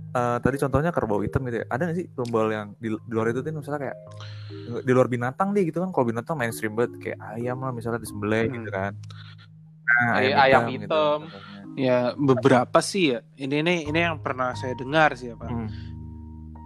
eh, 0.09 0.38
tadi 0.39 0.57
contohnya 0.57 0.89
kerbau 0.89 1.20
hitam 1.20 1.45
gitu 1.45 1.62
ya 1.62 1.66
ada 1.68 1.82
nggak 1.84 1.95
sih 1.95 2.07
tumbal 2.12 2.49
yang 2.49 2.74
di, 2.76 2.89
di 2.89 3.12
luar 3.12 3.30
itu 3.30 3.39
tuh 3.39 3.53
misalnya 3.53 3.80
kayak 3.82 3.97
di 4.82 4.91
luar 4.91 5.07
binatang 5.07 5.51
deh 5.51 5.64
gitu 5.64 5.80
kan 5.80 5.89
kalau 5.89 6.05
binatang 6.05 6.36
mainstream 6.36 6.74
banget 6.74 6.91
kayak 6.99 7.20
ayam 7.32 7.57
lah 7.57 7.72
misalnya 7.72 7.97
disembelih 7.97 8.43
Hmm. 8.45 8.55
gitu 8.57 8.70
kan 8.70 8.91
nah, 9.86 10.16
Iya, 10.18 10.36
ayam 10.41 10.62
gitu 10.68 10.84
hitam. 10.84 11.20
contohnya. 11.22 11.49
Ya, 11.72 11.99
beberapa 12.14 12.80
sih 12.82 13.03
ya. 13.09 13.24
Ini 13.34 13.55
ini 13.62 13.74
ini 13.86 13.99
yang 14.01 14.20
pernah 14.20 14.51
saya 14.51 14.74
dengar 14.74 15.16
sih 15.16 15.32
ya, 15.32 15.36
Pak. 15.36 15.47
Hmm. 15.47 15.72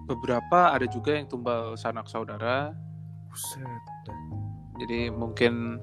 Beberapa 0.05 0.71
ada 0.71 0.85
juga 0.87 1.13
yang 1.13 1.25
tumbal 1.25 1.73
sanak 1.75 2.05
saudara. 2.05 2.73
Buset. 3.27 3.81
Jadi 4.79 5.09
mungkin 5.09 5.79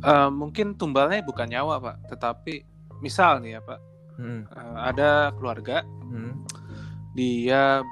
eh, 0.00 0.30
mungkin 0.30 0.76
tumbalnya 0.76 1.24
bukan 1.24 1.48
nyawa, 1.48 1.80
Pak, 1.80 1.96
tetapi 2.12 2.64
misal 3.00 3.40
nih 3.40 3.56
ya, 3.56 3.60
Pak. 3.64 3.80
Hmm. 4.14 4.46
eh, 4.46 4.76
ada 4.78 5.34
keluarga 5.34 5.82
Hmm. 6.04 6.46
dia 7.18 7.82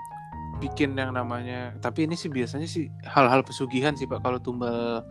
bikin 0.58 0.94
yang 0.94 1.10
namanya 1.10 1.74
tapi 1.82 2.06
ini 2.06 2.14
sih 2.14 2.30
biasanya 2.30 2.70
sih 2.70 2.86
hal-hal 3.02 3.42
pesugihan 3.42 3.98
sih 3.98 4.06
Pak 4.06 4.22
kalau 4.22 4.38
tumbal 4.38 5.02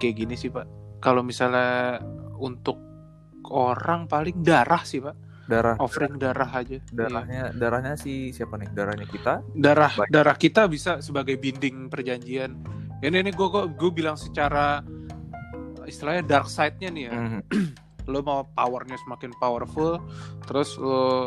kayak 0.00 0.24
gini 0.24 0.32
sih 0.32 0.48
Pak. 0.48 0.64
Kalau 1.04 1.20
misalnya 1.20 2.00
untuk 2.40 2.80
orang 3.52 4.08
paling 4.08 4.40
darah 4.40 4.80
sih 4.82 5.04
Pak. 5.04 5.12
darah 5.46 5.76
Offering 5.78 6.16
darah 6.18 6.48
aja. 6.48 6.80
Iya. 6.80 6.90
darahnya 6.90 7.42
darahnya 7.54 7.92
si 7.94 8.32
siapa 8.32 8.56
nih 8.56 8.66
darahnya 8.74 9.04
kita 9.06 9.44
darah 9.54 9.92
Baik. 9.94 10.08
darah 10.10 10.34
kita 10.34 10.66
bisa 10.66 10.98
sebagai 10.98 11.36
binding 11.36 11.86
perjanjian 11.86 12.56
ini 13.04 13.16
ini 13.20 13.30
gue 13.32 13.48
gue 13.76 13.90
bilang 13.92 14.16
secara 14.16 14.80
istilahnya 15.84 16.22
dark 16.24 16.48
side-nya 16.48 16.88
nih 16.92 17.04
ya. 17.08 17.12
Hmm. 17.12 17.40
lo 18.06 18.22
mau 18.22 18.46
powernya 18.54 18.94
semakin 19.02 19.34
powerful 19.42 19.98
terus 20.46 20.78
lo 20.78 21.26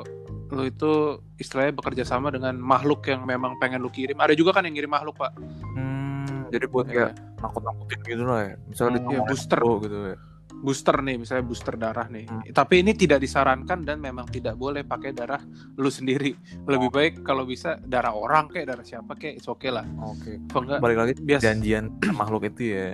lo 0.49 0.63
itu 0.63 1.19
istilahnya 1.35 1.75
bekerja 1.75 2.07
sama 2.07 2.31
dengan 2.31 2.55
makhluk 2.55 3.03
yang 3.05 3.27
memang 3.27 3.59
pengen 3.59 3.83
lo 3.83 3.91
kirim. 3.91 4.15
Ada 4.15 4.31
juga 4.33 4.55
kan 4.55 4.63
yang 4.63 4.73
ngirim 4.79 4.89
makhluk 4.89 5.19
pak? 5.19 5.35
Hmm, 5.75 6.47
jadi 6.49 6.65
buat 6.71 6.87
kayak 6.87 7.19
nakut-nakutin 7.43 7.99
gitu 8.07 8.23
lah 8.23 8.41
ya. 8.47 8.55
Misalnya 8.65 8.99
Hmm, 9.03 9.11
iya, 9.11 9.19
booster. 9.27 9.59
gitu 9.59 9.97
ya 10.15 10.17
booster 10.59 10.99
nih 10.99 11.15
misalnya 11.17 11.43
booster 11.43 11.73
darah 11.73 12.05
nih 12.05 12.25
Hmm. 12.25 12.43
tapi 12.51 12.81
ini 12.81 12.91
tidak 12.91 13.19
disarankan 13.19 13.81
dan 13.81 13.97
memang 13.97 14.27
tidak 14.27 14.53
boleh 14.53 14.83
pakai 14.83 15.11
darah 15.11 15.39
lu 15.75 15.87
sendiri 15.87 16.35
lebih 16.65 16.89
baik 16.89 17.13
kalau 17.21 17.43
bisa 17.43 17.79
darah 17.81 18.11
orang 18.11 18.47
kayak 18.47 18.67
darah 18.69 18.83
siapa 18.83 19.13
kayak 19.13 19.37
it's 19.37 19.47
okay 19.47 19.69
lah 19.69 19.87
oke 19.97 20.29
enggak 20.51 20.79
balik 20.79 20.97
lagi 20.97 21.13
biasa 21.15 21.43
janjian 21.45 21.85
makhluk 22.11 22.45
itu 22.45 22.63
ya 22.69 22.87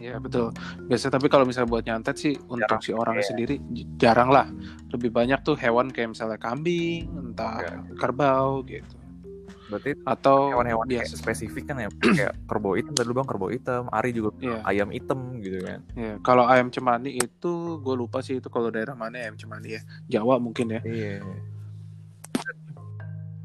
Ya 0.00 0.16
betul. 0.16 0.48
Biasa 0.88 1.12
tapi 1.12 1.28
kalau 1.28 1.44
misalnya 1.44 1.68
buat 1.68 1.84
nyantet 1.84 2.16
sih 2.16 2.32
untuk 2.48 2.64
Jarang. 2.64 2.80
si 2.80 2.90
orangnya 2.90 3.20
Iya. 3.20 3.28
sendiri 3.28 3.54
jarang 4.00 4.32
lah. 4.32 4.48
Lebih 4.88 5.12
banyak 5.12 5.44
tuh 5.44 5.52
hewan 5.54 5.92
kayak 5.92 6.16
misalnya 6.16 6.40
kambing, 6.40 7.04
entah 7.12 7.60
Iya. 7.60 7.76
kerbau 8.00 8.64
gitu. 8.64 8.96
Berarti 9.70 9.90
Atau 10.02 10.50
hewan-hewan 10.50 10.84
kayak 10.84 11.06
biasa. 11.06 11.14
spesifik 11.16 11.64
kan 11.64 11.76
ya 11.78 11.88
kayak 12.18 12.34
kerbau 12.44 12.74
hitam 12.74 12.92
tadi 12.92 13.06
lu 13.06 13.14
bang 13.14 13.24
kerbau 13.24 13.48
hitam 13.48 13.82
ari 13.88 14.10
juga 14.10 14.34
Iya. 14.36 14.58
ayam 14.64 14.88
hitam 14.88 15.18
gitu 15.38 15.58
kan 15.60 15.80
Iya. 15.92 16.14
Kalau 16.20 16.44
ayam 16.44 16.68
cemani 16.68 17.14
itu 17.14 17.52
gue 17.76 17.94
lupa 17.94 18.18
sih 18.18 18.36
itu 18.36 18.48
kalau 18.48 18.68
daerah 18.68 18.92
mana 18.92 19.16
ayam 19.16 19.34
cemani 19.34 19.78
ya. 19.78 19.82
Jawa 20.10 20.36
mungkin 20.36 20.66
ya. 20.70 20.80
iya 20.82 21.22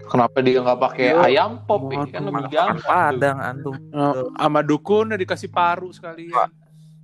Kenapa 0.05 0.37
dia 0.39 0.61
nggak 0.61 0.79
pakai 0.79 1.07
Yo, 1.07 1.17
ayam 1.19 1.51
pop 1.59 1.81
ya? 1.83 1.97
mohon 1.97 2.07
kan 2.07 2.21
lebih 2.23 2.43
gampang. 2.47 2.77
tuh. 2.77 2.85
padang 2.85 3.37
antum 3.39 3.73
Oh, 3.89 4.29
sama 4.31 4.59
dukun 4.61 5.05
udah 5.07 5.17
dikasih 5.17 5.49
paru 5.49 5.89
sekalian. 5.89 6.45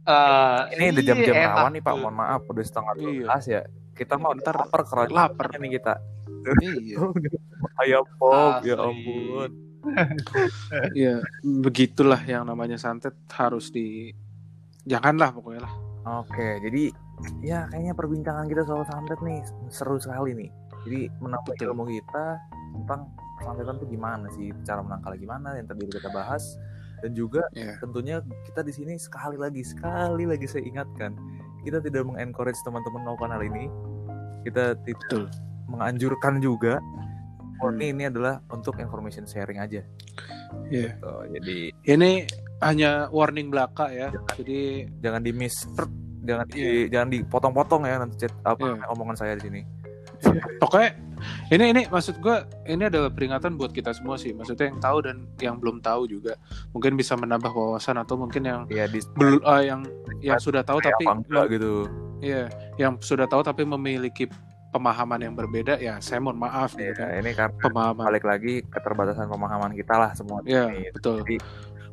Eh, 0.02 0.60
Ini 0.72 0.86
udah 0.92 1.04
jam-jam 1.04 1.34
enak 1.36 1.50
rawan 1.56 1.72
nih 1.72 1.82
Pak, 1.82 1.94
mohon 1.96 2.16
maaf 2.16 2.42
udah 2.44 2.62
setengah 2.62 2.94
Iya. 2.96 3.26
12 3.26 3.46
ya. 3.48 3.62
Kita 3.92 4.16
mau 4.16 4.32
Ntar 4.32 4.56
lapar 4.58 4.82
keranjang 4.84 5.14
lapar. 5.14 5.48
nih 5.56 5.72
kita. 5.74 5.94
iya 6.62 6.98
Ayam 7.82 8.06
pop, 8.18 8.64
ya 8.64 8.76
ampun. 8.76 9.50
iya 10.94 11.18
begitulah 11.42 12.22
yang 12.22 12.46
namanya 12.46 12.78
santet 12.78 13.14
harus 13.32 13.70
di 13.70 14.14
janganlah 14.84 15.30
pokoknya 15.32 15.66
lah 15.66 15.74
Oke, 16.02 16.58
jadi 16.60 16.90
ya 17.40 17.70
kayaknya 17.70 17.94
perbincangan 17.94 18.46
kita 18.46 18.62
soal 18.64 18.82
santet 18.84 19.22
nih 19.22 19.38
seru 19.70 20.02
sekali 20.02 20.34
nih. 20.34 20.50
Jadi 20.82 21.14
menambah 21.18 21.54
ilmu 21.62 21.86
kita 21.88 22.42
tentang 22.74 23.06
santetan 23.38 23.78
tuh 23.78 23.86
gimana 23.86 24.26
sih, 24.32 24.50
cara 24.64 24.82
menangkalnya 24.82 25.20
gimana 25.20 25.50
yang 25.54 25.70
tadi 25.70 25.86
kita 25.86 26.10
bahas 26.10 26.58
dan 27.02 27.14
juga 27.14 27.46
Iya. 27.52 27.78
tentunya 27.78 28.18
kita 28.44 28.62
di 28.62 28.74
sini 28.74 28.94
sekali 28.98 29.38
lagi 29.38 29.62
sekali 29.62 30.26
lagi 30.26 30.46
saya 30.46 30.62
ingatkan 30.64 31.14
kita 31.62 31.78
tidak 31.80 32.04
mengencourage 32.08 32.58
teman-teman 32.66 33.02
melakukan 33.06 33.32
hal 33.38 33.44
ini. 33.46 33.66
Kita 34.42 34.74
tidak 34.82 35.02
Betul. 35.08 35.24
menganjurkan 35.70 36.34
juga. 36.42 36.74
Hmm. 36.82 37.10
Murni 37.62 37.94
ini 37.94 38.10
adalah 38.10 38.42
untuk 38.50 38.82
information 38.82 39.30
sharing 39.30 39.62
aja. 39.62 39.86
Iya. 40.74 40.98
Gitu. 40.98 41.14
Jadi 41.38 41.58
ini 41.88 42.12
hanya 42.62 43.10
warning 43.10 43.50
belaka 43.50 43.90
ya 43.90 44.14
jadi 44.38 44.86
jangan 45.02 45.22
di 45.26 45.32
miss, 45.34 45.66
jangan 46.22 46.46
di, 46.46 46.58
Iya. 46.62 46.94
jangan 46.94 47.10
dipotong-potong 47.10 47.82
ya 47.90 47.96
nanti 47.98 48.16
chat 48.22 48.34
apa 48.46 48.78
Iya. 48.78 48.86
omongan 48.94 49.18
saya 49.18 49.34
di 49.38 49.44
sini. 49.50 49.62
Pokoknya 50.58 50.92
ini 51.50 51.66
ini 51.70 51.82
maksud 51.86 52.18
gue 52.18 52.38
ini 52.66 52.84
adalah 52.86 53.08
peringatan 53.08 53.54
buat 53.54 53.70
kita 53.70 53.94
semua 53.94 54.16
sih 54.16 54.32
maksudnya 54.32 54.74
yang 54.74 54.80
tahu 54.82 54.98
dan 55.02 55.18
yang 55.38 55.56
belum 55.58 55.78
tahu 55.80 56.06
juga 56.06 56.34
mungkin 56.72 56.96
bisa 56.96 57.14
menambah 57.14 57.50
wawasan 57.50 57.98
atau 57.98 58.16
mungkin 58.16 58.42
yang 58.42 58.62
Ya 58.68 58.86
di 58.86 59.00
belum 59.14 59.40
eh, 59.40 59.62
yang 59.66 59.82
yang 60.20 60.40
sudah 60.40 60.62
tahu 60.62 60.80
tapi 60.80 61.04
enggak 61.04 61.46
gitu. 61.52 61.86
Iya, 62.20 62.50
yang 62.78 62.98
sudah 62.98 63.26
tahu 63.26 63.42
tapi 63.42 63.66
memiliki 63.66 64.30
pemahaman 64.70 65.20
yang 65.20 65.34
berbeda 65.34 65.76
ya 65.76 66.00
saya 66.00 66.18
mohon 66.18 66.38
maaf 66.38 66.74
Ya, 66.74 66.90
gitu 66.90 67.02
kan. 67.02 67.10
ini 67.18 67.32
karena 67.34 67.60
Pemahaman. 67.60 68.06
balik 68.08 68.24
lagi 68.24 68.62
keterbatasan 68.64 69.28
pemahaman 69.28 69.74
kita 69.74 69.94
lah 69.94 70.14
semua. 70.14 70.40
Iya, 70.44 70.70
Ini. 70.70 70.96
betul. 70.96 71.20
Jadi 71.22 71.36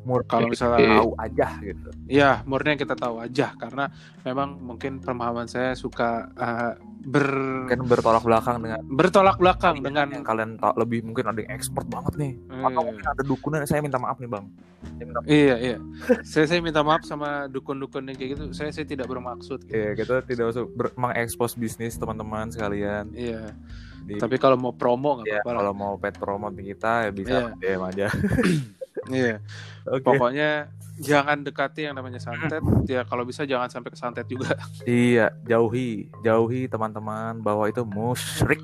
murni 0.07 0.27
Kalau 0.27 0.47
misalnya 0.47 0.99
tahu 0.99 1.11
aja 1.19 1.47
gitu. 1.59 1.89
ya 2.07 2.31
murni 2.47 2.75
yang 2.75 2.81
kita 2.81 2.95
tahu 2.95 3.15
aja 3.19 3.51
karena 3.55 3.91
memang 4.23 4.57
mungkin 4.59 5.03
pemahaman 5.03 5.47
saya 5.47 5.75
suka 5.75 6.29
eh, 6.35 6.73
ber 6.99 7.27
Mungkin 7.65 7.87
bertolak 7.87 8.23
belakang 8.27 8.57
dengan 8.59 8.79
bertolak 8.85 9.37
belakang 9.39 9.75
dengan 9.79 10.07
dengan 10.09 10.15
yang 10.19 10.23
kalian 10.27 10.51
tahu 10.59 10.73
lebih 10.79 10.99
mungkin 11.07 11.25
ada 11.31 11.39
yang 11.41 11.51
expert 11.55 11.87
banget 11.87 12.13
nih. 12.19 12.33
Atau 12.63 12.81
eh, 12.83 12.85
mungkin 12.91 13.05
ada 13.07 13.21
dukunnya 13.23 13.65
saya 13.65 13.79
minta 13.81 13.97
maaf 13.99 14.19
nih, 14.19 14.29
Bang. 14.31 14.45
Saya 14.83 15.05
minta 15.07 15.19
iya 15.27 15.55
iya. 15.59 15.77
saya 16.23 16.45
saya 16.47 16.59
minta 16.63 16.83
maaf 16.83 17.03
sama 17.03 17.47
dukun-dukun 17.47 18.03
yang 18.07 18.15
kayak 18.19 18.29
gitu. 18.35 18.43
Saya 18.55 18.69
saya 18.71 18.85
tidak 18.87 19.07
bermaksud. 19.07 19.63
Gitu. 19.67 19.75
Ya, 19.75 19.91
kita 19.95 20.23
tidak 20.27 20.45
usah 20.55 20.63
ber- 20.67 20.95
mengekspos 20.95 21.55
bisnis 21.55 21.95
teman-teman 21.99 22.51
sekalian. 22.51 23.11
Iya. 23.11 23.55
Di, 24.03 24.15
Tapi 24.19 24.35
kalau 24.39 24.55
mau 24.55 24.71
promo 24.75 25.19
nggak 25.19 25.27
ya, 25.27 25.39
apa-apa 25.43 25.51
kalau 25.59 25.73
mau 25.75 25.93
pet 25.99 26.15
promo 26.15 26.47
kita 26.51 27.07
ya 27.07 27.11
bisa 27.11 27.35
Iya. 27.59 27.59
DM 27.59 27.81
aja. 27.83 28.07
Iya. 29.07 29.39
Oke. 29.87 30.03
Pokoknya 30.03 30.67
jangan 30.99 31.47
dekati 31.47 31.87
yang 31.87 31.95
namanya 31.95 32.19
santet. 32.19 32.59
Ya 32.91 33.07
kalau 33.07 33.23
bisa 33.23 33.47
jangan 33.47 33.71
sampai 33.71 33.95
ke 33.95 33.97
santet 33.99 34.27
juga. 34.27 34.59
Iya, 34.83 35.31
jauhi, 35.47 36.11
jauhi 36.21 36.67
teman-teman 36.67 37.39
bahwa 37.39 37.65
itu 37.71 37.87
musyrik 37.87 38.59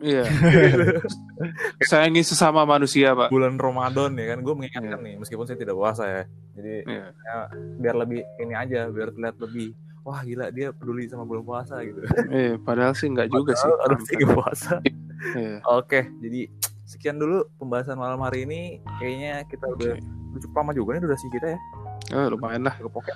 Iya. 0.00 0.24
Sayangi 1.84 2.24
sesama 2.24 2.64
manusia, 2.64 3.12
Pak. 3.12 3.28
bulan 3.28 3.60
Ramadan 3.60 4.16
ya 4.16 4.32
kan. 4.32 4.38
Gue 4.40 4.54
mengingatkan 4.56 4.96
nih, 5.04 5.20
meskipun 5.20 5.44
saya 5.44 5.60
tidak 5.60 5.76
puasa 5.76 6.08
ya. 6.08 6.22
Jadi 6.56 6.74
Iya. 6.88 7.06
ya, 7.12 7.36
biar 7.76 7.94
lebih 8.00 8.24
ini 8.40 8.54
aja, 8.56 8.88
biar 8.88 9.12
terlihat 9.12 9.36
lebih 9.36 9.76
wah 10.00 10.24
gila 10.24 10.48
dia 10.48 10.72
peduli 10.72 11.04
sama 11.04 11.28
bulan 11.28 11.44
puasa 11.44 11.84
gitu. 11.84 12.00
Iya, 12.32 12.56
padahal 12.64 12.96
sih 12.96 13.12
nggak 13.12 13.28
juga 13.28 13.52
sih. 13.52 13.68
Harus 13.68 14.00
puasa. 14.24 14.72
Iya. 15.36 15.60
Oke, 15.68 16.08
jadi 16.24 16.48
sekian 16.90 17.22
dulu 17.22 17.46
pembahasan 17.62 17.94
malam 17.94 18.18
hari 18.26 18.42
ini. 18.42 18.82
Kayaknya 18.98 19.46
kita 19.46 19.66
udah 19.70 19.94
cukup 20.42 20.54
lama 20.58 20.72
juga 20.74 20.98
nih 20.98 21.02
durasi 21.06 21.26
kita 21.30 21.54
ya. 21.54 21.58
Oh, 22.18 22.26
lumayan 22.34 22.66
lah. 22.66 22.74
Cukup 22.82 23.06
oke. 23.06 23.14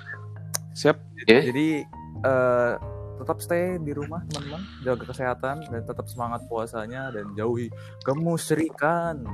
Siap. 0.71 0.95
Oke. 0.95 1.37
Jadi 1.51 1.83
eh, 2.23 2.73
tetap 3.19 3.37
stay 3.43 3.75
di 3.83 3.91
rumah 3.91 4.23
teman-teman, 4.31 4.63
jaga 4.87 5.03
kesehatan 5.11 5.67
dan 5.67 5.81
tetap 5.83 6.07
semangat 6.07 6.47
puasanya 6.47 7.11
dan 7.11 7.27
jauhi 7.35 7.67
kemusyrikan. 8.07 9.27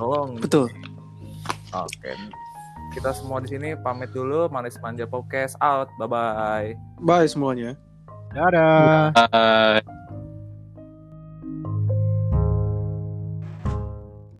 Tolong. 0.00 0.40
Betul. 0.40 0.72
Oke. 1.76 2.16
Kita 2.96 3.12
semua 3.12 3.40
di 3.44 3.52
sini 3.52 3.76
pamit 3.76 4.12
dulu. 4.12 4.48
Manis 4.48 4.80
Manja 4.80 5.04
Podcast 5.04 5.56
out. 5.60 5.92
Bye 6.00 6.08
bye. 6.08 6.68
Bye 7.04 7.28
semuanya. 7.28 7.76
Dadah. 8.32 9.12
Eh, 9.16 9.80